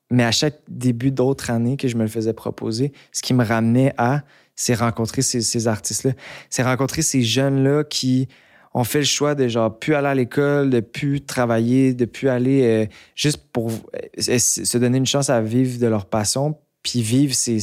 [0.10, 3.44] Mais à chaque début d'autre année que je me le faisais proposer, ce qui me
[3.44, 4.24] ramenait à,
[4.58, 6.12] c'est rencontrer ces, ces artistes-là.
[6.50, 8.28] C'est rencontrer ces jeunes-là qui
[8.74, 12.28] ont fait le choix de genre plus aller à l'école, de plus travailler, de plus
[12.28, 12.86] aller euh,
[13.16, 16.58] juste pour euh, se donner une chance à vivre de leur passion.
[16.84, 17.60] Puis vivre, c'est,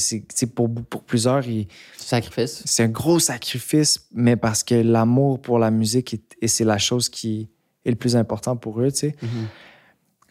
[0.55, 1.43] pour, pour plusieurs,
[1.97, 2.63] Sacrifice.
[2.67, 6.77] c'est un gros sacrifice, mais parce que l'amour pour la musique, est- et c'est la
[6.79, 7.49] chose qui
[7.87, 9.17] est le plus important pour eux, tu sais.
[9.23, 9.29] Mhm.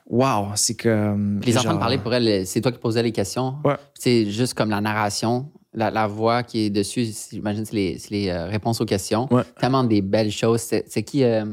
[0.07, 0.76] Wow, c'est.
[0.76, 3.55] Puis les enfants parler pour elle, c'est toi qui posais les questions.
[3.64, 3.76] Ouais.
[3.97, 8.30] C'est juste comme la narration, la, la voix qui est dessus, j'imagine, c'est les, les,
[8.30, 9.28] euh, réponses aux questions.
[9.32, 9.43] Ouais.
[9.59, 10.61] Tellement des belles choses.
[10.61, 11.24] C'est qui.
[11.24, 11.45] Euh...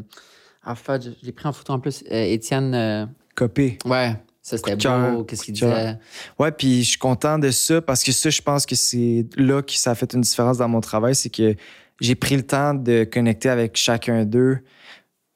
[0.62, 2.04] Ah, fuck, je l'ai pris en photo en plus.
[2.10, 2.74] Euh, Étienne.
[2.74, 3.78] euh, Copé.
[3.86, 5.24] Ouais, ça c'était beau.
[5.24, 5.96] Qu'est-ce qu'il disait?
[6.38, 9.62] Ouais, puis je suis content de ça parce que ça, je pense que c'est là
[9.62, 11.14] que ça a fait une différence dans mon travail.
[11.14, 11.54] C'est que
[12.00, 14.58] j'ai pris le temps de connecter avec chacun d'eux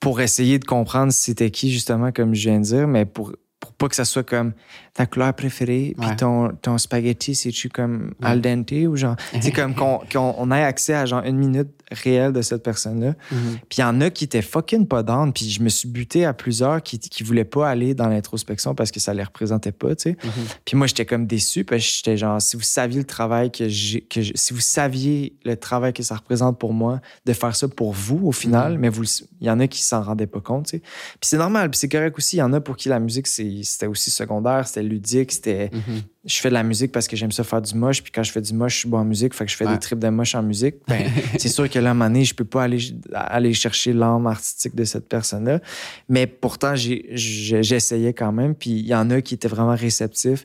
[0.01, 3.73] pour essayer de comprendre c'était qui, justement, comme je viens de dire, mais pour, pour
[3.73, 4.53] pas que ça soit comme
[4.95, 9.17] ta couleur préférée, puis ton, ton spaghetti, c'est-tu comme al dente ou genre.
[9.41, 13.15] C'est comme qu'on qu'on on ait accès à genre une minute réelle de cette personne-là.
[13.33, 13.59] Mhm.
[13.69, 15.33] Puis il y en a qui étaient fucking pas down.
[15.33, 18.91] Puis je me suis buté à plusieurs qui, qui voulaient pas aller dans l'introspection parce
[18.93, 20.17] que ça les représentait pas, tu sais.
[20.25, 20.31] Mhm.
[20.65, 23.69] Puis moi, j'étais comme déçu parce que j'étais genre, si vous saviez le travail que
[23.69, 27.55] j'ai, que je- si vous saviez le travail que ça représente pour moi, de faire
[27.57, 28.79] ça pour vous au final, Mhm.
[28.81, 29.05] mais vous,
[29.41, 30.79] il y en a qui s'en rendaient pas compte, tu sais.
[30.81, 32.37] Puis c'est normal, puis c'est correct aussi.
[32.37, 35.71] Il y en a pour qui la musique, c'est- c'était aussi secondaire, c'était ludique, c'était
[35.73, 36.03] Mhm.
[36.25, 38.33] je fais de la musique parce que j'aime ça faire du moche, puis quand je
[38.33, 39.73] fais du moche, je suis bon en musique, fait que je fais Ouais.
[39.75, 40.77] des trips de moche en musique.
[40.89, 41.03] Ben,
[41.39, 42.79] c'est sûr que là, à un moment donné, je peux pas aller,
[43.13, 45.61] aller chercher l'âme artistique de cette personne-là.
[46.09, 50.45] Mais pourtant, j'essayais quand même, puis il y en a qui étaient vraiment réceptifs.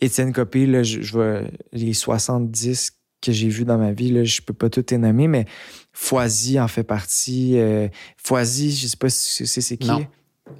[0.00, 1.40] Étienne Copé, là, je, je vois
[1.72, 2.92] les 70
[3.22, 5.46] que j'ai vus dans ma vie, là, je peux pas tout les nommer, mais
[5.94, 7.52] Foisy en fait partie.
[7.58, 7.88] Euh,
[8.18, 9.86] Foisy, je sais pas si c'est qui.
[9.88, 10.04] Non.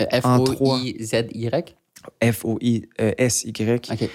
[0.01, 1.75] F-O-I-Z-Y?
[2.23, 3.91] F-O-I-S-Y.
[3.93, 4.09] OK.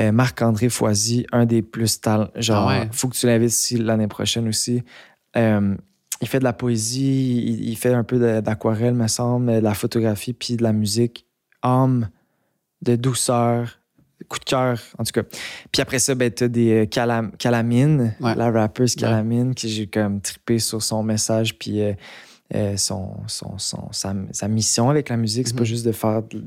[0.00, 2.30] Euh, Marc-André Foisy, un des plus talents.
[2.36, 2.88] Genre, Ah ouais.
[2.92, 4.82] faut que tu l'invites ici l'année prochaine aussi.
[5.36, 5.74] Euh,
[6.22, 9.74] il fait de la poésie, il, il fait un peu d'aquarelle, me semble, de la
[9.74, 11.26] photographie, puis de la musique.
[11.62, 12.08] Âme,
[12.80, 13.78] de douceur,
[14.28, 15.22] coup de cœur, en tout cas.
[15.70, 18.34] Puis après ça, ben, t'as des euh, Calam- Calamine, Ouais.
[18.34, 21.92] la rappeuse Calamine, qui j'ai comme trippé sur son message, puis euh,
[22.54, 25.48] euh, son, son, son- sa, sa mission avec la musique.
[25.48, 25.66] C'est pas Mhm.
[25.66, 26.42] juste de faire de-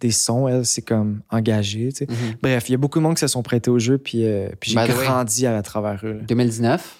[0.00, 2.06] des sons, elle, c'est comme engagé, tu sais.
[2.08, 2.16] Mhm.
[2.42, 4.48] Bref, il y a beaucoup de monde qui se sont prêtés au jeu, puis, euh,
[4.58, 6.12] puis j'ai grandi à, travers eux.
[6.14, 6.20] là.
[6.26, 6.96] 2019,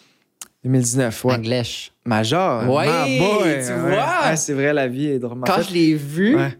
[0.64, 1.34] 2019, ouais.
[1.34, 1.92] English.
[2.04, 2.62] Major.
[2.68, 2.86] Ouais,
[3.18, 3.78] boy, tu ouais.
[3.78, 4.28] vois.
[4.30, 5.38] Ouais, c'est vrai, la vie est drôle.
[5.38, 6.58] En Quand fait, je l'ai vu ouais.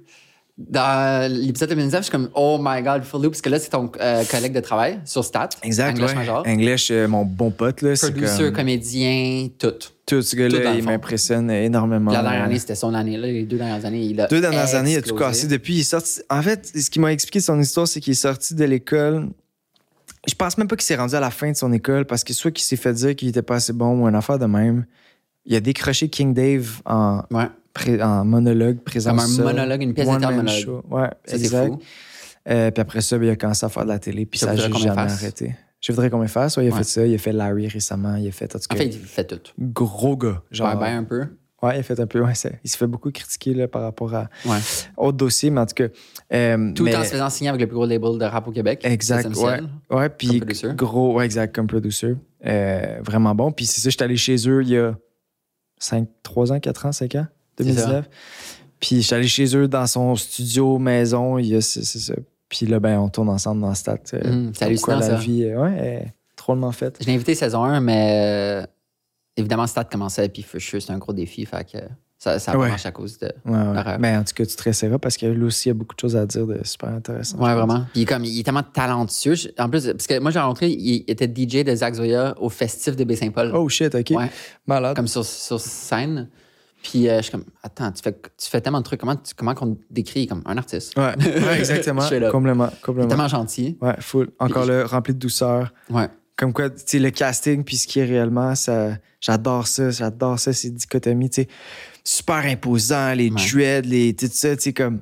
[0.69, 3.71] Dans l'épisode 2019, je suis comme, oh my god, full loop, parce que là, c'est
[3.71, 5.51] ton euh, collègue de travail sur Stat.
[5.63, 6.17] Exact, English ouais.
[6.17, 6.43] Major.
[6.47, 8.53] English, euh, mon bon pote, là, Producer, comme...
[8.53, 9.73] comédien, tout.
[10.07, 12.11] Tout ce gars-là, il m'impressionne énormément.
[12.11, 13.17] La dernière année, c'était son année.
[13.17, 15.47] Là, les deux dernières années, il a Deux dernières années, il a tout cassé.
[15.47, 16.21] Depuis, il est sorti.
[16.29, 19.29] En fait, ce qui m'a expliqué son histoire, c'est qu'il est sorti de l'école.
[20.27, 22.35] Je pense même pas qu'il s'est rendu à la fin de son école parce que
[22.35, 24.85] soit qu'il s'est fait dire qu'il était pas assez bon ou une affaire de même.
[25.47, 27.47] Il a décroché King Dave en, Ouais.
[28.03, 30.83] En monologue, présence Comme un monologue, une pièce man monologue.
[30.91, 31.75] Ouais, Ça, exact.
[32.49, 34.47] Euh, puis après ça, ben, il a commencé à faire de la télé, puis Ça
[34.47, 35.55] n'a jamais arrêté.
[35.81, 36.57] Je voudrais qu'on me fasse.
[36.57, 36.79] Ouais, il a Ouais.
[36.79, 37.07] fait ça.
[37.07, 38.17] Il a fait Larry récemment.
[38.17, 39.39] Il a fait, en tout cas, En fait, il fait tout.
[39.59, 40.43] gros gars.
[40.51, 41.25] Genre, Ouais, ben un peu.
[41.63, 42.21] Ouais, il a fait un peu.
[42.23, 44.59] Ouais, c'est- il se fait beaucoup critiquer là, par rapport à Ouais.
[44.97, 45.89] autres dossiers, mais en tout cas.
[46.33, 48.53] euh, Tout mais- en se faisant signer avec le plus gros label de rap au
[48.53, 48.81] Québec.
[48.85, 49.29] Exact.
[49.91, 50.41] Ouais, puis
[50.75, 52.15] gros, ouais, exact, comme producer.
[52.47, 53.51] Euh, vraiment bon.
[53.53, 54.95] Puis c'est ça, j'étais allé chez eux il y a
[55.79, 57.27] 5, 3 ans, 4 ans, 5 ans,
[57.65, 58.09] 2019.
[58.81, 62.15] Puis j'étais allé chez eux dans son studio, maison, c'est ça.
[62.49, 63.99] Puis là, ben, on tourne ensemble dans Stat.
[64.13, 66.97] Mhm, c'est hallucinant, la vie, euh, ouais, drôlement faite.
[67.01, 68.67] Je l'ai invité saison 1, mais euh,
[69.37, 71.45] évidemment, Stat commençait, puis Fusher, c'est un gros défi.
[71.47, 71.79] Fait que
[72.19, 72.69] ça, ça Ouais.
[72.69, 73.31] marche à cause de.
[73.45, 73.99] Ouais.
[74.01, 75.95] Mais en tout cas, tu te resserras parce que lui aussi, il y a beaucoup
[75.95, 77.39] de choses à dire de super intéressant.
[77.39, 77.85] Ouais, vraiment.
[77.93, 79.37] Puis comme, il est tellement talentueux.
[79.59, 82.97] En plus, parce que moi, j'ai rencontré, il était DJ de Zach Zoya au festif
[82.97, 83.53] de Baie-Saint-Paul.
[83.55, 84.11] Oh shit, OK.
[84.11, 84.31] Ouais.
[84.67, 84.97] Malade.
[84.97, 86.29] Comme sur, sur scène.
[86.83, 89.01] Puis euh, je suis comme, attends, tu fais, tu fais tellement de trucs.
[89.01, 90.97] Comment, tu- comment qu'on te décrit comme un artiste?
[90.97, 92.03] Ouais, ouais, exactement.
[92.31, 93.09] Complètement, complètement.
[93.09, 93.77] tellement gentil.
[93.83, 94.31] Ouais, full.
[94.39, 95.73] Encore Puis- là, rempli de douceur.
[95.91, 96.09] Ouais.
[96.37, 100.39] Comme quoi, tu sais, le casting, puis ce qui est réellement, ça, j'adore ça, j'adore
[100.39, 101.49] ça, ces dichotomies, tu sais,
[102.03, 103.37] super imposant, les Ouais.
[103.37, 105.01] dreads, les, tout ça, tu sais, comme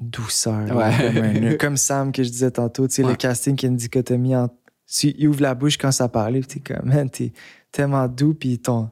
[0.00, 0.92] douceur, Ouais.
[0.96, 3.76] comme, un- comme Sam que je disais tantôt, tu sais, le casting qui a une
[3.76, 4.54] dichotomie entre,
[4.86, 7.32] tu il ouvre la bouche quand ça parle, puis t'es comme, man, t'es
[7.72, 8.88] tellement doux, puis ton,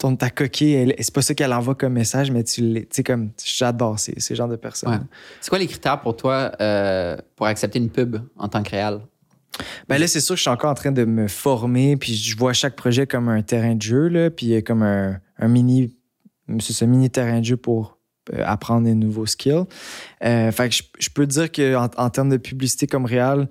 [0.00, 3.30] ton, ta coquille, c'est pas ça qu'elle envoie comme message, mais tu tu sais, comme,
[3.44, 4.90] j'adore ces, ces genres de personnes.
[4.90, 4.98] Ouais.
[5.42, 9.02] C'est quoi les critères pour toi euh, pour accepter une pub en tant que réal?
[9.88, 12.34] Ben là, c'est sûr que je suis encore en train de me former, puis je
[12.34, 15.94] vois chaque projet comme un terrain de jeu, là, puis euh, comme un, un mini,
[16.60, 17.98] c'est ce mini terrain de jeu pour
[18.32, 19.64] euh, apprendre des nouveaux skills.
[20.24, 23.48] Euh, fait que je, je peux dire qu'en en termes de publicité comme réel,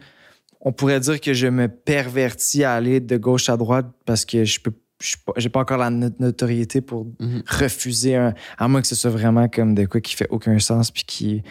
[0.61, 4.45] on pourrait dire que je me pervertis à aller de gauche à droite parce que
[4.45, 4.73] je peux
[5.37, 7.43] j'ai pas encore la not- notoriété pour Mhm.
[7.47, 10.91] refuser un à moins que ce soit vraiment comme de quoi qui fait aucun sens
[10.91, 11.43] puis qui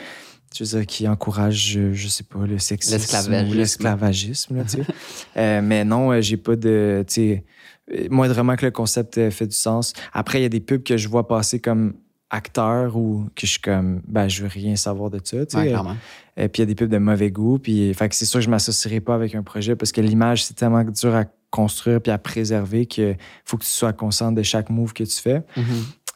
[0.57, 3.51] je veux dire, qui encourage je, je sais pas le sexisme L'esclavagisme.
[3.51, 4.83] ou l'esclavagisme là, tu sais.
[5.37, 7.45] Euh, mais non euh, j'ai pas de tu sais
[7.93, 10.97] euh, moindrement que le concept fait du sens après il y a des pubs que
[10.97, 11.95] je vois passer comme
[12.31, 15.75] acteur ou que je suis comme ben je veux rien savoir de ça tu sais
[15.75, 15.95] Ouais,
[16.37, 17.59] et puis il y a des pubs de mauvais goût.
[17.59, 20.45] Puis fait que c'est sûr que je m'associerai pas avec un projet parce que l'image,
[20.45, 24.43] c'est tellement dur à construire puis à préserver qu'il faut que tu sois conscient de
[24.43, 25.43] chaque move que tu fais.
[25.57, 25.65] Mhm.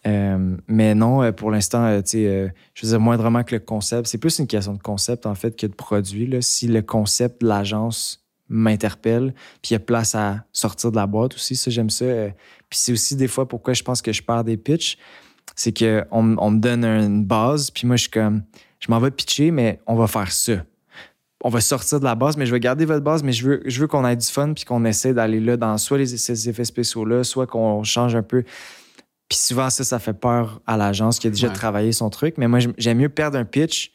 [0.06, 3.54] Euh, mais non, euh, pour l'instant, euh, tu sais, euh, je veux dire, moindrement que
[3.54, 6.26] le concept, c'est plus une question de concept en fait que de produit.
[6.26, 6.42] Là.
[6.42, 9.32] Si le concept de l'agence m'interpelle,
[9.62, 12.04] puis il y a place à sortir de la boîte aussi, ça j'aime ça.
[12.04, 12.30] Euh,
[12.68, 14.98] puis c'est aussi des fois pourquoi je pense que je perds des pitchs.
[15.54, 18.42] C'est qu'on on me donne une base, puis moi, je suis comme,
[18.80, 20.64] je m'en vais pitcher, mais on va faire ça.
[21.44, 23.62] On va sortir de la base, mais je vais garder votre base, mais je veux,
[23.66, 26.48] je veux qu'on ait du fun, puis qu'on essaie d'aller là dans soit les, ces
[26.48, 28.44] effets spéciaux-là, soit qu'on change un peu.
[29.28, 31.52] Puis souvent, ça, ça fait peur à l'agence qui a déjà Ouais.
[31.54, 32.34] travaillé son truc.
[32.38, 33.90] Mais moi, j'aime- mieux perdre un pitch.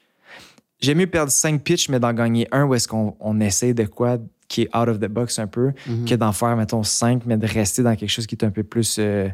[0.81, 3.85] J'aime mieux perdre cinq pitchs, mais d'en gagner un où est-ce qu'on on essaie de
[3.85, 4.17] quoi
[4.49, 6.05] qui est out of the box un peu, Mhm.
[6.05, 8.63] que d'en faire, mettons, cinq, mais de rester dans quelque chose qui est un peu
[8.63, 9.27] plus euh,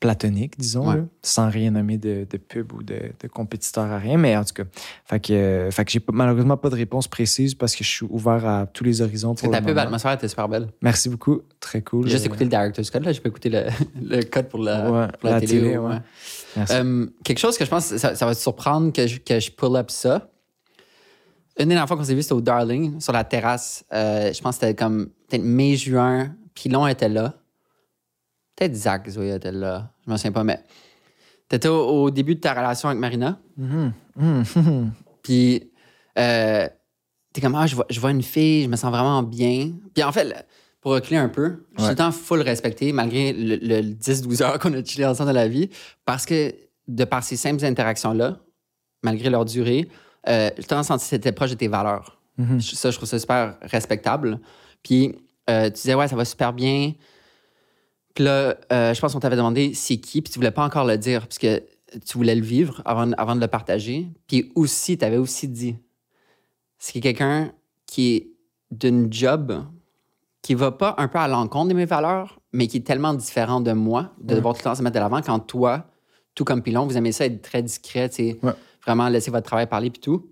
[0.00, 0.96] platonique, disons, Ouais.
[0.96, 4.16] là, sans rien nommer de, de pub ou de, de compétiteur à rien.
[4.16, 4.64] Mais en tout cas,
[5.04, 8.06] fait que, euh, fait que j'ai malheureusement pas de réponse précise parce que je suis
[8.08, 9.30] ouvert à tous les horizons.
[9.30, 10.68] Parce que pour ta le pub atmosphère était super belle.
[10.82, 11.42] Merci beaucoup.
[11.60, 12.06] Très cool.
[12.06, 13.12] J'ai juste Euh, écouté le director's code, là.
[13.12, 13.64] J'ai pas écouté le,
[14.00, 15.52] le code pour la, Ouais, pour la, la télé.
[15.62, 15.96] télé, ouais.
[16.70, 19.50] Euh, quelque chose que je pense, ça, ça va te surprendre que je, que je
[19.50, 20.30] pull up ça.
[21.58, 23.84] Une des dernières fois qu'on s'est vu, c'était au Darling, sur la terrasse.
[23.92, 26.34] Euh, je pense que c'était comme peut-être mai-juin.
[26.54, 27.34] Pilon était là.
[28.58, 29.92] Peut-être Zach Zoya était là.
[30.04, 30.60] Je me souviens pas, mais
[31.48, 33.38] t'étais au, au début de ta relation avec Marina.
[33.56, 33.92] Mhm.
[34.16, 34.92] Mhm.
[35.22, 35.70] Puis
[36.18, 36.68] euh,
[37.32, 39.70] t'es comme, ah, je vois, je vois une fille, je me sens vraiment bien.
[39.94, 40.34] Puis en fait,
[40.80, 41.88] pour reculer un peu, je suis tout Ouais.
[41.90, 45.48] le temps full respecté, malgré le, le 10-12 heures qu'on a chillé ensemble dans la
[45.48, 45.70] vie,
[46.04, 46.52] parce que
[46.88, 48.38] de par ces simples interactions-là,
[49.04, 49.88] malgré leur durée,
[50.28, 52.18] euh, j'ai à sentir que c'était proche de tes valeurs.
[52.38, 52.60] Mhm.
[52.60, 54.40] Je- Ça, je trouve ça super respectable.
[54.82, 55.14] Puis
[55.48, 56.92] euh, tu disais, ouais, ça va super bien.
[58.18, 60.84] Puis là, euh, je pense qu'on t'avait demandé c'est qui, puis tu voulais pas encore
[60.84, 61.62] le dire, parce que
[62.04, 64.08] tu voulais le vivre avant, avant de le partager.
[64.26, 65.76] Puis aussi, tu avais aussi dit,
[66.78, 67.52] c'est quelqu'un
[67.86, 68.30] qui est
[68.72, 69.64] d'une job
[70.42, 73.60] qui va pas un peu à l'encontre de mes valeurs, mais qui est tellement différent
[73.60, 75.86] de moi, de devoir tout le temps se mettre de l'avant, quand toi,
[76.34, 78.52] tout comme Pilon, vous aimez ça être très discret, Ouais.
[78.84, 80.26] vraiment laisser votre travail parler, puis tout.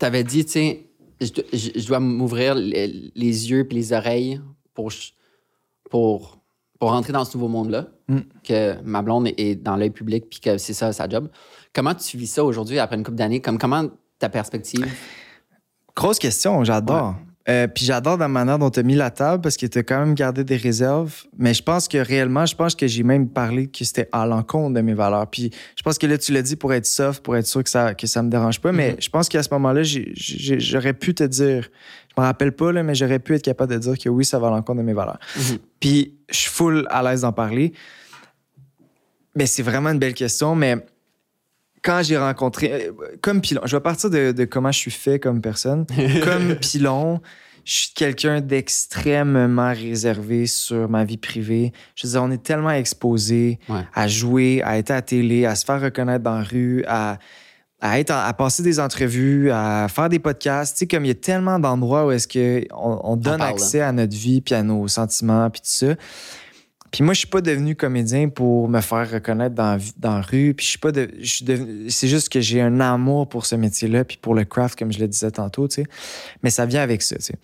[0.00, 0.86] Tu avais dit, tu sais,
[1.20, 4.40] je, do- je- je dois m'ouvrir les, les yeux puis les oreilles
[4.72, 4.90] pour,
[5.90, 6.39] pour,
[6.80, 8.18] pour rentrer dans ce nouveau monde-là, Mm.
[8.42, 11.28] que ma blonde est- dans l'œil public puis que c'est ça sa job.
[11.72, 13.40] Comment tu vis ça aujourd'hui après une couple d'années?
[13.40, 13.84] Comme comment
[14.18, 14.84] ta perspective?
[15.94, 17.14] Grosse question, j'adore.
[17.48, 19.82] Euh, puis j'adore la manière dont tu as mis la table parce que tu as
[19.82, 21.24] quand même gardé des réserves.
[21.38, 24.74] Mais je pense que réellement, je pense que j'ai même parlé que c'était à l'encontre
[24.74, 25.26] de mes valeurs.
[25.28, 27.70] Puis je pense que là, tu l'as dit pour être soft, pour être sûr que
[27.70, 28.72] ça, que ça me dérange pas.
[28.72, 31.68] Mais je pense qu'à ce moment-là, j'aurais pu te dire,
[32.16, 34.38] je me rappelle pas, là, mais j'aurais pu être capable de dire que oui, ça
[34.38, 35.18] va à l'encontre de mes valeurs.
[35.36, 35.58] Mhm.
[35.78, 37.72] Puis je suis full à l'aise d'en parler.
[39.36, 40.54] Mais c'est vraiment une belle question.
[40.56, 40.76] Mais
[41.82, 42.92] quand j'ai rencontré, euh,
[43.22, 45.86] comme Pilon, je vais partir de, de comment je suis fait comme personne.
[46.24, 47.20] comme Pilon,
[47.64, 51.72] je suis quelqu'un d'extrêmement réservé sur ma vie privée.
[51.94, 53.82] Je veux dire, on est tellement exposé Ouais.
[53.94, 57.18] à jouer, à être à la télé, à se faire reconnaître dans la rue, à,
[57.80, 60.76] à, être à passer des entrevues, à faire des podcasts.
[60.76, 63.80] Tu sais, comme il y a tellement d'endroits où est-ce qu'on on donne parle, accès
[63.80, 65.94] à notre vie, puis à nos sentiments, puis tout ça.
[66.90, 70.54] Puis moi, je suis pas devenu comédien pour me faire reconnaître dans, dans la rue.
[70.54, 73.46] Puis je suis pas de, je suis devenu- c'est juste que j'ai un amour pour
[73.46, 75.84] ce métier-là, puis pour le craft, comme je le disais tantôt, tu sais.
[76.42, 77.34] Mais ça vient avec ça, tu sais.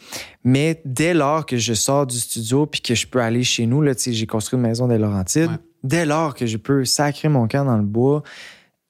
[0.43, 3.83] Mais dès lors que je sors du studio, puis que je peux aller chez nous,
[3.83, 5.51] là, tu sais, j'ai construit une maison des Laurentides.
[5.51, 5.59] Ouais.
[5.85, 8.25] Dès lors que je peux sacrer mon camp dans le bois,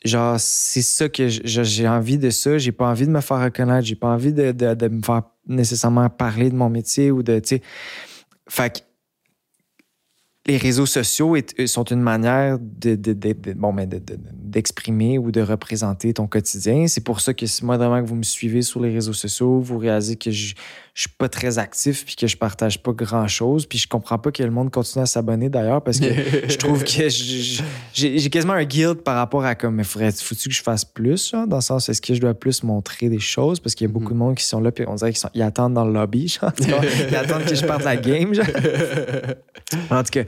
[0.07, 2.59] genre, c'est ça que j'ai envie de ça.
[2.59, 3.87] J'ai pas envie de me faire reconnaître.
[3.87, 7.39] J'ai pas envie de, de- de me faire nécessairement parler de mon métier ou de,
[7.39, 7.63] tu sais.
[8.49, 8.79] Fait que
[10.47, 13.35] les réseaux sociaux est- sont une manière de, de- de-
[14.33, 16.87] d'exprimer ou de représenter ton quotidien.
[16.87, 19.59] C'est pour ça que si moi, vraiment, que vous me suivez sur les réseaux sociaux,
[19.61, 20.55] vous réalisez que je,
[20.97, 23.67] je suis pas très actif puis que je partage pas grand-chose.
[23.67, 26.07] Puis je comprends pas que le monde continue à s'abonner d'ailleurs parce que
[26.49, 27.09] je trouve que
[27.93, 31.29] j'ai quasiment un guilt par rapport à comme, mais faudrait, faut-tu que je fasse plus,
[31.31, 33.61] genre, dans le sens, est-ce que je dois plus montrer des choses?
[33.61, 35.29] Parce qu'il y a beaucoup de monde qui sont là, puis on dirait qu'ils sont-
[35.35, 36.51] ils attendent dans le lobby, genre,
[37.11, 38.47] ils attendent que je parte la game, genre.
[39.91, 40.23] En tout cas,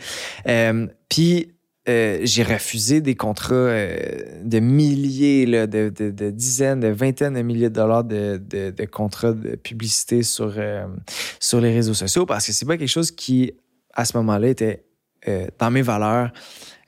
[0.49, 1.53] euh, puis
[1.89, 3.97] euh, j'ai refusé des contrats euh,
[4.45, 8.85] de milliers, là, de, de- de dizaines, de vingtaines de milliers de dollars de, de-
[8.85, 10.87] contrats de publicité sur, euh,
[11.41, 13.53] sur les réseaux sociaux parce que c'est pas quelque chose qui,
[13.95, 14.85] à ce moment-là, était
[15.59, 16.33] dans mes valeurs.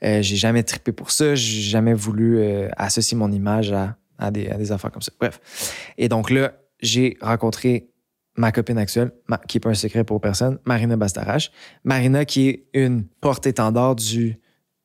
[0.01, 1.35] J'ai jamais trippé pour ça.
[1.35, 2.41] J'ai jamais voulu
[2.77, 5.11] associer mon image à, à des, affaires comme ça.
[5.19, 5.93] Bref.
[5.97, 7.89] Et donc là, j'ai rencontré
[8.37, 9.11] ma copine actuelle,
[9.47, 11.51] qui n'est pas un secret pour personne, Marina Bastarache.
[11.83, 14.37] Marina, qui est une porte-étendard du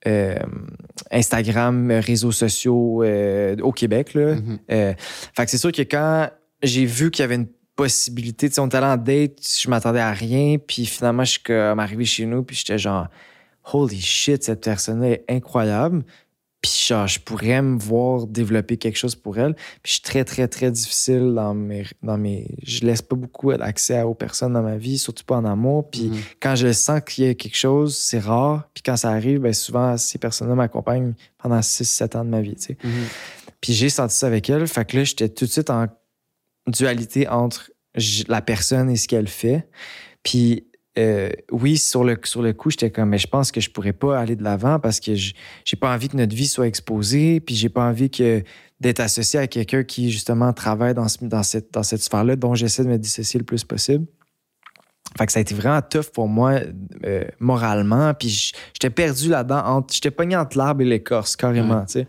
[0.06, 0.36] euh,
[1.10, 4.14] Instagram, euh, réseaux sociaux euh, au Québec.
[4.14, 4.36] Là.
[4.36, 4.58] Mhm.
[4.70, 6.30] Euh, fait que c'est sûr que quand
[6.62, 9.68] j'ai vu qu'il y avait une possibilité, tu sais, on était allé en date, je
[9.68, 13.08] m'attendais à rien, puis finalement, je suis comme arrivé chez nous, puis j'étais genre,
[13.72, 16.04] holy shit, cette personne-là est incroyable.
[16.68, 19.54] Puis genre, je pourrais me voir développer quelque chose pour elle.
[19.54, 21.84] Puis je suis très, très, très difficile dans mes...
[22.02, 25.44] Dans mes je laisse pas beaucoup d'accès aux personnes dans ma vie, surtout pas en
[25.44, 25.88] amour.
[25.90, 26.16] Puis Mhm.
[26.40, 28.68] quand je sens qu'il y a quelque chose, c'est rare.
[28.74, 32.56] Puis quand ça arrive, ben souvent, ces personnes-là m'accompagnent pendant 6-7 ans de ma vie,
[32.56, 32.76] tu sais.
[32.82, 32.90] Mhm.
[33.60, 34.66] Puis j'ai senti ça avec elle.
[34.66, 35.86] Fait que là, j'étais tout de suite en
[36.66, 37.70] dualité entre
[38.28, 39.68] la personne et ce qu'elle fait.
[40.22, 40.66] Puis
[40.98, 43.92] euh, oui, sur le, sur le coup, j'étais comme, mais je pense que je pourrais
[43.92, 47.40] pas aller de l'avant parce que je- j'ai pas envie que notre vie soit exposée.
[47.40, 48.42] Puis j'ai pas envie que
[48.80, 52.54] d'être associé à quelqu'un qui, justement, travaille dans, ce- dans cette, dans cette sphère-là dont
[52.54, 54.06] j'essaie de me dissocier le plus possible.
[55.16, 56.60] Fait que ça a été vraiment tough pour moi
[57.04, 58.12] euh, moralement.
[58.14, 59.86] Puis j'étais perdu là-dedans.
[59.90, 62.06] J'étais pogné entre l'arbre et l'écorce, carrément, tu sais.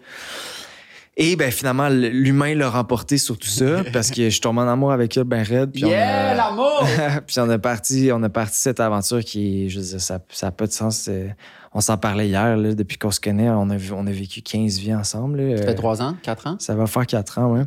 [1.20, 4.68] Et ben finalement, l'humain l'a remporté sur tout ça parce que je suis tombé en
[4.68, 5.72] amour avec elle ben raide.
[5.72, 6.88] Puis on Yeah, a- l'amour!
[7.28, 10.52] puis on a parti, on a parti cette aventure qui, je veux dire, ça n'a
[10.52, 10.96] pas de sens.
[10.98, 11.36] c'est-
[11.74, 14.42] On s'en parlait hier, là, depuis qu'on se connaît, on a, vu- on a vécu
[14.42, 15.42] 15 vies ensemble.
[15.42, 15.58] là.
[15.58, 16.56] Ça fait Euh, trois ans, quatre ans?
[16.60, 17.64] ça va faire quatre ans, ouais.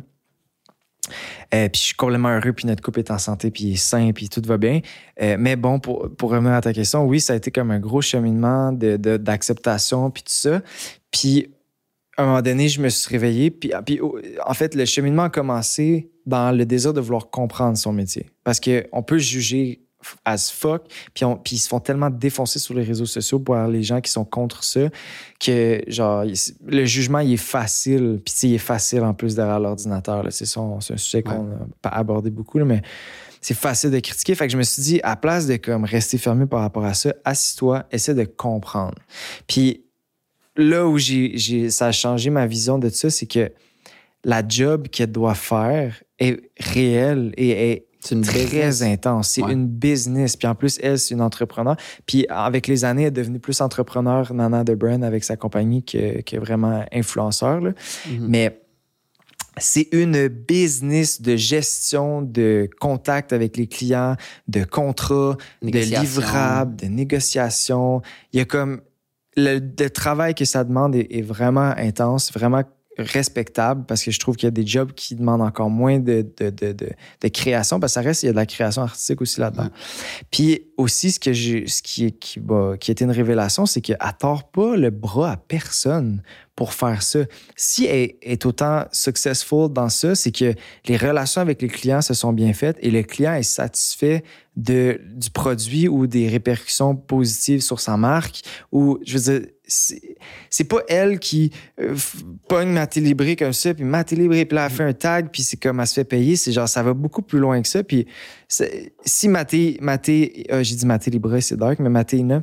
[1.53, 3.75] Euh, puis je suis complètement heureux, puis notre couple est en santé, puis il est
[3.75, 4.79] sain, puis tout va bien.
[5.21, 7.79] Euh, mais bon, pour, pour revenir à ta question, oui, ça a été comme un
[7.79, 10.61] gros cheminement de- de- d'acceptation, puis tout ça.
[11.11, 11.49] Puis
[12.21, 15.23] à un moment donné, je me suis réveillé, puis, puis oh, en fait, le cheminement
[15.23, 18.29] a commencé dans le désir de vouloir comprendre son métier.
[18.43, 19.81] Parce qu'on peut juger
[20.25, 20.83] as fuck,
[21.13, 23.83] puis, on- puis ils se font tellement défoncer sur les réseaux sociaux pour avoir les
[23.83, 24.89] gens qui sont contre ça
[25.39, 26.23] que, genre,
[26.65, 30.25] le jugement, il est facile, puis il est facile en plus derrière l'ordinateur.
[30.31, 32.81] C'est un sujet qu'on n'a pas abordé beaucoup, là, mais
[33.41, 34.33] c'est facile de critiquer.
[34.33, 36.95] Fait que je me suis dit, à place de comme rester fermé par rapport à
[36.95, 38.95] ça, assis-toi, essaie de comprendre.
[39.47, 39.83] Puis
[40.55, 43.51] là où j'ai, ça a changé ma vision de ça, c'est que
[44.23, 48.81] la job qu'elle doit faire est réelle et est une très business.
[48.81, 49.29] intense.
[49.29, 49.53] C'est Ouais.
[49.53, 50.35] une business.
[50.35, 51.75] Puis en plus, elle, c'est une entrepreneur.
[52.05, 55.83] Puis avec les années, elle est devenue plus entrepreneur, Nana de Brand, avec sa compagnie,
[55.83, 57.61] que, que vraiment influenceur.
[57.61, 57.71] là.
[58.09, 58.27] Mhm.
[58.27, 58.61] Mais
[59.57, 64.15] c'est une business de gestion, de contact avec les clients,
[64.47, 68.01] de contrats, de livrables, de négociations.
[68.33, 68.81] Il y a comme
[69.37, 72.63] le, le travail que ça demande est, est vraiment intense, vraiment
[72.97, 76.25] respectable parce que je trouve qu'il y a des jobs qui demandent encore moins de,
[76.37, 79.21] de, de, de, création parce que ça reste, il y a de la création artistique
[79.21, 79.63] aussi là-dedans.
[79.63, 79.69] Ouais.
[80.29, 83.65] Puis aussi, ce, que j'ai, ce qui, est- qui, bah, qui a été une révélation,
[83.65, 86.21] c'est qu'elle tord pas le bras à personne
[86.61, 87.21] pour faire ça.
[87.55, 90.53] Si elle est autant successful dans ça, c'est que
[90.85, 94.23] les relations avec les clients se sont bien faites et le client est satisfait
[94.55, 98.41] de, du produit ou des répercussions positives sur sa marque.
[98.71, 101.95] Ou, je veux dire, c'est, pas elle qui euh,
[102.47, 105.41] pogne ma télébrée comme ça, puis ma télébrée, puis là, elle fait un tag, puis
[105.41, 106.35] c'est comme elle se fait payer.
[106.35, 107.81] C'est genre, ça va beaucoup plus loin que ça.
[107.81, 108.05] Puis
[109.03, 109.79] si Maté,
[110.51, 112.39] euh, j'ai dit Maté Libre, c'est dark, mais Matéina,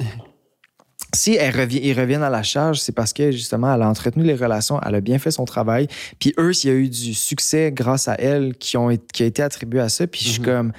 [1.14, 4.24] si elle revient, ils reviennent à la charge, c'est parce que justement, elle a entretenu
[4.24, 5.88] les relations, elle a bien fait son travail.
[6.18, 9.26] Puis eux, s'il y a eu du succès grâce à elle qui, ont, qui a
[9.26, 10.46] été attribué à ça, puis je suis Mhm.
[10.46, 10.72] comme.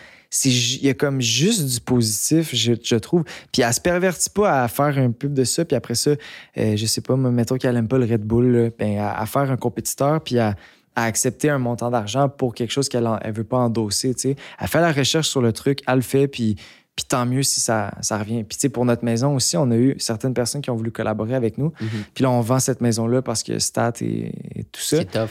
[0.45, 3.23] Il y a comme juste du positif, je, je trouve.
[3.51, 6.77] Puis elle se pervertit pas à faire un pub de ça, puis après ça, euh,
[6.77, 9.49] je sais pas, mettons qu'elle aime pas le Red Bull, là, ben, à, à faire
[9.49, 10.55] un compétiteur, puis à,
[10.95, 14.35] à accepter un montant d'argent pour quelque chose qu'elle elle veut pas endosser, tu sais.
[14.59, 16.57] Elle fait la recherche sur le truc, elle le fait, puis,
[16.99, 18.43] puis tant mieux si ça, ça revient.
[18.43, 20.91] Puis tu sais, pour notre maison aussi, on a eu certaines personnes qui ont voulu
[20.91, 21.71] collaborer avec nous.
[21.79, 21.87] Mhm.
[22.13, 24.97] Puis là, on vend cette maison-là parce que Stat et, et tout ça.
[24.97, 25.29] C'est tough.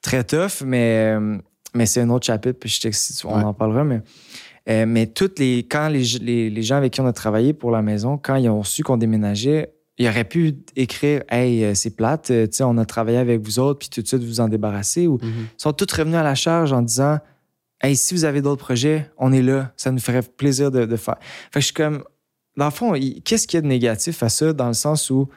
[0.00, 1.16] Très tough, mais,
[1.74, 3.42] mais c'est un autre chapitre, puis je t'ex- on Ouais.
[3.42, 3.82] en parlera.
[3.82, 4.00] Mais,
[4.70, 7.72] euh, mais toutes les, quand les, les, les gens avec qui on a travaillé pour
[7.72, 11.90] la maison, quand ils ont su qu'on déménageait, ils auraient pu écrire Hey, euh, c'est
[11.96, 14.38] plate, euh, tu sais, on a travaillé avec vous autres, puis tout de suite vous
[14.38, 15.08] en débarrasser.
[15.08, 15.46] Ou Mhm.
[15.58, 17.18] ils sont tous revenus à la charge en disant
[17.80, 19.72] Hey, si vous avez d'autres projets, on est là.
[19.76, 21.16] Ça nous ferait plaisir de, faire.
[21.20, 22.02] Fait que je suis comme,
[22.56, 22.92] dans le fond,
[23.24, 25.28] qu'est-ce qu'il y a de négatif à ça, dans le sens où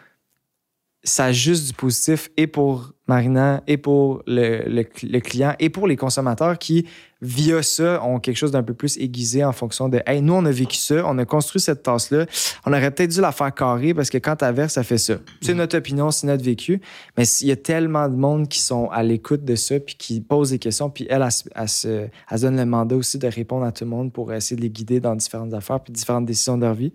[1.04, 5.88] ça a juste du positif et pour Marina, et pour le- le client, et pour
[5.88, 6.88] les consommateurs qui,
[7.22, 10.44] via ça, ont quelque chose d'un peu plus aiguisé en fonction de Hey, nous, on
[10.46, 12.26] a vécu ça, on a construit cette tasse-là,
[12.66, 15.16] on aurait peut-être dû la faire carrée parce que quand t'averses, ça fait ça.
[15.42, 16.82] C'est notre opinion, c'est notre vécu.
[17.18, 20.20] Mais il y a tellement de monde qui sont à l'écoute de ça, puis qui
[20.22, 23.20] posent des questions, puis elle, elle, se- elle se, elle se donne le mandat aussi
[23.20, 25.94] de répondre à tout le monde pour essayer de les guider dans différentes affaires, puis
[25.94, 26.92] différentes décisions de leur vie.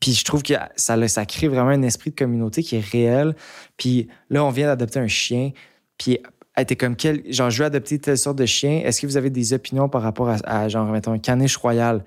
[0.00, 3.34] Puis je trouve que ça, ça crée vraiment un esprit de communauté qui est réel.
[3.78, 5.52] Puis là, on vient d'adopter un chien,
[5.96, 6.18] puis
[6.56, 8.80] elle était comme quel genre je veux adopter telle sorte de chien.
[8.84, 12.04] Est-ce que vous avez des opinions par rapport à, à, genre mettons un caniche royal?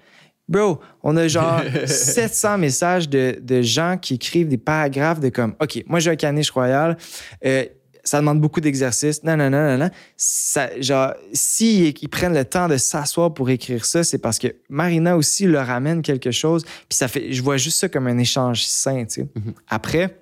[0.47, 5.53] Bro on a genre 700 messages de, de gens qui écrivent des paragraphes de comme
[5.61, 6.97] ok moi j'ai un caniche royal
[7.45, 7.65] euh,
[8.03, 12.45] ça demande beaucoup d'exercice non non non non non ça, genre si ils prennent le
[12.45, 16.63] temps de s'asseoir pour écrire ça c'est parce que Marina aussi leur amène quelque chose
[16.63, 19.27] puis ça fait je vois juste ça comme un échange sain tu sais.
[19.35, 19.53] Mhm.
[19.67, 20.17] après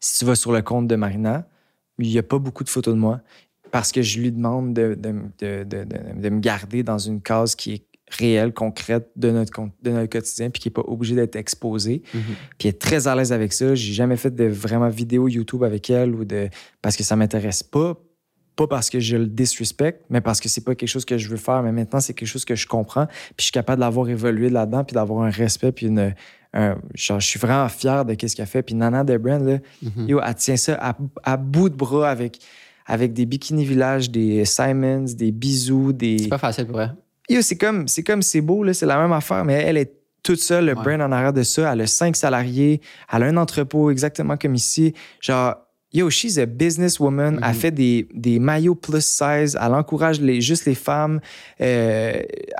[0.00, 1.46] si tu vas sur le compte de Marina,
[1.98, 3.20] il n'y a pas beaucoup de photos de moi
[3.70, 7.74] parce que je lui demande de, de, de, de me garder dans une case qui
[7.74, 9.52] est réelle, concrète de notre,
[9.82, 12.02] de notre quotidien, puis qui n'est pas obligé d'être exposée.
[12.14, 12.22] Mhm.
[12.58, 13.74] Puis elle est très à l'aise avec ça.
[13.74, 16.48] J'ai jamais fait de vraiment vidéo YouTube avec elle ou de
[16.82, 17.98] parce que ça m'intéresse pas.
[18.56, 21.28] Pas parce que je le disrespecte, mais parce que c'est pas quelque chose que je
[21.28, 21.62] veux faire.
[21.62, 23.06] Mais maintenant, c'est quelque chose que je comprends.
[23.06, 26.12] Puis je suis capable d'avoir évolué là-dedans, puis d'avoir un respect, puis une,
[26.54, 28.62] je suis vraiment fier de ce qu'elle fait.
[28.62, 30.08] Puis Nana Debrand, là, Mhm.
[30.08, 32.38] yo, elle tient ça à, à bout de bras avec,
[32.86, 36.18] avec des Bikini Village, des Simons, des bisous, des.
[36.18, 36.94] C'est pas facile pour elle.
[37.28, 39.92] Yo, c'est comme c'est comme c'est beau là, c'est la même affaire, mais elle est
[40.22, 40.82] toute seule, le Ouais.
[40.82, 41.72] brand en arrière de ça.
[41.72, 42.80] Elle a cinq salariés,
[43.12, 44.94] elle a un entrepôt exactement comme ici.
[45.20, 45.54] Genre,
[45.92, 47.36] yo, she's a businesswoman.
[47.36, 47.40] Mhm.
[47.44, 49.56] Elle fait des, des maillots plus size.
[49.60, 51.20] Elle encourage les, juste les femmes.
[51.60, 52.12] Euh,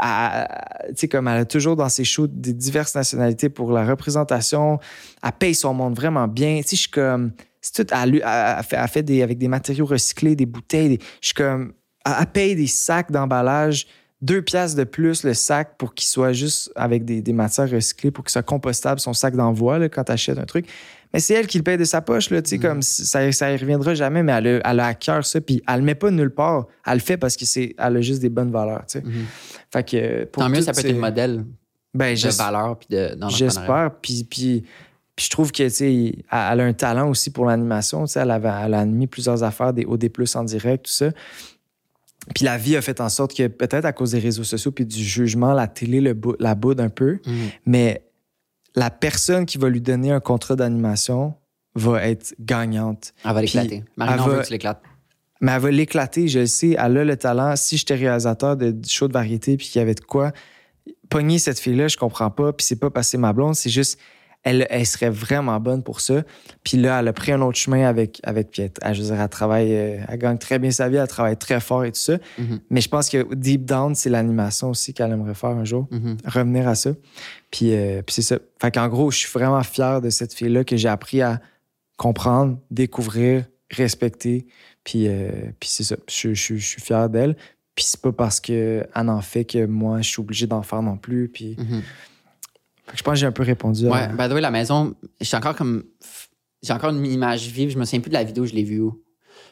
[0.02, 0.48] elle-
[0.88, 4.78] tu sais, comme elle a toujours dans ses shows des diverses nationalités pour la représentation.
[5.22, 6.58] Elle paye son monde vraiment bien.
[6.62, 7.32] Tu sais, je suis comme.
[7.60, 7.94] C'est tout.
[7.94, 10.90] Elle, elle- fait, elle fait des, avec des matériaux recyclés, des bouteilles.
[10.96, 11.72] des- je suis comme.
[12.06, 13.86] Elle, elle paye des sacs d'emballage
[14.20, 18.10] deux piastres de plus le sac pour qu'il soit juste avec des, des matières recyclées,
[18.10, 20.66] pour qu'il soit compostable, son sac d'envoi quand tu achètes un truc.
[21.14, 23.30] Mais c'est elle qui le paye de sa poche, là, tu sais, comme si- ça,
[23.32, 25.82] ça y reviendra jamais, mais elle a, elle a à cœur ça, puis elle le
[25.82, 26.66] met pas nulle part.
[26.86, 29.04] Elle le fait parce que c'est, elle a juste des bonnes valeurs, tu sais.
[29.04, 29.24] Mhm.
[29.72, 31.44] Fait que euh, pour Tant mieux, ça peut être un modèle
[31.94, 33.16] Ben, de valeur puis de.
[33.30, 33.92] J'espère.
[34.02, 34.64] Puis, puis,
[35.16, 38.04] puis je trouve que, tu sais, elle a un talent aussi pour l'animation.
[38.04, 41.10] Tu sais, elle, avait, elle a animé plusieurs affaires, des OD+, en direct, tout ça.
[42.34, 44.84] Puis la vie a fait en sorte que, peut-être à cause des réseaux sociaux puis
[44.84, 47.18] du jugement, la télé le la boude un peu.
[47.24, 47.32] Mhm.
[47.66, 48.02] Mais
[48.74, 51.34] la personne qui va lui donner un contrat d'animation
[51.74, 53.12] va être gagnante.
[53.24, 53.84] Elle va l'éclater.
[53.96, 54.82] Marina, elle on veut va- que tu l'éclates.
[55.40, 56.76] Mais elle va l'éclater, je le sais.
[56.78, 57.54] Elle a le talent.
[57.56, 60.32] Si j'étais réalisateur de show de variété puis qu'il y avait de quoi,
[61.08, 62.52] pogner cette fille-là, je comprends pas.
[62.52, 63.98] Puis c'est pas passer ma blonde, c'est juste,
[64.48, 66.22] elle, elle serait vraiment bonne pour ça.
[66.64, 69.20] Puis là, elle a pris un autre chemin avec, avec puis elle, je veux dire,
[69.20, 72.00] elle travaille, euh, elle gagne très bien sa vie, elle travaille très fort et tout
[72.00, 72.18] ça.
[72.38, 72.60] Mhm.
[72.70, 76.16] Mais je pense que deep down, c'est l'animation aussi qu'elle aimerait faire un jour Mhm.
[76.24, 76.90] revenir à ça.
[77.50, 78.38] Puis, euh, puis c'est ça.
[78.60, 81.40] Fait qu'en gros, je suis vraiment fier de cette fille-là que j'ai appris à
[81.96, 84.46] comprendre, découvrir, respecter.
[84.84, 85.30] Puis, euh,
[85.60, 85.96] puis c'est ça.
[86.08, 87.36] Je, je- je suis fier d'elle.
[87.74, 90.96] Puis c'est pas parce qu'elle en fait que moi, je suis obligé d'en faire non
[90.96, 91.28] plus.
[91.28, 91.82] Puis Mhm.
[92.94, 93.90] Je pense que j'ai un peu répondu à...
[93.90, 95.84] Ouais, by the way, la maison, j'ai encore comme.
[96.62, 97.70] J'ai encore une image vive.
[97.70, 99.00] Je me souviens plus de la vidéo, je l'ai vue où.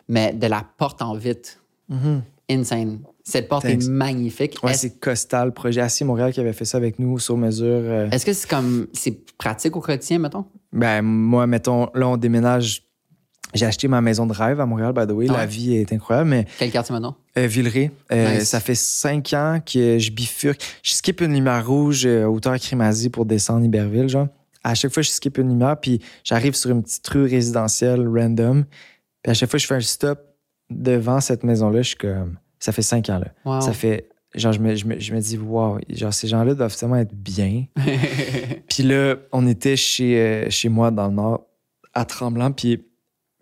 [0.09, 1.51] Mais de la porte en vitre.
[1.89, 2.23] Mhm.
[2.49, 3.01] Insane.
[3.25, 3.83] Cette porte Thanks.
[3.83, 4.57] est magnifique.
[4.63, 7.67] Ouais, c'est Costal, projet Assis Montréal qui avait fait ça avec nous sur mesure.
[7.67, 8.11] euh.
[8.11, 8.87] est-ce que c'est comme.
[8.93, 10.45] C'est pratique au quotidien, mettons?
[10.73, 12.86] Ben, moi, mettons, là, on déménage.
[13.57, 15.27] J'ai acheté ma maison de rêve à Montréal, by the way.
[15.31, 17.15] Ah La vie est incroyable, mais Quel quartier, mettons?
[17.39, 17.91] Euh, Villeray.
[18.13, 18.49] Euh, Nice.
[18.49, 20.61] Ça fait cinq ans que je bifurque.
[20.83, 24.29] Je skip une lumière rouge, euh, hauteur Crémazie pour descendre Iberville, genre.
[24.65, 28.65] À chaque fois, je skip une lumière, puis j'arrive sur une petite rue résidentielle random.
[29.23, 30.21] Puis à chaque fois, je fais un stop
[30.71, 31.83] devant cette maison-là.
[31.83, 32.37] Je suis comme.
[32.59, 33.29] Ça fait cinq ans, là.
[33.45, 33.61] Wow.
[33.61, 34.09] Ça fait.
[34.35, 37.15] Genre, je me, je me, je me dis, wow, genre, ces gens-là doivent tellement être
[37.15, 37.65] bien.
[38.69, 41.47] Puis là, on était chez, euh, chez moi dans le Nord,
[41.95, 42.51] à Tremblant.
[42.53, 42.85] Puis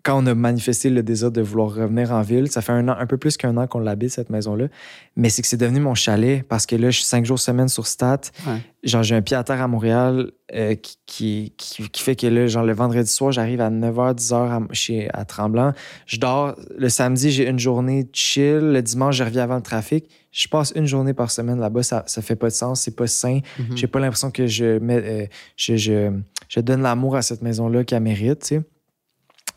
[0.05, 2.95] quand on a manifesté le désir de vouloir revenir en ville, ça fait un an,
[2.97, 4.67] un peu plus qu'un an qu'on l'habite, cette maison-là.
[5.15, 7.69] Mais c'est que c'est devenu mon chalet parce que là, je suis cinq jours semaine
[7.69, 8.21] sur Stat.
[8.45, 8.61] Ouais.
[8.83, 12.27] Genre, j'ai un pied à terre à Montréal euh, qui, qui, qui, qui fait que
[12.27, 15.73] là, genre, le vendredi soir, j'arrive à 9h, 10h à, chez, à Tremblant.
[16.05, 16.55] Je dors.
[16.77, 18.59] Le samedi, j'ai une journée chill.
[18.59, 20.05] Le dimanche, je reviens avant le trafic.
[20.31, 21.81] Je passe une journée par semaine là-bas.
[21.81, 22.81] Ça, ça fait pas de sens.
[22.81, 23.39] C'est pas sain.
[23.57, 23.75] Mhm.
[23.75, 25.25] J'ai pas l'impression que je, mets, euh,
[25.57, 26.11] je, je,
[26.47, 28.61] je donne l'amour à cette maison-là qu'elle mérite, tu sais.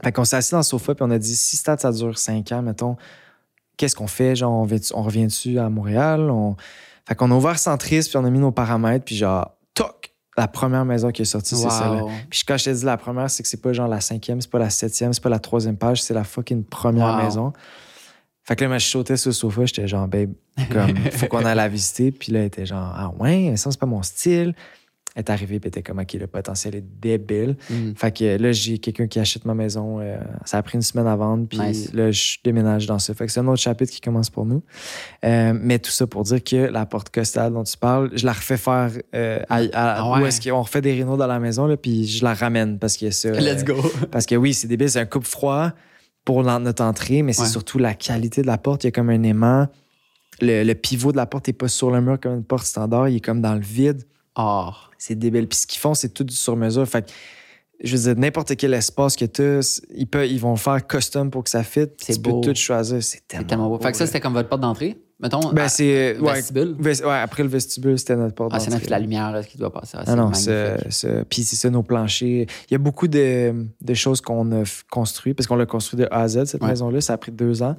[0.02, 2.16] Fait qu'on s'est assis dans le sofa puis on a dit si Stade ça dure
[2.18, 2.96] cinq ans, mettons,
[3.76, 4.36] qu'est-ce qu'on fait?
[4.36, 6.30] Genre, on, va- on revient dessus à Montréal?
[6.30, 6.56] On...
[7.06, 10.12] Fait qu'on a ouvert Centris puis on a mis nos paramètres puis genre, toc!
[10.36, 12.04] La première maison qui est sortie, c'est celle-là.
[12.30, 14.50] Puis quand je t'ai dit la première, c'est que c'est pas genre la cinquième, c'est
[14.50, 17.24] pas la septième, c'est pas la troisième page, c'est la fucking première Wow.
[17.24, 17.52] maison.
[18.44, 20.30] Fait que là, moi, je sautais sur le sofa, j'étais genre, babe,
[20.70, 22.12] comme, faut qu'on aille la visiter.
[22.12, 24.54] Puis là, elle était genre, ah ouais, mais ça, c'est pas mon style.
[25.18, 27.56] Est arrivée, puis était comme, OK, le potentiel est débile.
[27.70, 27.94] Mhm.
[27.96, 29.98] Fait que là, j'ai quelqu'un qui achète ma maison.
[30.00, 31.92] euh, ça a pris une semaine à vendre, puis Nice.
[31.92, 33.12] là, je déménage dans ça.
[33.14, 34.62] Fait que c'est un autre chapitre qui commence pour nous.
[35.24, 38.32] Euh, mais tout ça pour dire que la porte costale dont tu parles, je la
[38.32, 40.22] refais faire euh, à, à- Ah ouais.
[40.22, 42.96] où est-ce qu'on refait des rénaux dans la maison, là, puis je la ramène parce
[42.96, 43.30] que ça.
[43.40, 43.74] Let's go.
[44.12, 45.72] parce que oui, c'est débile, c'est un coupe froid
[46.24, 47.48] pour notre entrée, mais c'est Ouais.
[47.48, 48.84] surtout la qualité de la porte.
[48.84, 49.66] Il y a comme un aimant.
[50.40, 53.08] Le, le pivot de la porte n'est pas sur le mur comme une porte standard,
[53.08, 54.04] il est comme dans le vide.
[54.38, 54.70] Oh.
[54.96, 55.46] C'est débile.
[55.48, 56.86] Puis ce qu'ils font, c'est tout du sur-mesure.
[56.88, 57.10] Fait que,
[57.84, 61.30] je veux dire, n'importe quel espace que tu as, ils, peuvent, ils vont faire custom
[61.30, 61.86] pour que ça fit.
[61.98, 62.40] C'est tu peux beau.
[62.40, 63.02] tout choisir.
[63.02, 63.78] C'est tellement, C'est tellement beau.
[63.78, 64.96] Fait que ça, c'était comme votre porte d'entrée?
[65.20, 66.16] Mettons, Ben, c'est.
[66.20, 66.76] Ouais, vestibule?
[66.78, 68.86] ves- ouais, après le vestibule, c'était notre porte Ah, c'est d'entrée.
[68.86, 69.96] que la lumière là, qui doit passer.
[69.96, 72.46] Ah, Ah c'est non, c'est, c'est- puis c'est ça, nos planchers.
[72.68, 75.98] Il y a beaucoup de, de choses qu'on a f- construit, parce qu'on l'a construit
[75.98, 76.68] de A à Z, cette Ouais.
[76.68, 77.00] maison-là.
[77.00, 77.74] Ça a pris deux ans.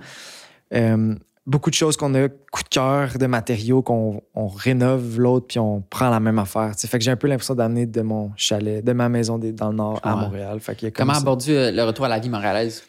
[0.74, 1.16] Euh,
[1.50, 5.60] beaucoup de choses qu'on a coup de cœur, de matériaux qu'on on rénove l'autre, puis
[5.60, 6.72] on prend la même affaire.
[6.76, 6.88] tu sais.
[6.88, 9.76] Fait que j'ai un peu l'impression d'amener de mon chalet, de ma maison dans le
[9.76, 10.16] nord à.
[10.16, 10.60] Montréal.
[10.60, 12.84] Fait a comme Comment abordu euh, le retour à la vie montréalaise?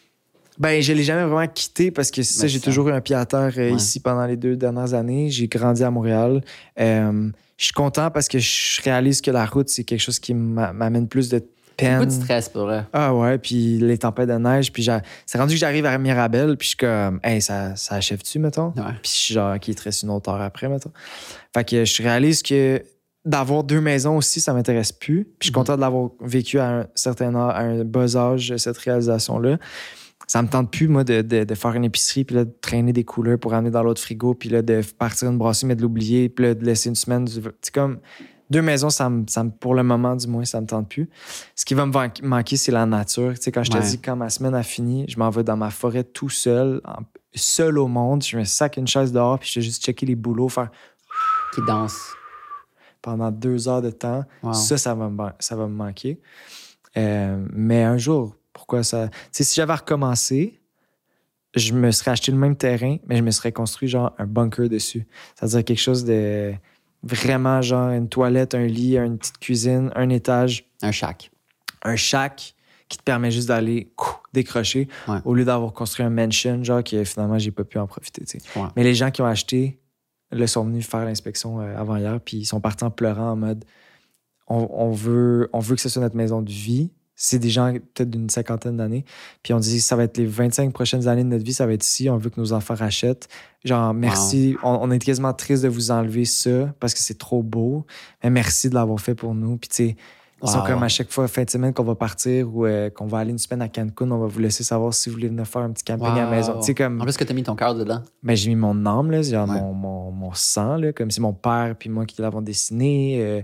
[0.59, 3.15] Ben, je l'ai jamais vraiment quitté parce que ça, Ben, j'ai toujours eu un pied
[3.15, 3.73] à terre euh, Ouais.
[3.73, 5.29] ici pendant les deux dernières années.
[5.29, 6.41] J'ai grandi à Montréal.
[6.79, 10.33] Euh, je suis content parce que je réalise que la route, c'est quelque chose qui
[10.33, 11.43] m'a- m'amène plus de
[11.77, 11.93] peine.
[11.99, 12.85] Beaucoup de stress pour vrai.
[12.93, 14.87] Ah ouais, puis les tempêtes de neige, puis
[15.25, 18.73] c'est rendu que j'arrive à Mirabel, puis je suis comme, hey, ça, ça achève-tu, mettons?
[18.75, 18.83] Ouais.
[19.01, 20.91] Puis je suis genre, qui te reste une autre heure après, mettons.
[21.53, 22.81] Fait que je réalise que
[23.23, 25.25] d'avoir deux maisons aussi, ça m'intéresse plus.
[25.25, 25.55] Puis je suis Mhm.
[25.55, 29.57] content de l'avoir vécu à un certain âge, à un bas âge, cette réalisation-là.
[30.27, 32.93] Ça me tente plus, moi, de, de- de faire une épicerie, puis là, de traîner
[32.93, 35.81] des couleurs pour amener dans l'autre frigo, puis là, de partir une brasserie, mais de
[35.81, 37.25] l'oublier, puis là, de laisser une semaine.
[37.25, 37.99] du- C'est comme
[38.51, 41.09] deux maisons, ça me, ça me- pour le moment, du moins, ça me tente plus.
[41.55, 43.33] Ce qui va me manquer, c'est la nature.
[43.35, 43.83] Tu sais, quand je te Ouais.
[43.83, 46.81] dis, quand ma semaine a fini, je m'en vais dans ma forêt tout seul,
[47.33, 48.23] seul au monde.
[48.23, 50.69] Je me sac une chaise dehors, puis je vais juste checker les boulots, faire
[51.55, 51.97] Qui danse.
[53.01, 54.23] pendant deux heures de temps.
[54.43, 54.53] Wow.
[54.53, 56.19] Ça, ça va me, ça va me manquer.
[56.97, 59.07] Euh, mais un jour, pourquoi ça?
[59.07, 60.59] Tu sais, si j'avais recommencé,
[61.55, 64.69] je me serais acheté le même terrain, mais je me serais construit genre un bunker
[64.69, 65.07] dessus.
[65.35, 66.53] C'est-à-dire quelque chose de
[67.03, 71.31] vraiment genre une toilette, un lit, une petite cuisine, un étage, Un shack.
[71.83, 72.55] un shack
[72.89, 73.91] qui te permet juste d'aller
[74.33, 75.19] décrocher Ouais.
[75.25, 78.23] au lieu d'avoir construit un mansion, genre que finalement j'ai pas pu en profiter.
[78.25, 78.59] tu sais.
[78.59, 78.67] Ouais.
[78.75, 79.79] Mais les gens qui ont acheté
[80.31, 83.35] là, sont venus faire l'inspection euh, avant hier, puis ils sont partis en pleurant en
[83.35, 83.63] mode
[84.47, 86.91] on, on veut, on veut que ce soit notre maison de vie.
[87.23, 89.05] C'est des gens peut-être d'une cinquantaine d'années.
[89.43, 91.73] Puis on dit ça va être les 25 prochaines années de notre vie, ça va
[91.73, 92.09] être ici.
[92.09, 93.27] On veut que nos enfants rachètent.
[93.63, 94.57] Genre, merci.
[94.63, 97.85] On, on est quasiment triste de vous enlever ça parce que c'est trop beau.
[98.23, 99.57] Mais merci de l'avoir fait pour nous.
[99.57, 99.95] Puis tu sais,
[100.43, 103.05] ils sont comme à chaque fois, fin de semaine, qu'on va partir ou euh, qu'on
[103.05, 105.45] va aller une semaine à Cancun, on va vous laisser savoir si vous voulez venir
[105.45, 106.57] faire un petit camping à la maison.
[106.59, 106.99] Tu sais, comme.
[106.99, 108.01] En plus que t'as mis ton cœur dedans.
[108.23, 109.61] Ben, j'ai mis mon âme, là, genre Ouais.
[109.61, 113.19] mon, mon, mon sang, là, comme si mon père puis moi qui l'avons dessiné.
[113.21, 113.41] euh,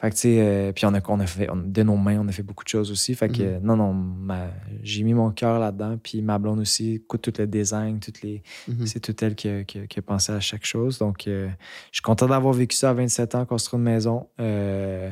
[0.00, 2.18] fait que, tu sais, euh, puis on a, on a fait, on- de nos mains,
[2.20, 3.14] on a fait beaucoup de choses aussi.
[3.14, 3.64] Fait que, Mhm.
[3.64, 4.36] non, non,
[4.82, 5.98] j'ai mis mon cœur là-dedans.
[6.02, 8.86] Puis ma blonde aussi, écoute tout le design, toutes les, Mhm.
[8.86, 10.98] c'est tout elle qui a, qui a- qui a pensé à chaque chose.
[10.98, 11.48] Donc, euh,
[11.92, 14.28] je suis content d'avoir vécu ça à 27 ans, construire une maison.
[14.40, 15.10] Euh,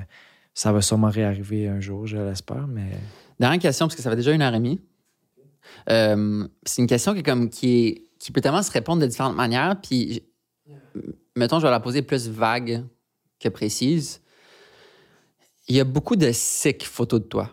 [0.55, 2.90] ça va sûrement réarriver un jour, je l'espère, mais.
[3.39, 4.81] Dernière question, parce que ça fait déjà une heure et demie.
[5.90, 9.06] Euh, c'est une question qui, est comme, qui, est, qui peut tellement se répondre de
[9.06, 9.81] différentes manières.
[9.81, 10.23] Puis,
[11.36, 12.85] mettons, je vais la poser plus vague
[13.39, 14.20] que précise.
[15.69, 17.51] Il y a beaucoup de sick photos de toi.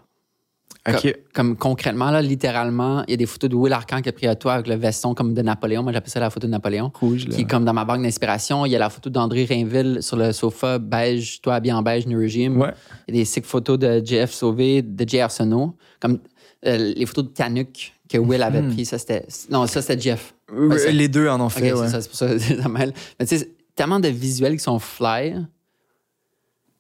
[0.87, 1.01] OK.
[1.01, 4.11] Comme, comme concrètement, là, littéralement, il y a des photos de Will Arcan qui a
[4.11, 5.81] pris à toi avec le veston comme de Napoléon.
[5.81, 6.91] Moi, j'appelle ça la photo de Napoléon.
[6.99, 7.35] Rouge, là.
[7.35, 8.67] Qui est comme dans ma banque d'inspiration.
[8.67, 12.05] Il y a la photo d'André Rainville sur le sofa beige, toi habillé en beige,
[12.05, 12.57] New Regime.
[12.61, 12.69] Ouais.
[13.07, 15.21] Il y a des sick photos de JF Sauvé, de J.
[15.21, 15.75] Arsenault.
[15.99, 16.19] Comme
[16.67, 18.73] euh, les photos de Canuck que Will avait Mhm.
[18.73, 18.85] pris.
[18.85, 19.25] Ça, c'était.
[19.49, 20.35] Non, ça, c'était Jeff.
[20.53, 21.87] Euh, Ouais, c'est- les deux en ont fait, ouais.
[21.89, 22.67] c'est pour ça ça.
[22.69, 22.91] Mais
[23.25, 25.35] tu sais, tellement de visuels qui sont fly.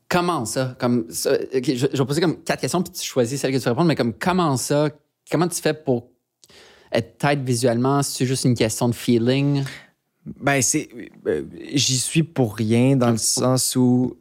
[0.09, 0.75] Comment ça?
[0.79, 1.61] Comme ça je,
[1.91, 3.95] je vais poser comme quatre questions, puis tu choisis celle que tu veux répondre, mais
[3.95, 4.89] comme comment ça?
[5.31, 6.09] Comment tu fais pour
[6.91, 8.03] être tête visuellement?
[8.03, 9.63] C'est juste une question de feeling?
[10.39, 10.89] Ben, c'est.
[11.27, 14.17] euh, J'y suis pour rien dans le sens où.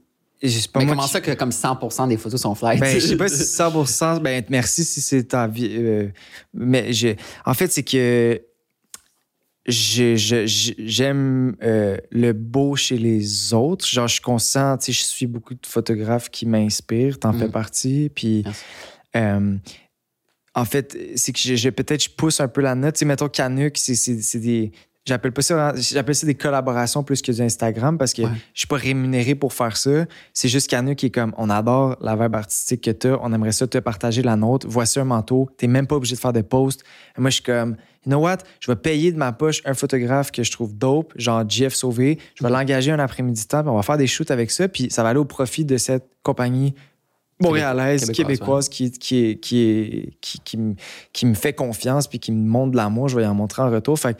[0.73, 2.79] Pas mais comment qui- ça que comme 100% des photos sont fly?
[2.79, 4.21] Ben, je sais pas si 100%.
[4.21, 5.69] Ben, merci si c'est ta vie.
[5.79, 6.09] euh,
[6.53, 7.17] mais j'ai.
[7.47, 8.41] En fait, c'est que.
[9.67, 13.87] J'aime euh, le beau chez les autres.
[13.87, 17.19] Genre, je suis conscient, tu sais, je suis beaucoup de photographes qui m'inspirent.
[17.19, 17.53] T'en fais Mm.
[17.53, 18.11] partie.
[18.15, 18.45] Puis.
[19.17, 19.57] Euh,
[20.57, 22.95] en fait, c'est que je, je- peut-être je pousse un peu la note.
[22.95, 24.73] Tu sais, mettons Canuck, c'est des.
[25.07, 28.29] J'appelle pas ça, j'appelle ça des collaborations plus que du Instagram parce que Ouais.
[28.55, 30.07] je suis pas rémunéré pour faire ça.
[30.33, 33.53] C'est juste Canuck qui est comme, on adore la vibe artistique que tu on aimerait
[33.53, 34.67] ça te partager la nôtre.
[34.69, 35.51] Voici un manteau.
[35.59, 36.85] T'es même pas obligé de faire des posts.
[37.19, 37.77] Et moi, je suis comme,
[38.07, 38.39] you know what?
[38.61, 42.19] Je vais payer de ma poche un photographe que je trouve dope, genre Jeff Sauvé.
[42.35, 44.89] Je vais l'engager un après-midi temps, puis on va faire des shoots avec ça, puis
[44.91, 46.75] ça va aller au profit de cette compagnie
[47.43, 50.41] montréalaise, Québécoise, qui, qui, est- qui, qui,
[51.13, 53.63] qui me- fait confiance puis qui me montre de l'amour, je vais y en montrer
[53.63, 53.99] en retour.
[53.99, 54.17] Fait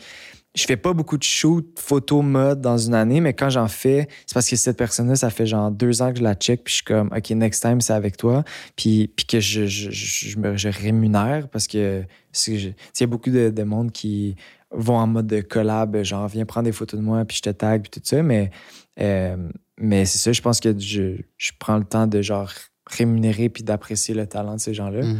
[0.55, 4.07] je fais pas beaucoup de shoots, photos, mode dans une année, mais quand j'en fais,
[4.25, 6.71] c'est parce que cette personne-là, ça fait genre deux ans que je la check, puis
[6.71, 8.43] je suis comme, OK, next time, c'est avec toi.
[8.77, 12.03] Puis, puis que je, je, je, je me je rémunère parce que
[12.47, 14.35] il y a beaucoup de, de monde qui
[14.71, 17.49] vont en mode de collab, genre, viens prendre des photos de moi, puis je te
[17.49, 18.51] tag, puis tout ça, mais,
[18.99, 19.37] euh,
[19.77, 22.51] mais c'est ça, je pense que je, je prends le temps de genre
[22.87, 25.03] rémunérer puis d'apprécier le talent de ces gens-là.
[25.03, 25.17] Mhm.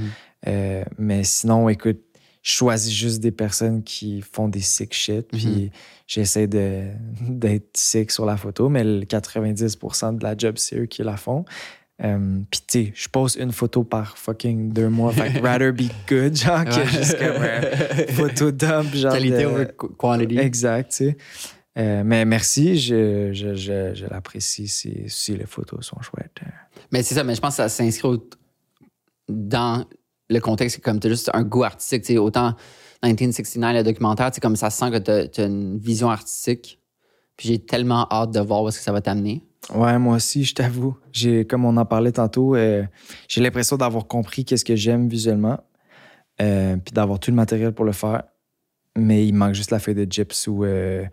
[0.47, 2.01] Euh, mais sinon, écoute,
[2.45, 5.69] je choisis juste des personnes qui font des sick shit, puis Mhm.
[6.05, 6.89] j'essaie de,
[7.27, 11.17] d'être sick sur la photo, mais le 90% de la job, c'est eux qui la
[11.17, 11.43] font.
[12.03, 15.71] Euh, puis tu sais, je pose une photo par fucking deux mois, fait que rather
[15.71, 19.13] be good, genre, que juste comme un photo dump, genre.
[19.13, 19.65] Qualité de- over
[19.97, 20.37] quantity.
[20.37, 21.17] Exact, tu sais.
[21.77, 26.37] Euh, mais merci, je, je, je, je l'apprécie si, si les photos sont chouettes.
[26.91, 28.19] Mais c'est ça, mais je pense que ça s'inscrit
[29.29, 29.85] dans
[30.29, 32.17] le contexte, comme tu as juste un goût artistique.
[32.17, 32.55] Autant
[33.03, 36.79] 1969, le documentaire, c'est comme ça sent que tu as, une vision artistique.
[37.37, 39.43] Puis j'ai tellement hâte de voir où est-ce que ça va t'amener.
[39.73, 40.95] Ouais, moi aussi, je t'avoue.
[41.11, 42.83] J'ai, comme on en parlait tantôt, euh,
[43.27, 45.59] j'ai l'impression d'avoir compris qu'est-ce que j'aime visuellement,
[46.41, 48.23] euh, puis d'avoir tout le matériel pour le faire.
[48.95, 51.03] Mais il manque juste la feuille de gyps ou euh,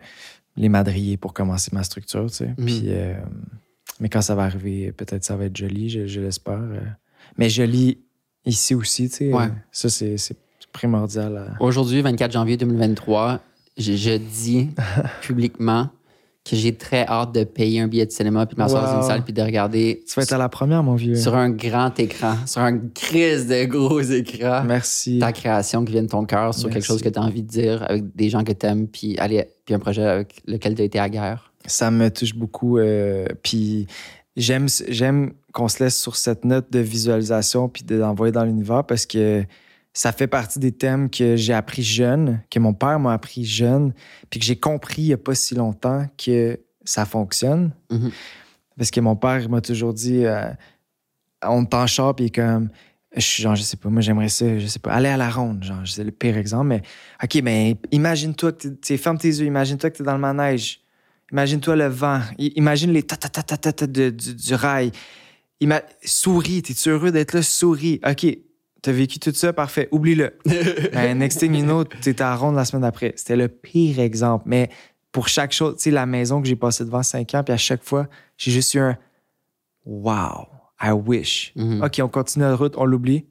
[0.55, 2.53] les madriers pour commencer ma structure, tu sais.
[2.57, 2.65] Mhm.
[2.65, 2.89] Puis,
[3.99, 6.61] mais quand ça va arriver, peut-être ça va être joli, je, je l'espère.
[7.37, 7.99] Mais joli
[8.45, 9.33] ici aussi, tu sais.
[9.33, 9.45] Ouais.
[9.45, 10.35] euh, Ça, c'est, c'est
[10.71, 11.37] primordial.
[11.37, 13.39] à- Aujourd'hui, 24 janvier 2023,
[13.77, 14.69] je, je dis
[15.21, 15.89] publiquement
[16.49, 19.07] que j'ai très hâte de payer un billet de cinéma puis de m'asseoir dans une
[19.07, 21.15] salle puis de regarder Tu vas être à la première, mon vieux.
[21.15, 24.63] sur un grand écran, sur un crise de gros écran.
[24.65, 25.19] Merci.
[25.19, 27.47] ta création qui vient de ton cœur sur quelque chose que tu as envie de
[27.47, 30.81] dire avec des gens que tu aimes, puis, aller, puis un projet avec lequel tu
[30.81, 31.53] as été à guerre.
[31.65, 32.77] Ça me touche beaucoup.
[32.77, 33.87] euh, puis
[34.35, 38.83] j'aime, j'aime qu'on se laisse sur cette note de visualisation puis de l'envoyer dans l'univers
[38.83, 39.45] parce que
[39.93, 43.93] ça fait partie des thèmes que j'ai appris jeune, que mon père m'a appris jeune,
[44.31, 47.71] puis que j'ai compris il n'y a pas si longtemps que ça fonctionne.
[47.91, 48.11] Mhm.
[48.75, 50.49] Parce que mon père m'a toujours dit euh,
[51.45, 52.69] on t'en char, puis comme.
[53.15, 55.63] Je, genre, je sais pas, moi j'aimerais ça, je sais pas, aller à la ronde,
[55.63, 56.81] genre, c'est le pire exemple, mais
[57.23, 60.81] OK, mais imagine-toi que t'es- tu ferme tes yeux, imagine-toi que t'es dans le manège,
[61.31, 64.91] imagine-toi le vent, imagine les ta ta ta ta ta ta de- du, du rail,
[66.03, 68.25] souris, t'es-tu heureux d'être là, souris, OK,
[68.81, 70.37] t'as vécu tout ça, parfait, oublie-le.
[70.93, 73.13] Ben, next thing you know, t'étais à la ronde la semaine d'après.
[73.15, 74.69] C'était le pire exemple, mais
[75.11, 77.57] pour chaque chose, tu sais, la maison que j'ai passée devant cinq ans, puis à
[77.57, 78.07] chaque fois,
[78.37, 78.97] j'ai juste eu un
[79.85, 80.47] wow,
[80.81, 81.53] I wish.
[81.55, 81.83] Mhm.
[81.83, 83.25] OK, on continue la route, on l'oublie.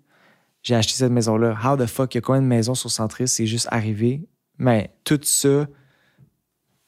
[0.62, 1.58] J'ai acheté cette maison-là.
[1.62, 3.28] How the fuck, il y a combien de maisons sur Centris?
[3.28, 4.28] C'est juste arrivé.
[4.58, 5.66] Mais tout ça,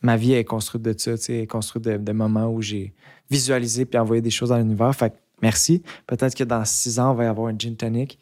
[0.01, 2.95] ma vie est construite de ça, tu sais, est construite de, de moments où j'ai
[3.31, 4.95] visualisé puis envoyé des choses dans l'univers.
[4.95, 5.83] Fait que merci.
[6.09, 8.19] Peut-être que dans six ans, on va y avoir un gin tonic.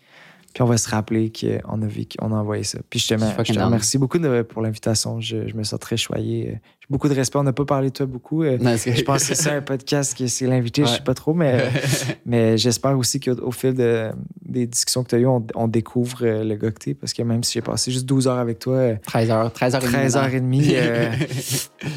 [0.53, 2.79] Puis on va se rappeler qu'on a vécu, on a envoyé ça.
[2.91, 3.15] Puis je te,
[3.55, 5.19] Je remercie beaucoup de- pour l'invitation.
[5.19, 6.61] Je, je me sens très choyé.
[6.93, 7.39] Beaucoup de respect.
[7.39, 8.43] On n'a pas parlé de toi beaucoup.
[8.43, 10.97] Euh, Non, je pense que c'est ça un podcast que c'est l'invité, je Ouais.
[10.97, 11.65] sais pas trop, mais,
[12.27, 14.11] mais j'espère aussi qu'au au fil de,
[14.45, 17.15] des discussions que tu as eues, on, on découvre euh, le gars que t'es, parce
[17.15, 19.81] que même si j'ai passé juste 12 heures avec toi, euh, 13h, 13h30.
[19.91, 21.11] 13h30, euh,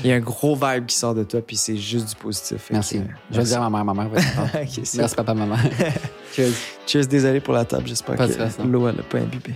[0.06, 2.70] il y a un gros vibe qui sort de toi, puis c'est juste du positif.
[2.72, 3.00] Merci.
[3.00, 3.94] que, euh, Je vais dire à ma mère.
[3.94, 4.50] Ma mère va être contente.
[4.64, 5.58] Ok, c'est- Merci, papa, maman.
[6.34, 6.52] Cheers.
[6.88, 9.54] Cheers, désolé pour la table, j'espère que l'eau, elle n'a pas imbibé.